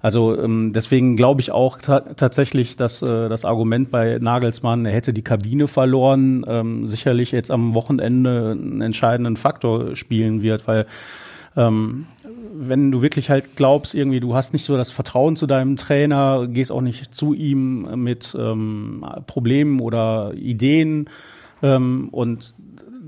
Also 0.00 0.40
ähm, 0.40 0.72
deswegen 0.72 1.16
glaube 1.16 1.40
ich 1.40 1.50
auch 1.50 1.78
ta 1.78 2.00
tatsächlich, 2.00 2.76
dass 2.76 3.02
äh, 3.02 3.28
das 3.28 3.44
Argument 3.44 3.90
bei 3.90 4.18
Nagelsmann, 4.20 4.86
er 4.86 4.92
hätte 4.92 5.12
die 5.12 5.22
Kabine 5.22 5.66
verloren, 5.66 6.44
ähm, 6.46 6.86
sicherlich 6.86 7.32
jetzt 7.32 7.50
am 7.50 7.74
Wochenende 7.74 8.52
einen 8.52 8.80
entscheidenden 8.80 9.36
Faktor 9.36 9.96
spielen 9.96 10.42
wird, 10.42 10.68
weil 10.68 10.86
ähm, 11.56 12.06
wenn 12.54 12.92
du 12.92 13.02
wirklich 13.02 13.30
halt 13.30 13.56
glaubst, 13.56 13.94
irgendwie, 13.94 14.20
du 14.20 14.34
hast 14.34 14.52
nicht 14.52 14.64
so 14.64 14.76
das 14.76 14.90
Vertrauen 14.90 15.36
zu 15.36 15.46
deinem 15.46 15.76
Trainer, 15.76 16.46
gehst 16.46 16.70
auch 16.70 16.80
nicht 16.80 17.14
zu 17.14 17.34
ihm 17.34 18.02
mit 18.02 18.36
ähm, 18.38 19.04
Problemen 19.26 19.80
oder 19.80 20.32
Ideen 20.36 21.08
ähm, 21.62 22.08
und 22.10 22.54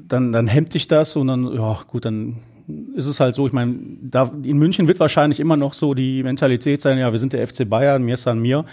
dann, 0.08 0.32
dann 0.32 0.48
hemmt 0.48 0.74
dich 0.74 0.88
das 0.88 1.14
und 1.14 1.28
dann, 1.28 1.54
ja 1.54 1.78
gut, 1.86 2.04
dann 2.04 2.36
ist 2.94 3.06
es 3.06 3.20
halt 3.20 3.34
so, 3.34 3.46
ich 3.46 3.52
meine, 3.52 3.74
in 4.42 4.58
München 4.58 4.88
wird 4.88 5.00
wahrscheinlich 5.00 5.40
immer 5.40 5.56
noch 5.56 5.74
so 5.74 5.94
die 5.94 6.22
Mentalität 6.22 6.80
sein, 6.80 6.98
ja, 6.98 7.12
wir 7.12 7.18
sind 7.18 7.32
der 7.32 7.46
FC 7.46 7.68
Bayern, 7.68 8.02
mir 8.02 8.14
ist 8.14 8.26
an 8.26 8.38
mir. 8.40 8.64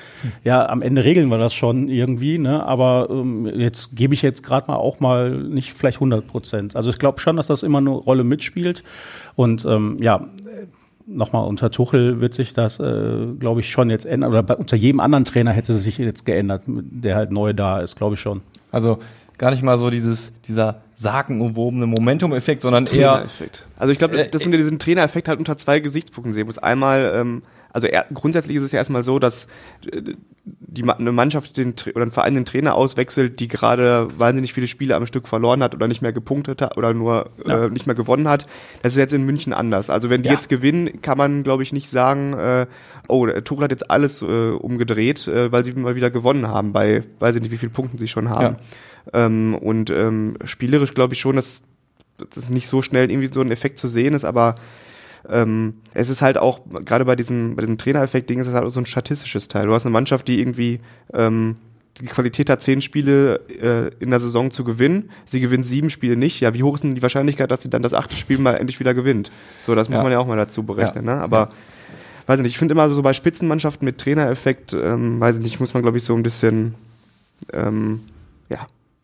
Ja, 0.44 0.68
am 0.68 0.82
Ende 0.82 1.04
regeln 1.04 1.30
wir 1.30 1.38
das 1.38 1.54
schon 1.54 1.88
irgendwie, 1.88 2.38
ne? 2.38 2.66
aber 2.66 3.08
ähm, 3.10 3.46
jetzt 3.46 3.96
gebe 3.96 4.14
ich 4.14 4.22
jetzt 4.22 4.44
gerade 4.44 4.70
mal 4.72 4.78
auch 4.78 5.00
mal 5.00 5.32
nicht 5.32 5.74
vielleicht 5.74 5.98
100 5.98 6.26
Prozent. 6.28 6.76
Also 6.76 6.90
ich 6.90 7.00
glaube 7.00 7.20
schon, 7.20 7.36
dass 7.36 7.48
das 7.48 7.64
immer 7.64 7.80
eine 7.80 7.92
Rolle 7.92 8.24
mitspielt 8.24 8.84
und 9.36 9.66
ähm, 9.66 9.98
ja, 10.02 10.28
nochmal 11.08 11.48
unter 11.48 11.72
Tuchel 11.72 12.20
wird 12.20 12.34
sich 12.34 12.54
das, 12.54 12.80
äh, 12.80 13.28
glaube 13.40 13.62
ich, 13.62 13.72
schon 13.72 13.90
jetzt 13.90 14.06
ändern. 14.06 14.32
Oder 14.32 14.44
bei, 14.44 14.56
unter 14.56 14.76
jedem 14.76 15.00
anderen 15.00 15.26
Trainer 15.26 15.52
hätte 15.52 15.74
es 15.74 15.84
sich 15.84 15.98
jetzt 15.98 16.26
geändert, 16.26 16.64
der 16.68 17.16
halt 17.16 17.32
neu 17.32 17.54
da 17.54 17.80
ist, 17.80 17.96
glaube 17.96 18.16
ich 18.16 18.20
schon. 18.20 18.42
Also 18.72 19.00
gar 19.38 19.52
nicht 19.52 19.64
mal 19.64 19.78
so 19.78 19.90
dieses, 19.90 20.34
dieser 20.48 20.82
sagenumwobene 20.94 21.86
Momentum-Effekt, 21.86 22.62
sondern 22.62 22.86
eher. 22.86 23.14
Trainereffekt. 23.14 23.66
Also 23.78 23.92
ich 23.92 24.00
glaube, 24.00 24.18
Äh, 24.18 24.30
dass 24.30 24.44
man 24.44 24.52
ja 24.54 24.58
diesen 24.58 24.80
Trainereffekt 24.80 25.28
halt 25.28 25.40
unter 25.40 25.58
zwei 25.58 25.80
Gesichtspunkten 25.80 26.34
sehen 26.34 26.48
muss. 26.48 26.58
Einmal, 26.58 27.12
ähm, 27.16 27.44
also 27.72 27.86
er, 27.86 28.06
grundsätzlich 28.12 28.58
ist 28.58 28.64
es 28.64 28.72
ja 28.72 28.80
erstmal 28.80 29.04
so, 29.04 29.20
dass 29.20 29.48
äh, 29.92 30.02
die 30.44 30.90
eine 30.90 31.12
Mannschaft 31.12 31.58
den, 31.58 31.76
oder 31.94 32.06
ein 32.06 32.12
Verein 32.12 32.34
den 32.34 32.46
Trainer 32.46 32.74
auswechselt, 32.74 33.40
die 33.40 33.48
gerade 33.48 34.08
wahnsinnig 34.18 34.54
viele 34.54 34.68
Spiele 34.68 34.96
am 34.96 35.06
Stück 35.06 35.28
verloren 35.28 35.62
hat 35.62 35.76
oder 35.76 35.88
nicht 35.88 36.02
mehr 36.02 36.14
gepunktet 36.14 36.62
hat 36.62 36.78
oder 36.78 36.94
nur 36.94 37.30
äh, 37.48 37.68
nicht 37.70 37.86
mehr 37.86 37.96
gewonnen 37.96 38.28
hat. 38.28 38.48
Das 38.82 38.94
ist 38.94 38.98
jetzt 38.98 39.14
in 39.14 39.24
München 39.24 39.54
anders. 39.54 39.90
Also 39.90 40.10
wenn 40.10 40.24
die 40.24 40.30
Ja. 40.30 40.36
jetzt 40.36 40.50
gewinnen, 40.50 41.02
kann 41.02 41.18
man, 41.18 41.44
glaube 41.44 41.64
ich, 41.64 41.74
nicht 41.74 41.90
sagen, 41.90 42.34
äh, 42.34 42.66
oh, 43.08 43.26
der 43.26 43.44
Tuchel 43.44 43.66
hat 43.66 43.72
jetzt 43.72 43.92
alles 43.92 44.22
äh, 44.22 44.26
umgedreht, 44.26 45.28
äh, 45.28 45.52
weil 45.52 45.64
sie 45.64 45.74
mal 45.74 45.96
wieder 45.96 46.10
gewonnen 46.10 46.48
haben, 46.48 46.74
bei 46.74 47.04
weiß 47.20 47.36
ich 47.36 47.42
nicht, 47.42 47.52
wie 47.52 47.58
viele 47.58 47.72
Punkten 47.74 47.98
sie 47.98 48.08
schon 48.08 48.30
haben. 48.30 48.56
Ähm, 49.14 49.56
und 49.56 49.90
ähm, 49.90 50.38
spielerisch 50.46 50.94
glaube 50.94 51.14
ich 51.14 51.20
schon, 51.20 51.36
dass 51.36 51.64
das 52.34 52.50
nicht 52.50 52.68
so 52.68 52.82
schnell 52.82 53.12
irgendwie 53.12 53.30
so 53.32 53.42
ein 53.42 53.52
Effekt 53.52 53.80
zu 53.80 53.88
sehen 53.88 54.14
ist, 54.14 54.26
aber 54.26 54.56
ähm, 55.30 55.76
es 55.94 56.10
ist 56.10 56.22
halt 56.22 56.38
auch, 56.38 56.62
gerade 56.86 57.06
bei 57.06 57.16
diesem, 57.16 57.56
bei 57.56 57.62
diesem 57.62 57.78
Trainereffekt-Ding 57.78 58.40
ist 58.40 58.48
es 58.48 58.54
halt 58.54 58.66
auch 58.66 58.70
so 58.72 58.80
ein 58.80 58.86
statistisches 58.86 59.48
Teil. 59.48 59.66
Du 59.68 59.74
hast 59.74 59.86
eine 59.86 59.94
Mannschaft, 59.94 60.28
die 60.28 60.40
irgendwie 60.40 60.80
ähm, 61.14 61.56
die 62.00 62.06
Qualität 62.06 62.50
hat, 62.50 62.62
zehn 62.62 62.82
Spiele 62.82 63.40
äh, 63.50 63.90
in 64.00 64.10
der 64.12 64.20
Saison 64.20 64.52
zu 64.52 64.64
gewinnen. 64.64 65.10
Sie 65.26 65.40
gewinnt 65.40 65.66
sieben 65.66 65.90
Spiele 65.90 66.16
nicht. 66.16 66.40
Ja, 66.40 66.54
wie 66.54 66.64
hoch 66.64 66.76
ist 66.76 66.84
denn 66.84 66.96
die 66.96 67.02
Wahrscheinlichkeit, 67.02 67.52
dass 67.52 67.62
sie 67.64 67.70
dann 67.70 67.82
das 67.82 67.94
achte 67.94 68.16
Spiel 68.16 68.38
mal 68.38 68.54
endlich 68.54 68.80
wieder 68.80 68.94
gewinnt? 68.94 69.32
So, 69.64 69.76
das 69.76 69.90
muss 69.90 69.98
Ja. 69.98 70.04
man 70.04 70.12
ja 70.12 70.20
auch 70.20 70.28
mal 70.28 70.38
dazu 70.38 70.64
berechnen. 70.64 71.06
Ja. 71.06 71.16
Ne? 71.16 71.22
Aber 71.22 71.52
weiß 72.28 72.40
nicht, 72.40 72.52
ich 72.52 72.58
finde 72.58 72.74
immer 72.74 72.90
so 72.92 73.02
bei 73.02 73.14
Spitzenmannschaften 73.14 73.84
mit 73.86 73.98
Trainereffekt, 73.98 74.74
ähm, 74.74 75.20
weiß 75.20 75.38
ich 75.38 75.42
nicht, 75.44 75.60
muss 75.60 75.74
man 75.74 75.82
glaube 75.84 75.98
ich 75.98 76.04
so 76.04 76.16
ein 76.16 76.24
bisschen, 76.24 76.76
ähm, 77.54 78.00
ja, 78.50 78.68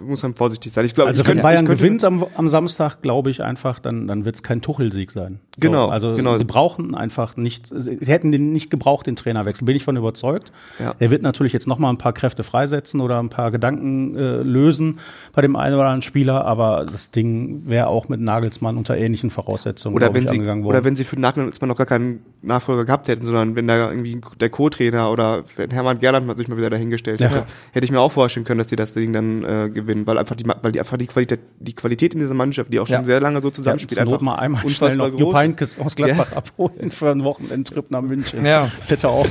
muss 0.00 0.22
man 0.22 0.34
vorsichtig 0.34 0.72
sein. 0.72 0.84
Ich 0.84 0.94
glaube, 0.94 1.08
Also 1.08 1.22
ich 1.22 1.26
wenn 1.28 1.34
könnte- 1.34 1.42
Bayern 1.42 1.66
könnte- 1.66 1.82
gewinnt 1.82 2.04
am, 2.04 2.24
am 2.36 2.48
Samstag, 2.48 3.02
glaube 3.02 3.30
ich 3.30 3.42
einfach, 3.42 3.78
dann, 3.78 4.06
dann 4.06 4.24
wird 4.24 4.34
es 4.36 4.42
kein 4.42 4.60
Tuchelsieg 4.62 5.10
sein. 5.10 5.40
So, 5.56 5.60
Genau, 5.60 5.88
Also 5.88 6.14
genau. 6.14 6.36
sie 6.36 6.44
brauchen 6.44 6.94
einfach 6.94 7.36
nicht, 7.36 7.68
sie 7.74 7.98
sie 8.00 8.12
hätten 8.12 8.30
den 8.32 8.52
nicht 8.52 8.70
gebraucht, 8.70 9.06
den 9.06 9.16
Trainerwechsel, 9.16 9.64
bin 9.64 9.74
ich 9.76 9.84
von 9.84 9.96
überzeugt. 9.96 10.52
Ja. 10.78 10.94
Er 10.98 11.10
wird 11.10 11.22
natürlich 11.22 11.52
jetzt 11.52 11.66
noch 11.66 11.78
mal 11.78 11.90
ein 11.90 11.98
paar 11.98 12.12
Kräfte 12.12 12.42
freisetzen 12.42 13.00
oder 13.00 13.18
ein 13.18 13.30
paar 13.30 13.50
Gedanken 13.50 14.16
äh, 14.16 14.42
lösen 14.42 14.98
bei 15.34 15.42
dem 15.42 15.56
einen 15.56 15.74
oder 15.74 15.84
anderen 15.84 16.02
Spieler, 16.02 16.44
aber 16.44 16.84
das 16.90 17.10
Ding 17.10 17.62
wäre 17.66 17.86
auch 17.86 18.08
mit 18.08 18.20
Nagelsmann 18.20 18.76
unter 18.76 18.96
ähnlichen 18.96 19.30
Voraussetzungen 19.30 19.94
oder 19.96 20.12
wenn 20.12 20.24
ich, 20.24 20.28
sie 20.28 20.34
angegangen 20.36 20.64
worden. 20.64 20.76
oder 20.76 20.84
wenn 20.84 20.96
sie 20.96 21.04
für 21.04 21.18
Nagelsmann 21.18 21.68
noch 21.68 21.76
gar 21.76 21.86
keinen 21.86 22.20
Nachfolger 22.42 22.84
gehabt 22.84 23.08
hätten, 23.08 23.24
sondern 23.24 23.56
wenn 23.56 23.66
da 23.66 23.90
irgendwie 23.90 24.20
der 24.40 24.50
Co-Trainer 24.50 25.10
oder 25.10 25.44
wenn 25.56 25.70
Hermann 25.70 25.98
Gerland 25.98 26.36
sich 26.36 26.48
mal 26.48 26.56
wieder 26.58 26.70
dahingestellt 26.70 27.20
Ja. 27.20 27.28
hätte, 27.28 27.46
hätte 27.72 27.84
ich 27.84 27.90
mir 27.90 28.00
auch 28.00 28.12
vorstellen 28.12 28.44
können, 28.44 28.58
dass 28.58 28.66
die 28.66 28.76
das 28.76 28.92
Ding 28.94 29.12
dann 29.12 29.44
äh, 29.44 29.70
gewinnen, 29.86 30.06
weil 30.06 30.18
einfach 30.18 30.36
die 30.36 30.44
weil 30.46 30.72
die 30.72 30.80
einfach 30.80 30.96
die 30.96 31.06
Qualität 31.06 31.40
die 31.60 31.72
Qualität 31.74 32.14
in 32.14 32.20
dieser 32.20 32.34
Mannschaft, 32.34 32.72
die 32.72 32.80
auch 32.80 32.86
schon 32.86 32.94
Ja. 32.96 33.04
sehr 33.04 33.20
lange 33.20 33.40
so 33.40 33.48
ja, 33.48 33.52
zusammenspielt, 33.54 34.00
Not 34.00 34.08
einfach 34.08 34.20
mal 34.20 34.34
einmal 34.36 34.68
schnell 34.68 34.96
noch 34.96 35.16
Jupp. 35.18 35.34
Heynckes 35.34 35.78
aus 35.80 35.94
Gladbach 35.96 36.32
abholen 36.32 36.90
für 36.90 37.10
einen 37.10 37.24
Wochenendtrip 37.24 37.90
nach 37.90 38.02
München. 38.02 38.44
Ja. 38.44 38.70
Das 38.78 38.90
hätte 38.90 39.08
auch, 39.08 39.26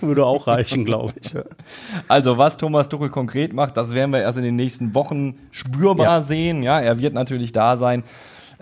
würde 0.00 0.26
auch 0.26 0.46
reichen, 0.46 0.84
glaube 0.84 1.14
ich. 1.22 1.32
Also 2.08 2.38
was 2.38 2.56
Thomas 2.58 2.88
Tuchel 2.88 3.08
konkret 3.10 3.52
macht, 3.52 3.76
das 3.76 3.94
werden 3.94 4.10
wir 4.10 4.20
erst 4.20 4.38
in 4.38 4.44
den 4.44 4.56
nächsten 4.56 4.94
Wochen 4.94 5.34
spürbar 5.50 6.06
Ja. 6.06 6.22
sehen. 6.22 6.62
Ja, 6.62 6.80
er 6.80 6.98
wird 7.00 7.14
natürlich 7.14 7.52
da 7.52 7.76
sein. 7.76 8.02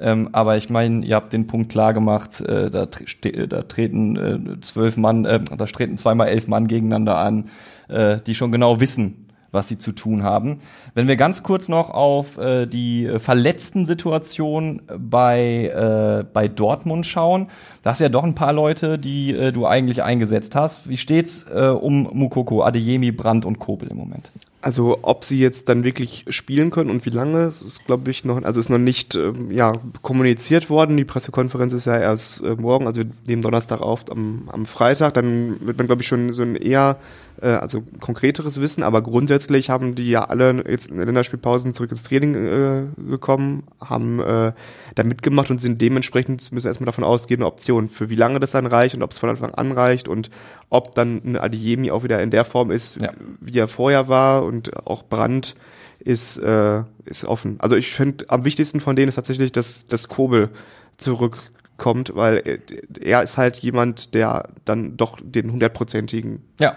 Ähm, 0.01 0.29
aber 0.31 0.57
ich 0.57 0.71
meine, 0.71 1.05
ihr 1.05 1.17
habt 1.17 1.33
den 1.33 1.49
Punkt 1.49 1.73
klar 1.73 1.93
gemacht, 1.93 2.41
äh, 2.41 2.71
da, 2.71 2.85
tre- 2.85 3.09
ste- 3.09 3.49
da 3.49 3.63
treten 3.63 4.17
äh, 4.17 4.61
zwölf 4.61 4.97
Mann, 4.97 5.25
äh, 5.25 5.41
da 5.43 5.67
treten 5.67 5.99
zweimal 5.99 6.29
elf 6.29 6.47
Mann 6.47 6.69
gegeneinander 6.69 7.19
an, 7.19 7.47
äh, 7.89 8.19
die 8.25 8.37
schon 8.37 8.53
genau 8.53 8.79
wissen, 8.79 9.27
was 9.51 9.69
sie 9.69 9.79
zu 9.79 9.93
tun 9.93 10.23
haben. 10.23 10.61
Wenn 10.95 11.09
wir 11.09 11.17
ganz 11.17 11.43
kurz 11.43 11.69
noch 11.69 11.91
auf 11.91 12.39
äh, 12.39 12.67
die 12.67 13.07
äh, 13.07 13.19
verletzten 13.19 13.87
Situation 13.87 14.83
bei, 14.99 16.21
äh, 16.21 16.25
bei 16.33 16.49
Dortmund 16.49 17.07
schauen, 17.07 17.49
da 17.83 17.91
hast 17.91 18.01
du 18.01 18.05
ja 18.05 18.11
doch 18.11 18.25
ein 18.25 18.35
paar 18.35 18.53
Leute, 18.53 18.99
die 18.99 19.35
äh, 19.35 19.53
du 19.53 19.67
eigentlich 19.67 20.03
eingesetzt 20.03 20.55
hast. 20.55 20.89
Wie 20.89 20.97
steht's 20.97 21.47
äh, 21.53 21.69
um 21.69 22.09
Mukoko, 22.13 22.63
Adeyemi, 22.63 23.13
Brandt 23.13 23.47
und 23.47 23.59
Kobel 23.59 23.89
im 23.89 23.97
Moment? 23.97 24.31
Also 24.61 24.99
ob 25.03 25.25
sie 25.25 25.39
jetzt 25.39 25.69
dann 25.69 25.85
wirklich 25.85 26.25
spielen 26.29 26.71
können 26.71 26.91
und 26.91 27.07
wie 27.07 27.11
lange, 27.11 27.53
ist 27.65 27.87
glaube 27.87 28.11
ich 28.11 28.25
noch, 28.25 28.43
also 28.43 28.59
ist 28.59 28.69
noch 28.69 28.79
nicht 28.79 29.15
ähm, 29.15 29.53
ja, 29.53 29.71
kommuniziert 30.03 30.69
worden. 30.69 30.97
Die 30.97 31.05
Pressekonferenz 31.05 31.73
ist 31.73 31.85
ja 31.85 31.97
erst 31.97 32.43
äh, 32.43 32.57
morgen, 32.57 32.89
also 32.89 33.03
wir 33.03 33.11
nehmen 33.27 33.43
Donnerstag 33.43 33.81
auf 33.81 34.11
am, 34.11 34.49
am 34.53 34.67
Freitag. 34.67 35.15
Dann 35.15 35.57
wird 35.61 35.79
man 35.79 35.87
glaube 35.87 36.03
ich 36.03 36.09
schon 36.09 36.33
so 36.33 36.43
ein 36.43 36.57
eher 36.57 36.97
äh, 37.42 37.46
also 37.48 37.83
konkreteres 38.01 38.61
Wissen, 38.61 38.83
aber 38.83 39.03
grundsätzlich 39.03 39.70
haben 39.70 39.94
die 39.94 40.11
ja 40.11 40.24
alle 40.24 40.64
jetzt 40.68 40.90
in 40.90 40.96
der 40.96 41.07
Länderspielpausen 41.07 41.74
zurück 41.74 41.90
ins 41.90 42.03
Training 42.03 42.35
äh, 42.35 42.83
gekommen, 43.11 43.64
haben 43.81 44.20
äh, 44.20 44.53
da 44.94 45.05
mitgemacht 45.05 45.51
und 45.51 45.61
sind 45.61 45.81
dementsprechend, 45.81 46.53
müssen 46.53 46.64
wir 46.64 46.70
erstmal 46.70 46.87
davon 46.87 47.05
ausgehen, 47.05 47.40
eine 47.40 47.46
Option, 47.46 47.88
für 47.88 48.11
wie 48.11 48.16
lange 48.16 48.40
das 48.40 48.53
dann 48.53 48.66
reicht 48.66 48.94
und 48.94 49.03
ob 49.03 49.11
es 49.12 49.18
von 49.18 49.31
Anfang 49.31 49.55
an 49.55 49.72
reicht 49.72 50.09
und 50.09 50.31
ob 50.70 50.94
dann 50.94 51.20
ein 51.24 51.37
Adiemi 51.37 51.90
auch 51.90 52.03
wieder 52.05 52.22
in 52.22 52.31
der 52.31 52.44
Form 52.44 52.70
ist, 52.70 53.01
Ja. 53.01 53.12
wie 53.40 53.59
er 53.59 53.68
vorher 53.68 54.09
war 54.09 54.44
und 54.44 54.77
auch 54.87 55.03
Brand 55.05 55.55
ist, 56.01 56.38
äh, 56.38 56.83
ist 57.05 57.24
offen. 57.24 57.57
Also 57.61 57.74
ich 57.77 57.92
finde, 57.92 58.27
am 58.29 58.44
wichtigsten 58.44 58.81
von 58.81 58.94
denen 58.96 59.09
ist 59.09 59.16
tatsächlich, 59.16 59.51
dass 59.53 59.87
das 59.88 60.09
Kobel 60.09 60.51
zurückkommt, 60.96 62.12
weil 62.14 62.42
er, 62.44 62.59
er 63.01 63.22
ist 63.22 63.37
halt 63.38 63.57
jemand, 63.59 64.14
der 64.14 64.48
dann 64.64 64.96
doch 64.96 65.18
den 65.22 65.53
hundertprozentigen 65.53 66.42
Ja. 66.61 66.77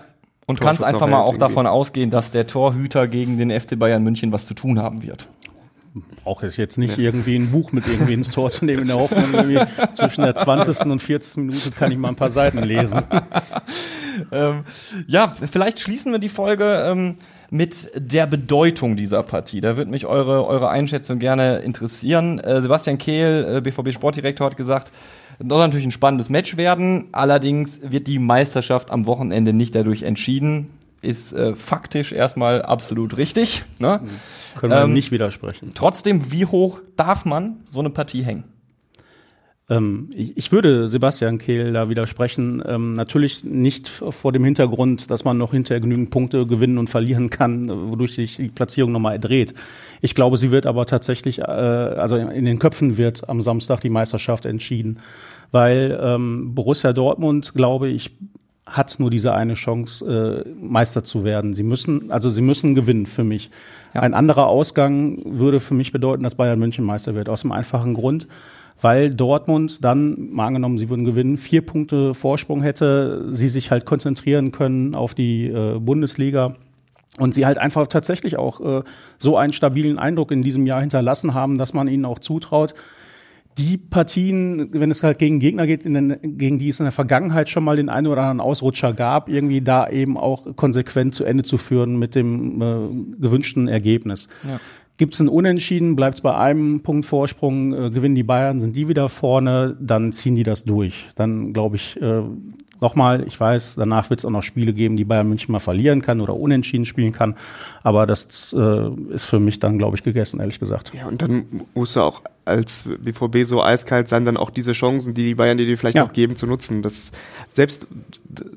Und 0.51 0.57
Torschuss 0.57 0.81
kannst 0.81 0.83
einfach 0.83 1.07
mal 1.07 1.21
auch 1.21 1.37
davon 1.37 1.65
ausgehen, 1.65 2.09
dass 2.09 2.29
der 2.31 2.45
Torhüter 2.45 3.07
gegen 3.07 3.37
den 3.37 3.57
FC 3.57 3.79
Bayern 3.79 4.03
München 4.03 4.31
was 4.31 4.45
zu 4.45 4.53
tun 4.53 4.79
haben 4.79 5.01
wird. 5.01 5.27
Brauche 6.23 6.47
ich 6.47 6.57
jetzt 6.57 6.77
nicht 6.77 6.97
irgendwie 6.97 7.37
ein 7.37 7.51
Buch 7.51 7.71
mit 7.71 7.87
irgendwie 7.87 8.13
ins 8.13 8.31
Tor 8.31 8.51
zu 8.51 8.65
nehmen, 8.65 8.81
in 8.81 8.87
der 8.89 8.97
Hoffnung, 8.97 9.33
irgendwie 9.33 9.59
zwischen 9.93 10.23
der 10.23 10.35
20. 10.35 10.87
und 10.87 11.01
40. 11.01 11.37
Minute 11.37 11.71
kann 11.71 11.91
ich 11.91 11.97
mal 11.97 12.09
ein 12.09 12.15
paar 12.15 12.29
Seiten 12.29 12.59
lesen. 12.63 13.01
ähm, 14.31 14.63
ja, 15.07 15.33
vielleicht 15.51 15.79
schließen 15.79 16.11
wir 16.11 16.19
die 16.19 16.29
Folge 16.29 16.83
ähm, 16.85 17.15
mit 17.49 17.91
der 17.95 18.27
Bedeutung 18.27 18.97
dieser 18.97 19.23
Partie. 19.23 19.61
Da 19.61 19.77
würde 19.77 19.91
mich 19.91 20.05
eure, 20.05 20.45
eure 20.47 20.69
Einschätzung 20.69 21.19
gerne 21.19 21.59
interessieren. 21.59 22.39
Äh, 22.39 22.61
Sebastian 22.61 22.97
Kehl, 22.97 23.57
äh, 23.57 23.61
BVB 23.61 23.93
Sportdirektor, 23.93 24.47
hat 24.47 24.57
gesagt, 24.57 24.91
das 25.43 25.57
soll 25.57 25.65
natürlich 25.67 25.85
ein 25.85 25.91
spannendes 25.91 26.29
Match 26.29 26.57
werden. 26.57 27.05
Allerdings 27.11 27.81
wird 27.83 28.07
die 28.07 28.19
Meisterschaft 28.19 28.91
am 28.91 29.05
Wochenende 29.05 29.53
nicht 29.53 29.75
dadurch 29.75 30.03
entschieden. 30.03 30.69
Ist 31.01 31.33
äh, 31.33 31.55
faktisch 31.55 32.11
erstmal 32.11 32.61
absolut 32.61 33.17
richtig. 33.17 33.63
Ne? 33.79 34.01
Können 34.55 34.71
wir 34.73 34.81
Ähm, 34.83 34.93
nicht 34.93 35.11
widersprechen. 35.11 35.71
Trotzdem, 35.73 36.31
wie 36.31 36.45
hoch 36.45 36.79
darf 36.95 37.25
man 37.25 37.57
so 37.71 37.79
eine 37.79 37.89
Partie 37.89 38.23
hängen? 38.23 38.43
Ähm, 39.71 40.09
ich, 40.13 40.37
ich 40.37 40.51
würde 40.51 40.89
Sebastian 40.89 41.37
Kehl 41.37 41.71
da 41.71 41.87
widersprechen. 41.87 42.61
Ähm, 42.67 42.93
natürlich 42.93 43.43
nicht 43.45 43.87
vor 43.87 44.33
dem 44.33 44.43
Hintergrund, 44.43 45.09
dass 45.09 45.23
man 45.23 45.37
noch 45.37 45.51
hinterher 45.51 45.79
genügend 45.79 46.11
Punkte 46.11 46.45
gewinnen 46.45 46.77
und 46.77 46.89
verlieren 46.89 47.29
kann, 47.29 47.69
wodurch 47.89 48.15
sich 48.15 48.35
die 48.35 48.49
Platzierung 48.49 48.91
nochmal 48.91 49.17
dreht. 49.17 49.53
Ich 50.01 50.13
glaube, 50.13 50.37
sie 50.37 50.51
wird 50.51 50.65
aber 50.65 50.85
tatsächlich, 50.85 51.39
äh, 51.39 51.43
also 51.43 52.17
in 52.17 52.45
den 52.45 52.59
Köpfen 52.59 52.97
wird 52.97 53.29
am 53.29 53.41
Samstag 53.41 53.79
die 53.79 53.89
Meisterschaft 53.89 54.45
entschieden. 54.45 54.97
Weil 55.51 55.97
ähm, 56.01 56.53
Borussia 56.53 56.91
Dortmund, 56.91 57.53
glaube 57.53 57.87
ich, 57.89 58.11
hat 58.65 58.99
nur 58.99 59.09
diese 59.09 59.33
eine 59.33 59.53
Chance, 59.55 60.45
äh, 60.45 60.49
Meister 60.49 61.03
zu 61.03 61.23
werden. 61.23 61.53
Sie 61.53 61.63
müssen, 61.63 62.11
also 62.11 62.29
sie 62.29 62.41
müssen 62.41 62.75
gewinnen 62.75 63.05
für 63.05 63.23
mich. 63.23 63.49
Ja. 63.93 64.01
Ein 64.01 64.13
anderer 64.13 64.47
Ausgang 64.47 65.21
würde 65.25 65.59
für 65.59 65.73
mich 65.73 65.91
bedeuten, 65.91 66.23
dass 66.23 66.35
Bayern 66.35 66.59
München 66.59 66.85
Meister 66.85 67.15
wird. 67.15 67.27
Aus 67.27 67.41
dem 67.41 67.51
einfachen 67.51 67.93
Grund, 67.93 68.27
weil 68.81 69.13
Dortmund 69.13 69.83
dann, 69.83 70.31
mal 70.31 70.47
angenommen, 70.47 70.77
sie 70.77 70.89
würden 70.89 71.05
gewinnen, 71.05 71.37
vier 71.37 71.65
Punkte 71.65 72.13
Vorsprung 72.13 72.61
hätte, 72.61 73.27
sie 73.29 73.47
sich 73.47 73.71
halt 73.71 73.85
konzentrieren 73.85 74.51
können 74.51 74.95
auf 74.95 75.13
die 75.13 75.47
äh, 75.47 75.79
Bundesliga 75.79 76.55
und 77.19 77.33
sie 77.33 77.45
halt 77.45 77.57
einfach 77.57 77.87
tatsächlich 77.87 78.37
auch 78.37 78.59
äh, 78.61 78.83
so 79.17 79.37
einen 79.37 79.53
stabilen 79.53 79.99
Eindruck 79.99 80.31
in 80.31 80.41
diesem 80.41 80.65
Jahr 80.65 80.81
hinterlassen 80.81 81.33
haben, 81.33 81.57
dass 81.57 81.73
man 81.73 81.87
ihnen 81.87 82.05
auch 82.05 82.19
zutraut, 82.19 82.73
die 83.57 83.77
Partien, 83.77 84.69
wenn 84.71 84.91
es 84.91 85.03
halt 85.03 85.19
gegen 85.19 85.39
Gegner 85.39 85.67
geht, 85.67 85.83
den, 85.83 86.17
gegen 86.21 86.57
die 86.57 86.69
es 86.69 86.79
in 86.79 86.85
der 86.85 86.93
Vergangenheit 86.93 87.49
schon 87.49 87.63
mal 87.63 87.75
den 87.75 87.89
einen 87.89 88.07
oder 88.07 88.21
anderen 88.21 88.39
Ausrutscher 88.39 88.93
gab, 88.93 89.27
irgendwie 89.27 89.61
da 89.61 89.89
eben 89.89 90.17
auch 90.17 90.55
konsequent 90.55 91.13
zu 91.13 91.25
Ende 91.25 91.43
zu 91.43 91.57
führen 91.57 91.99
mit 91.99 92.15
dem 92.15 92.61
äh, 92.61 93.21
gewünschten 93.21 93.67
Ergebnis. 93.67 94.27
Ja. 94.43 94.59
Gibt 95.01 95.15
es 95.15 95.19
ein 95.19 95.29
Unentschieden, 95.29 95.95
bleibt 95.95 96.17
es 96.17 96.21
bei 96.21 96.37
einem 96.37 96.81
Punkt 96.81 97.07
Vorsprung, 97.07 97.73
äh, 97.73 97.89
gewinnen 97.89 98.13
die 98.13 98.21
Bayern, 98.21 98.59
sind 98.59 98.75
die 98.75 98.87
wieder 98.87 99.09
vorne, 99.09 99.75
dann 99.79 100.13
ziehen 100.13 100.35
die 100.35 100.43
das 100.43 100.63
durch. 100.63 101.09
Dann 101.15 101.53
glaube 101.53 101.77
ich, 101.77 101.99
äh, 101.99 102.21
Nochmal, 102.83 103.23
ich 103.27 103.39
weiß, 103.39 103.75
danach 103.75 104.09
wird 104.09 104.21
es 104.21 104.25
auch 104.25 104.31
noch 104.31 104.41
Spiele 104.41 104.73
geben, 104.73 104.97
die 104.97 105.05
Bayern 105.05 105.29
München 105.29 105.51
mal 105.51 105.59
verlieren 105.59 106.01
kann 106.01 106.19
oder 106.19 106.35
unentschieden 106.35 106.85
spielen 106.85 107.13
kann. 107.13 107.35
Aber 107.83 108.07
das 108.07 108.53
äh, 108.57 108.89
ist 109.13 109.25
für 109.25 109.39
mich 109.39 109.59
dann, 109.59 109.77
glaube 109.77 109.97
ich, 109.97 110.03
gegessen, 110.03 110.39
ehrlich 110.39 110.59
gesagt. 110.59 110.91
Ja, 110.95 111.07
und 111.07 111.21
dann 111.21 111.45
musst 111.75 111.95
du 111.95 112.01
auch 112.01 112.23
als 112.43 112.85
BVB 112.99 113.45
so 113.45 113.61
eiskalt 113.61 114.09
sein, 114.09 114.25
dann 114.25 114.35
auch 114.35 114.49
diese 114.49 114.71
Chancen, 114.71 115.13
die 115.13 115.25
die 115.25 115.35
Bayern 115.35 115.59
dir 115.59 115.77
vielleicht 115.77 115.97
ja. 115.97 116.05
noch 116.05 116.13
geben, 116.13 116.35
zu 116.37 116.47
nutzen. 116.47 116.81
Das, 116.81 117.11
selbst, 117.53 117.85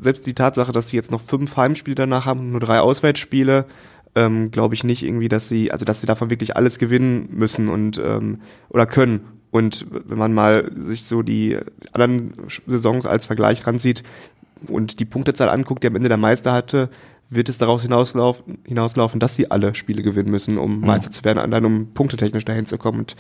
selbst 0.01 0.27
die 0.27 0.33
Tatsache, 0.33 0.73
dass 0.73 0.89
sie 0.89 0.97
jetzt 0.97 1.11
noch 1.11 1.21
fünf 1.21 1.59
Heimspiele 1.59 1.95
danach 1.95 2.25
haben 2.25 2.41
und 2.41 2.51
nur 2.53 2.61
drei 2.61 2.81
Auswärtsspiele, 2.81 3.67
ähm, 4.15 4.51
glaube 4.51 4.75
ich 4.75 4.85
nicht 4.85 5.03
irgendwie, 5.03 5.29
dass 5.29 5.49
sie, 5.49 5.73
also 5.73 5.85
dass 5.85 6.01
sie 6.01 6.07
davon 6.07 6.31
wirklich 6.31 6.57
alles 6.57 6.79
gewinnen 6.79 7.29
müssen 7.31 7.69
und 7.69 8.01
ähm, 8.05 8.41
oder 8.69 8.87
können. 8.87 9.21
Und 9.51 9.87
wenn 9.91 10.19
man 10.19 10.35
mal 10.35 10.71
sich 10.85 11.05
so 11.05 11.23
die 11.23 11.57
anderen 11.93 12.33
Saisons 12.67 13.07
als 13.07 13.27
Vergleich 13.27 13.67
ransieht 13.67 14.03
und 14.67 14.99
die 14.99 15.05
Punktezahl 15.05 15.49
anguckt, 15.49 15.83
die 15.83 15.87
am 15.87 15.97
Ende 15.97 16.09
der 16.09 16.19
Meister 16.19 16.53
hatte, 16.53 16.91
wird 17.31 17.49
es 17.49 17.59
daraus 17.59 17.83
hinauslaufen, 17.83 18.59
hinauslaufen 18.65 19.21
dass 19.21 19.37
sie 19.37 19.51
alle 19.51 19.75
Spiele 19.75 20.03
gewinnen 20.03 20.31
müssen, 20.31 20.59
um 20.59 20.81
mhm. 20.81 20.87
Meister 20.87 21.11
zu 21.11 21.25
werden, 21.25 21.39
allein 21.39 21.65
um 21.65 21.95
punktetechnisch 21.95 22.45
dahin 22.45 22.67
zu 22.67 22.79
kommen. 22.79 23.01
Und 23.01 23.17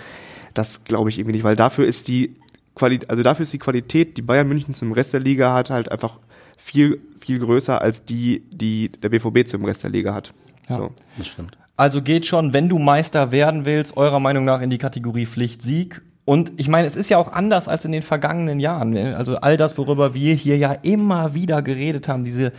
das 0.55 0.84
glaube 0.84 1.11
ich 1.11 1.18
irgendwie 1.18 1.36
nicht, 1.36 1.45
weil 1.45 1.57
dafür 1.57 1.86
ist 1.86 2.09
die 2.09 2.36
Qualität, 2.74 3.11
also 3.11 3.22
dafür 3.22 3.45
ist 3.45 3.53
die 3.53 3.59
Qualität, 3.59 4.16
die 4.16 4.22
Bayern 4.22 4.49
München 4.49 4.74
zum 4.74 4.92
Rest 4.92 5.12
der 5.12 5.20
Liga 5.20 5.55
hat, 5.55 5.70
halt 5.70 5.90
einfach 5.90 6.18
viel, 6.57 7.01
viel 7.18 7.38
größer 7.38 7.80
als 7.80 8.05
die, 8.05 8.42
die 8.51 8.88
der 8.88 9.09
BVB 9.09 9.47
zum 9.47 9.64
Rest 9.64 9.82
der 9.84 9.90
Liga 9.90 10.14
hat. 10.14 10.32
Ja, 10.68 10.76
so. 10.76 10.90
das 11.16 11.26
stimmt. 11.26 11.58
Also 11.76 12.02
geht 12.02 12.26
schon, 12.26 12.52
wenn 12.52 12.68
du 12.68 12.78
Meister 12.78 13.32
werden 13.32 13.64
willst, 13.64 13.96
eurer 13.96 14.20
Meinung 14.20 14.44
nach 14.44 14.60
in 14.60 14.70
die 14.70 14.78
Kategorie 14.78 15.26
Pflicht 15.26 15.60
Sieg 15.60 16.02
und 16.26 16.52
ich 16.56 16.68
meine, 16.68 16.86
es 16.86 16.96
ist 16.96 17.10
ja 17.10 17.18
auch 17.18 17.32
anders 17.32 17.68
als 17.68 17.84
in 17.84 17.92
den 17.92 18.02
vergangenen 18.02 18.58
Jahren. 18.58 18.96
Also 18.96 19.36
all 19.36 19.58
das, 19.58 19.76
worüber 19.76 20.14
wir 20.14 20.34
hier 20.34 20.56
ja 20.56 20.72
immer 20.72 21.34
wieder 21.34 21.60
geredet 21.60 22.08
haben, 22.08 22.24
diese 22.24 22.52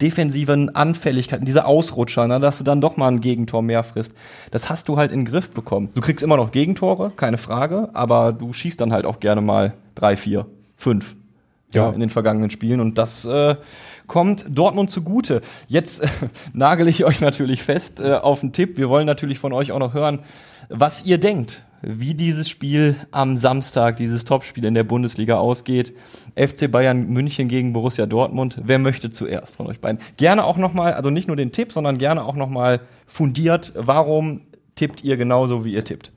defensiven 0.00 0.74
Anfälligkeiten, 0.76 1.44
diese 1.44 1.64
Ausrutscher, 1.64 2.28
ne, 2.28 2.38
dass 2.38 2.58
du 2.58 2.64
dann 2.64 2.80
doch 2.80 2.96
mal 2.96 3.08
ein 3.08 3.20
Gegentor 3.20 3.62
mehr 3.62 3.82
frisst, 3.82 4.12
das 4.52 4.70
hast 4.70 4.88
du 4.88 4.96
halt 4.96 5.10
in 5.10 5.20
den 5.20 5.24
Griff 5.24 5.50
bekommen. 5.50 5.88
Du 5.94 6.00
kriegst 6.00 6.22
immer 6.22 6.36
noch 6.36 6.52
Gegentore, 6.52 7.10
keine 7.16 7.38
Frage, 7.38 7.88
aber 7.94 8.32
du 8.32 8.52
schießt 8.52 8.80
dann 8.80 8.92
halt 8.92 9.06
auch 9.06 9.18
gerne 9.18 9.40
mal 9.40 9.74
drei, 9.96 10.16
vier, 10.16 10.46
fünf 10.76 11.16
ja. 11.74 11.90
in 11.90 11.98
den 11.98 12.10
vergangenen 12.10 12.50
Spielen. 12.50 12.80
Und 12.80 12.96
das 12.98 13.24
äh, 13.24 13.56
kommt 14.06 14.44
Dortmund 14.48 14.90
zugute. 14.90 15.40
Jetzt 15.68 16.02
äh, 16.02 16.08
nagel 16.52 16.88
ich 16.88 17.04
euch 17.04 17.20
natürlich 17.20 17.62
fest 17.62 18.00
äh, 18.00 18.14
auf 18.14 18.42
einen 18.42 18.52
Tipp. 18.52 18.76
Wir 18.76 18.88
wollen 18.88 19.06
natürlich 19.06 19.38
von 19.38 19.52
euch 19.52 19.72
auch 19.72 19.78
noch 19.78 19.94
hören, 19.94 20.20
was 20.68 21.04
ihr 21.04 21.18
denkt 21.18 21.62
wie 21.86 22.14
dieses 22.14 22.48
Spiel 22.48 22.96
am 23.10 23.36
Samstag, 23.36 23.96
dieses 23.96 24.24
Topspiel 24.24 24.64
in 24.64 24.74
der 24.74 24.84
Bundesliga 24.84 25.36
ausgeht. 25.36 25.94
FC 26.34 26.70
Bayern 26.70 27.08
München 27.08 27.48
gegen 27.48 27.72
Borussia 27.72 28.06
Dortmund. 28.06 28.60
Wer 28.64 28.78
möchte 28.78 29.10
zuerst 29.10 29.56
von 29.56 29.66
euch 29.66 29.80
beiden? 29.80 30.00
Gerne 30.16 30.44
auch 30.44 30.56
nochmal, 30.56 30.94
also 30.94 31.10
nicht 31.10 31.28
nur 31.28 31.36
den 31.36 31.52
Tipp, 31.52 31.72
sondern 31.72 31.98
gerne 31.98 32.24
auch 32.24 32.36
nochmal 32.36 32.80
fundiert. 33.06 33.72
Warum 33.76 34.40
tippt 34.74 35.04
ihr 35.04 35.16
genauso, 35.16 35.64
wie 35.64 35.74
ihr 35.74 35.84
tippt? 35.84 36.12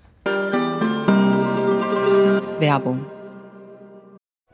Werbung. 2.60 3.06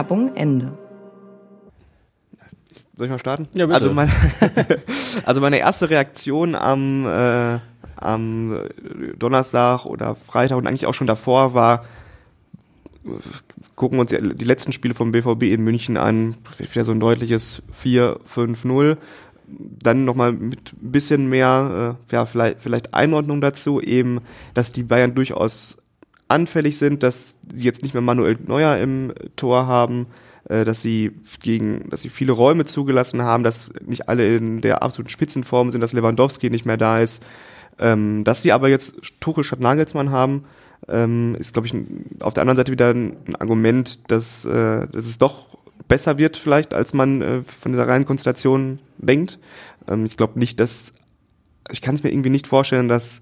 Werbung 0.00 0.34
Ende. 0.34 0.72
Soll 2.96 3.06
ich 3.06 3.10
mal 3.10 3.18
starten? 3.18 3.48
Ja, 3.52 3.66
bitte. 3.66 3.74
Also, 3.76 3.92
mein, 3.92 4.10
also 5.26 5.42
meine 5.42 5.58
erste 5.58 5.90
Reaktion 5.90 6.54
am 6.54 7.06
äh, 7.06 7.58
am 7.96 8.62
Donnerstag 9.18 9.84
oder 9.84 10.14
Freitag 10.14 10.56
und 10.56 10.66
eigentlich 10.66 10.86
auch 10.86 10.94
schon 10.94 11.06
davor 11.06 11.52
war, 11.52 11.84
gucken 13.76 13.98
wir 13.98 14.00
uns 14.00 14.38
die 14.38 14.44
letzten 14.46 14.72
Spiele 14.72 14.94
vom 14.94 15.12
BVB 15.12 15.42
in 15.44 15.62
München 15.62 15.98
an, 15.98 16.34
wieder 16.56 16.84
so 16.84 16.92
ein 16.92 17.00
deutliches 17.00 17.62
4-5-0. 17.84 18.96
Dann 19.48 20.06
nochmal 20.06 20.32
mit 20.32 20.72
ein 20.82 20.92
bisschen 20.92 21.28
mehr, 21.28 21.98
äh, 22.10 22.14
ja, 22.14 22.24
vielleicht, 22.24 22.62
vielleicht 22.62 22.94
Einordnung 22.94 23.42
dazu, 23.42 23.82
eben, 23.82 24.20
dass 24.54 24.72
die 24.72 24.82
Bayern 24.82 25.14
durchaus 25.14 25.76
anfällig 26.30 26.78
sind, 26.78 27.02
dass 27.02 27.34
sie 27.52 27.64
jetzt 27.64 27.82
nicht 27.82 27.94
mehr 27.94 28.02
Manuel 28.02 28.38
Neuer 28.46 28.78
im 28.78 29.12
Tor 29.36 29.66
haben, 29.66 30.06
äh, 30.48 30.64
dass 30.64 30.82
sie 30.82 31.12
gegen, 31.42 31.88
dass 31.90 32.02
sie 32.02 32.08
viele 32.08 32.32
Räume 32.32 32.64
zugelassen 32.64 33.22
haben, 33.22 33.44
dass 33.44 33.70
nicht 33.86 34.08
alle 34.08 34.36
in 34.36 34.60
der 34.60 34.82
absoluten 34.82 35.10
Spitzenform 35.10 35.70
sind, 35.70 35.80
dass 35.80 35.92
Lewandowski 35.92 36.50
nicht 36.50 36.66
mehr 36.66 36.76
da 36.76 37.00
ist, 37.00 37.22
ähm, 37.78 38.24
dass 38.24 38.42
sie 38.42 38.52
aber 38.52 38.68
jetzt 38.68 38.96
Tuchel 39.20 39.44
statt 39.44 39.60
Nagelsmann 39.60 40.10
haben, 40.10 40.44
ähm, 40.88 41.36
ist, 41.38 41.52
glaube 41.52 41.66
ich, 41.66 41.74
auf 42.20 42.34
der 42.34 42.42
anderen 42.42 42.56
Seite 42.56 42.72
wieder 42.72 42.90
ein, 42.90 43.16
Argument, 43.38 44.10
dass, 44.10 44.44
äh, 44.44 44.86
dass 44.88 45.06
es 45.06 45.18
doch 45.18 45.46
besser 45.88 46.18
wird 46.18 46.36
vielleicht, 46.36 46.74
als 46.74 46.94
man 46.94 47.22
äh, 47.22 47.42
von 47.42 47.72
dieser 47.72 47.88
reinen 47.88 48.06
Konstellation 48.06 48.78
denkt. 48.98 49.38
Ähm, 49.88 50.06
ich 50.06 50.16
glaube 50.16 50.38
nicht, 50.38 50.60
dass, 50.60 50.92
ich 51.70 51.82
kann 51.82 51.94
es 51.94 52.02
mir 52.02 52.10
irgendwie 52.10 52.30
nicht 52.30 52.46
vorstellen, 52.46 52.88
dass 52.88 53.20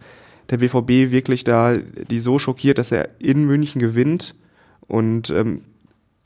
der 0.50 0.58
BVB 0.58 1.10
wirklich 1.10 1.44
da 1.44 1.76
die 1.76 2.20
so 2.20 2.38
schockiert, 2.38 2.78
dass 2.78 2.92
er 2.92 3.08
in 3.18 3.44
München 3.44 3.80
gewinnt 3.80 4.34
und 4.86 5.30
ähm, 5.30 5.62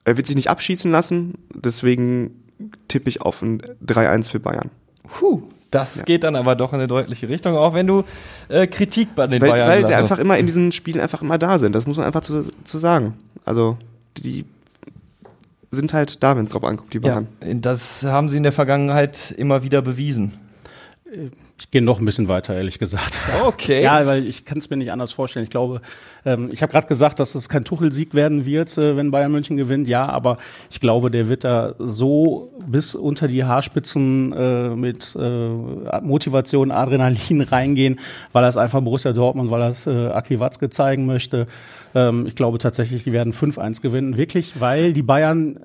er 0.05 0.17
wird 0.17 0.27
sich 0.27 0.37
nicht 0.37 0.51
abschießen 0.51 0.91
lassen, 0.91 1.35
deswegen 1.55 2.43
tippe 2.89 3.09
ich 3.09 3.21
auf 3.21 3.43
ein 3.43 3.63
3-1 3.85 4.29
für 4.29 4.41
Bayern. 4.41 4.71
Puh, 5.05 5.43
das 5.71 5.97
ja. 5.97 6.03
geht 6.05 6.25
dann 6.25 6.37
aber 6.37 6.55
doch 6.55 6.73
in 6.73 6.79
eine 6.79 6.89
deutliche 6.89 7.29
Richtung, 7.29 7.57
auch 7.57 7.75
wenn 7.75 7.87
du 7.87 8.05
äh, 8.49 8.67
Kritik 8.67 9.15
bei 9.15 9.27
den 9.27 9.41
weil, 9.41 9.51
Bayern 9.51 9.69
Weil 9.69 9.87
sie 9.87 9.95
einfach 9.95 10.19
immer 10.19 10.39
in 10.39 10.47
diesen 10.47 10.71
Spielen 10.71 11.01
einfach 11.01 11.23
immer 11.23 11.39
da 11.39 11.59
sind. 11.59 11.75
Das 11.75 11.87
muss 11.87 11.97
man 11.97 12.07
einfach 12.07 12.23
zu, 12.23 12.49
zu 12.65 12.79
sagen. 12.79 13.15
Also 13.45 13.77
die 14.19 14.45
sind 15.71 15.95
halt 15.95 16.23
da, 16.23 16.37
wenn 16.37 16.45
es 16.45 16.51
drauf 16.51 16.65
ankommt, 16.65 16.93
die 16.93 16.99
Bayern. 16.99 17.27
Ja, 17.43 17.55
das 17.55 18.05
haben 18.05 18.29
sie 18.29 18.37
in 18.37 18.43
der 18.43 18.53
Vergangenheit 18.53 19.35
immer 19.37 19.63
wieder 19.63 19.81
bewiesen. 19.83 20.33
Ich 21.59 21.71
gehe 21.71 21.83
noch 21.83 21.99
ein 21.99 22.05
bisschen 22.05 22.29
weiter, 22.29 22.55
ehrlich 22.55 22.79
gesagt. 22.79 23.19
Okay. 23.47 23.83
Ja, 23.93 24.07
weil 24.07 24.27
ich 24.27 24.45
kann 24.45 24.59
es 24.59 24.71
mir 24.71 24.77
nicht 24.77 24.93
anders 24.93 25.13
vorstellen. 25.13 25.45
Ich 25.45 25.51
glaube, 25.51 25.81
ähm, 26.25 26.51
ich 26.53 26.63
habe 26.63 26.71
gerade 26.71 26.87
gesagt, 26.87 27.19
dass 27.19 27.35
es 27.35 27.49
kein 27.49 27.65
Tuchelsieg 27.65 28.15
werden 28.15 28.47
wird, 28.47 28.77
äh, 28.79 28.97
wenn 28.97 29.11
Bayern 29.11 29.33
München 29.33 29.57
gewinnt. 29.57 29.89
Ja, 29.89 30.07
aber 30.09 30.37
ich 30.71 30.81
glaube, 30.81 31.11
der 31.11 31.29
wird 31.29 31.45
da 31.45 31.75
so 31.79 32.53
bis 32.67 32.95
unter 32.95 33.29
die 33.29 33.45
Haarspitzen 33.45 34.33
äh, 34.33 34.69
mit 34.71 35.17
äh, 35.19 35.49
Motivation, 36.01 36.71
Adrenalin 36.71 37.41
reingehen, 37.51 37.99
weil 38.33 38.45
er 38.45 38.49
es 38.49 38.57
einfach 38.57 38.81
Borussia 38.81 39.13
Dortmund, 39.13 39.51
weil 39.51 39.63
er 39.63 39.69
es 39.69 39.87
äh, 39.87 40.07
Aki 40.07 40.41
Watzke 40.41 40.71
zeigen 40.71 41.07
möchte. 41.07 41.47
Ähm, 41.95 42.27
ich 42.27 42.37
glaube 42.37 42.59
tatsächlich, 42.59 43.05
die 43.05 43.13
werden 43.13 43.33
5-1 43.33 43.83
gewinnen. 43.83 44.17
Wirklich, 44.17 44.61
weil 44.61 44.93
die 44.93 45.03
Bayern 45.03 45.59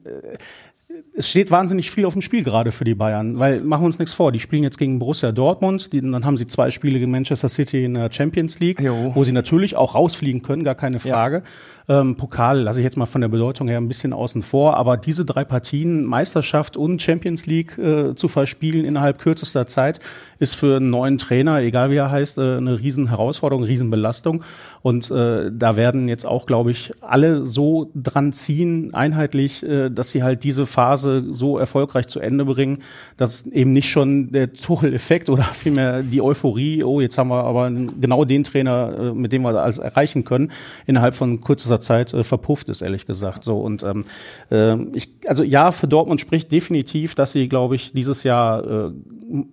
es 1.16 1.30
steht 1.30 1.52
wahnsinnig 1.52 1.92
viel 1.92 2.06
auf 2.06 2.14
dem 2.14 2.22
Spiel 2.22 2.44
gerade 2.44 2.72
für 2.72 2.84
die 2.84 2.96
Bayern, 2.96 3.40
weil 3.40 3.62
machen 3.62 3.84
wir 3.84 3.88
uns 3.88 4.00
nichts 4.00 4.14
vor, 4.14 4.32
die 4.32 4.40
spielen 4.40 4.64
jetzt 4.64 4.78
gegen 4.78 5.00
Borussia 5.00 5.32
Dortmund, 5.32 5.94
die, 5.94 6.02
dann 6.02 6.26
haben 6.26 6.38
sie 6.38 6.48
zwei 6.48 6.72
Spiele 6.72 7.00
gegen 7.00 7.12
Manchester 7.12 7.50
City 7.50 7.86
in 7.86 7.96
der 7.96 8.12
Champions 8.12 8.60
League, 8.60 8.80
Jo. 8.82 9.12
wo 9.16 9.24
sie 9.24 9.32
natürlich 9.32 9.76
auch 9.76 9.96
rausfliegen 9.96 10.42
können, 10.42 10.64
gar 10.64 10.76
keine 10.76 11.00
Frage. 11.00 11.44
Ähm, 11.90 12.18
Pokal 12.18 12.60
lasse 12.60 12.82
ich 12.82 12.84
jetzt 12.84 12.98
mal 12.98 13.06
von 13.06 13.22
der 13.22 13.30
Bedeutung 13.30 13.70
her 13.70 13.78
ein 13.78 13.88
bisschen 13.88 14.12
außen 14.12 14.44
vor, 14.44 14.76
aber 14.76 14.98
diese 14.98 15.24
drei 15.24 15.46
Partien, 15.46 16.04
Meisterschaft 16.04 16.76
und 16.76 17.02
Champions 17.02 17.46
League 17.46 17.78
äh, 17.78 18.14
zu 18.14 18.28
verspielen 18.28 18.84
innerhalb 18.84 19.20
kürzester 19.20 19.68
Zeit, 19.68 20.02
ist 20.38 20.56
für 20.56 20.78
einen 20.78 20.90
neuen 20.90 21.18
Trainer, 21.18 21.62
egal 21.62 21.90
wie 21.90 21.96
er 21.96 22.12
heißt, 22.12 22.40
äh, 22.40 22.58
eine 22.58 22.82
riesen 22.82 23.08
Herausforderung, 23.08 23.64
eine 23.64 23.72
riesen 23.72 23.90
Belastung. 23.90 24.44
Und 24.82 25.10
äh, 25.12 25.50
da 25.50 25.78
werden 25.78 26.10
jetzt 26.10 26.26
auch, 26.26 26.46
glaube 26.46 26.72
ich, 26.72 26.92
alle 27.00 27.46
so 27.46 27.90
dran 27.96 28.34
ziehen, 28.34 28.94
einheitlich, 28.94 29.64
äh, 29.64 29.90
dass 29.90 30.12
sie 30.12 30.24
halt 30.24 30.44
diese 30.44 30.66
Phase 30.66 31.26
so 31.30 31.58
erfolgreich 31.58 32.08
zu 32.08 32.20
Ende 32.20 32.44
bringen, 32.44 32.80
dass 33.16 33.46
eben 33.48 33.72
nicht 33.72 33.90
schon 33.90 34.34
der 34.34 34.52
Tuchel-Effekt 34.52 35.30
oder 35.30 35.44
vielmehr 35.44 36.04
die 36.04 36.22
Euphorie, 36.22 36.84
oh, 36.84 37.00
jetzt 37.00 37.18
haben 37.18 37.30
wir 37.30 37.46
aber 37.46 37.72
genau 37.72 38.26
den 38.26 38.44
Trainer, 38.44 38.94
äh, 39.00 39.14
mit 39.14 39.32
dem 39.32 39.44
wir 39.44 39.64
alles 39.64 39.78
erreichen 39.78 40.26
können, 40.26 40.52
innerhalb 40.86 41.16
von 41.16 41.40
kürzester 41.40 41.77
Zeit 41.80 42.14
äh, 42.14 42.24
verpufft 42.24 42.70
ist, 42.70 42.82
ehrlich 42.82 43.06
gesagt. 43.06 43.44
So 43.44 43.60
und 43.60 43.84
ähm, 43.84 44.06
äh, 44.52 44.76
ich, 44.96 45.10
also 45.28 45.44
ja, 45.44 45.72
für 45.72 45.88
Dortmund 45.88 46.22
spricht 46.22 46.52
definitiv, 46.52 47.16
dass 47.16 47.32
sie, 47.32 47.48
glaube 47.48 47.76
ich, 47.76 47.94
dieses 47.94 48.24
Jahr 48.24 48.88
äh, 48.88 48.92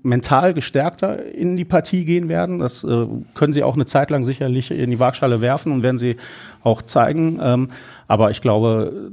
mental 0.03 0.55
gestärkter 0.55 1.25
in 1.33 1.57
die 1.57 1.65
Partie 1.65 2.05
gehen 2.05 2.29
werden. 2.29 2.59
Das 2.59 2.85
äh, 2.85 3.07
können 3.35 3.53
sie 3.53 3.63
auch 3.63 3.75
eine 3.75 3.87
Zeit 3.87 4.11
lang 4.11 4.25
sicherlich 4.25 4.71
in 4.71 4.91
die 4.91 4.99
Waagschale 4.99 5.41
werfen 5.41 5.73
und 5.73 5.83
werden 5.83 5.99
sie 5.99 6.17
auch 6.63 6.83
zeigen. 6.83 7.39
Ähm, 7.43 7.69
aber 8.07 8.31
ich 8.31 8.41
glaube, 8.41 9.11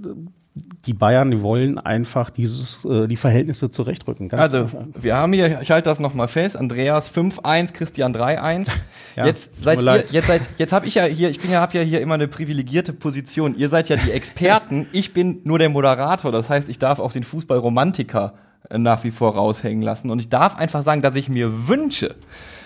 die 0.54 0.94
Bayern, 0.94 1.32
die 1.32 1.42
wollen 1.42 1.78
einfach 1.78 2.30
dieses, 2.30 2.84
äh, 2.84 3.08
die 3.08 3.16
Verhältnisse 3.16 3.72
zurechtrücken. 3.72 4.28
Ganz 4.28 4.42
Also, 4.42 4.58
einfach. 4.58 4.86
wir 5.02 5.16
haben 5.16 5.32
hier, 5.32 5.62
ich 5.62 5.72
halte 5.72 5.90
das 5.90 6.02
nochmal 6.02 6.28
fest, 6.28 6.58
Andreas 6.58 7.10
5-1, 7.14 7.74
Christian 7.74 8.14
3-1. 8.14 8.68
Ja, 9.18 9.26
jetzt 9.26 9.62
seid 9.62 9.82
ihr, 9.82 10.06
jetzt 10.10 10.28
seid, 10.28 10.50
jetzt 10.58 10.72
habe 10.72 10.88
ich 10.88 10.96
ja 10.96 11.04
hier, 11.04 11.30
ich 11.30 11.42
bin 11.42 11.52
ja, 11.52 11.60
habe 11.60 11.78
ja 11.78 11.84
hier 11.84 12.00
immer 12.00 12.14
eine 12.14 12.30
privilegierte 12.30 12.94
Position. 12.94 13.58
Ihr 13.58 13.68
seid 13.68 13.90
ja 13.90 13.98
die 13.98 14.10
Experten, 14.10 14.88
ich 14.94 15.14
bin 15.14 15.42
nur 15.44 15.60
der 15.60 15.68
Moderator. 15.68 16.32
Das 16.32 16.50
heißt, 16.50 16.70
ich 16.70 16.80
darf 16.80 17.00
auch 17.00 17.12
den 17.12 17.26
Fußballromantiker 17.26 18.34
äh, 18.70 18.78
nach 18.78 19.04
wie 19.04 19.12
vor 19.12 19.36
raushängen 19.36 19.82
lassen. 19.82 20.12
Und 20.12 20.20
ich 20.20 20.30
darf 20.30 20.56
einfach 20.56 20.82
sagen, 20.82 21.02
dass 21.02 21.18
ich 21.18 21.28
mir 21.28 21.68
wünsche, 21.68 22.16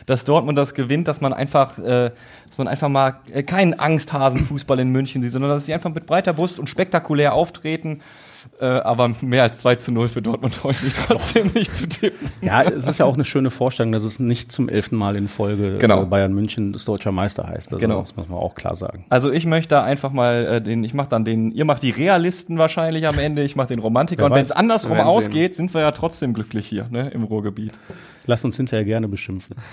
dass 0.06 0.26
Dortmund 0.26 0.58
das 0.58 0.74
gewinnt, 0.74 1.08
dass 1.08 1.22
man 1.22 1.34
einfach, 1.34 1.78
äh, 1.78 2.12
dass 2.48 2.58
man 2.58 2.68
einfach 2.68 2.90
mal 2.90 3.16
äh, 3.34 3.44
keinen 3.44 3.74
Angsthasenfußball 3.74 4.80
in 4.80 4.90
München 4.90 5.22
sieht, 5.22 5.32
sondern 5.32 5.52
dass 5.52 5.66
sie 5.66 5.74
einfach 5.74 5.94
mit 5.94 6.06
breiter 6.06 6.34
Brust 6.34 6.60
und 6.60 6.70
spektakulär 6.70 7.34
auftreten. 7.34 8.02
Äh, 8.60 8.66
aber 8.66 9.12
mehr 9.22 9.44
als 9.44 9.58
2 9.60 9.76
zu 9.76 9.92
0 9.92 10.08
für 10.08 10.22
Dortmund 10.22 10.60
ich 10.70 10.84
mich 10.84 10.94
trotzdem 10.94 11.48
nicht 11.56 11.76
zu 11.76 11.90
tippen. 11.90 12.30
Ja, 12.42 12.62
es 12.62 12.88
ist 12.88 13.00
ja 13.00 13.06
auch 13.06 13.16
eine 13.16 13.26
schöne 13.26 13.50
Vorstellung, 13.50 13.92
dass 13.92 14.04
es 14.04 14.20
nicht 14.20 14.52
zum 14.52 14.70
elften 14.70 14.96
Mal 14.96 15.16
in 15.16 15.28
Folge 15.28 15.78
Genau. 15.80 16.04
äh, 16.04 16.06
Bayern 16.06 16.34
München 16.34 16.72
das 16.72 16.86
deutscher 16.86 17.12
Meister 17.12 17.48
heißt. 17.48 17.74
Also 17.74 17.82
Genau. 17.82 18.02
Das 18.02 18.16
muss 18.16 18.30
man 18.30 18.38
auch 18.38 18.56
klar 18.56 18.76
sagen. 18.76 19.06
Also 19.10 19.32
ich 19.32 19.46
möchte 19.46 19.70
da 19.70 19.84
einfach 19.84 20.12
mal 20.12 20.46
äh, 20.46 20.62
den, 20.62 20.84
ich 20.84 20.94
mache 20.94 21.10
dann 21.10 21.26
den, 21.26 21.52
ihr 21.52 21.66
macht 21.66 21.82
die 21.82 21.90
Realisten 21.90 22.58
wahrscheinlich 22.58 23.08
am 23.08 23.18
Ende, 23.18 23.44
ich 23.44 23.56
mache 23.56 23.70
den 23.70 23.80
Romantiker. 23.80 24.22
Wer 24.22 24.26
und 24.28 24.36
wenn 24.36 24.44
es 24.44 24.52
andersrum 24.52 25.00
ausgeht, 25.00 25.56
sind 25.56 25.74
wir 25.74 25.82
ja 25.82 25.92
trotzdem 25.92 26.34
glücklich 26.34 26.68
hier, 26.68 26.86
ne, 26.92 27.10
im 27.10 27.24
Ruhrgebiet. 27.24 27.74
Lass 28.28 28.44
uns 28.44 28.58
hinterher 28.58 28.86
gerne 28.86 29.08
beschimpfen. 29.08 29.56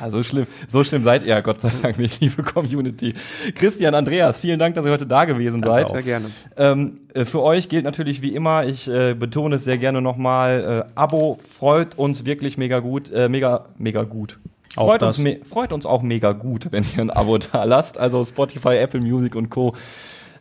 Also 0.00 0.22
schlimm, 0.22 0.46
so 0.68 0.84
schlimm 0.84 1.02
seid 1.02 1.24
ihr, 1.24 1.40
Gott 1.40 1.60
sei 1.60 1.70
Dank 1.80 1.98
nicht, 1.98 2.20
liebe 2.20 2.42
Community. 2.42 3.14
Christian, 3.54 3.94
Andreas, 3.94 4.40
vielen 4.40 4.58
Dank, 4.58 4.74
dass 4.74 4.84
ihr 4.84 4.92
heute 4.92 5.06
da 5.06 5.24
gewesen 5.24 5.62
seid. 5.62 5.88
Sehr 5.88 6.02
gerne. 6.02 6.26
Ähm, 6.56 7.00
äh, 7.14 7.24
für 7.24 7.42
euch 7.42 7.68
gilt 7.68 7.84
natürlich 7.84 8.20
wie 8.20 8.34
immer, 8.34 8.66
ich 8.66 8.88
äh, 8.88 9.14
betone 9.14 9.56
es 9.56 9.64
sehr 9.64 9.78
gerne 9.78 10.02
nochmal, 10.02 10.84
äh, 10.86 10.90
Abo 10.94 11.38
freut 11.58 11.96
uns 11.96 12.26
wirklich 12.26 12.58
mega 12.58 12.80
gut, 12.80 13.10
äh, 13.10 13.28
mega, 13.28 13.64
mega 13.78 14.02
gut. 14.02 14.38
Freut 14.74 15.02
uns, 15.02 15.18
me 15.18 15.38
freut 15.44 15.72
uns 15.72 15.86
auch 15.86 16.02
mega 16.02 16.32
gut, 16.32 16.68
wenn 16.70 16.84
ihr 16.96 17.02
ein 17.02 17.10
Abo 17.10 17.38
da 17.52 17.64
lasst. 17.64 17.98
Also 17.98 18.24
Spotify, 18.24 18.76
Apple 18.76 19.00
Music 19.00 19.36
und 19.36 19.50
Co. 19.50 19.74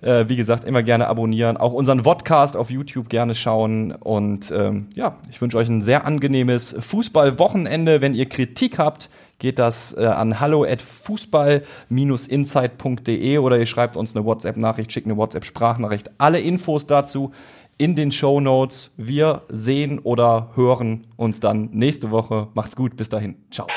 Äh, 0.03 0.27
wie 0.27 0.35
gesagt, 0.35 0.65
immer 0.65 0.83
gerne 0.83 1.07
abonnieren. 1.07 1.57
Auch 1.57 1.73
unseren 1.73 2.03
Podcast 2.03 2.55
auf 2.57 2.69
YouTube 2.69 3.09
gerne 3.09 3.33
schauen. 3.35 3.93
Und 3.93 4.51
ähm, 4.51 4.87
ja, 4.95 5.15
ich 5.31 5.41
wünsche 5.41 5.57
euch 5.57 5.69
ein 5.69 5.81
sehr 5.81 6.05
angenehmes 6.05 6.75
Fußballwochenende. 6.77 8.01
Wenn 8.01 8.13
ihr 8.13 8.27
Kritik 8.27 8.79
habt, 8.79 9.09
geht 9.39 9.57
das 9.59 9.95
äh, 9.97 10.05
an 10.05 10.39
hallo 10.39 10.65
at 10.65 10.81
fußball-insight.de 10.81 13.37
oder 13.37 13.57
ihr 13.57 13.65
schreibt 13.65 13.97
uns 13.97 14.15
eine 14.15 14.23
WhatsApp-Nachricht, 14.25 14.91
schickt 14.91 15.07
eine 15.07 15.17
WhatsApp-Sprachnachricht. 15.17 16.11
Alle 16.17 16.41
Infos 16.41 16.85
dazu 16.85 17.31
in 17.77 17.95
den 17.95 18.11
Show 18.11 18.39
Notes. 18.39 18.91
Wir 18.97 19.41
sehen 19.49 19.97
oder 19.99 20.51
hören 20.55 21.01
uns 21.15 21.39
dann 21.39 21.69
nächste 21.71 22.11
Woche. 22.11 22.49
Macht's 22.53 22.75
gut, 22.75 22.97
bis 22.97 23.09
dahin. 23.09 23.35
Ciao. 23.51 23.67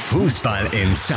Fußball 0.00 0.66
Inside, 0.72 1.16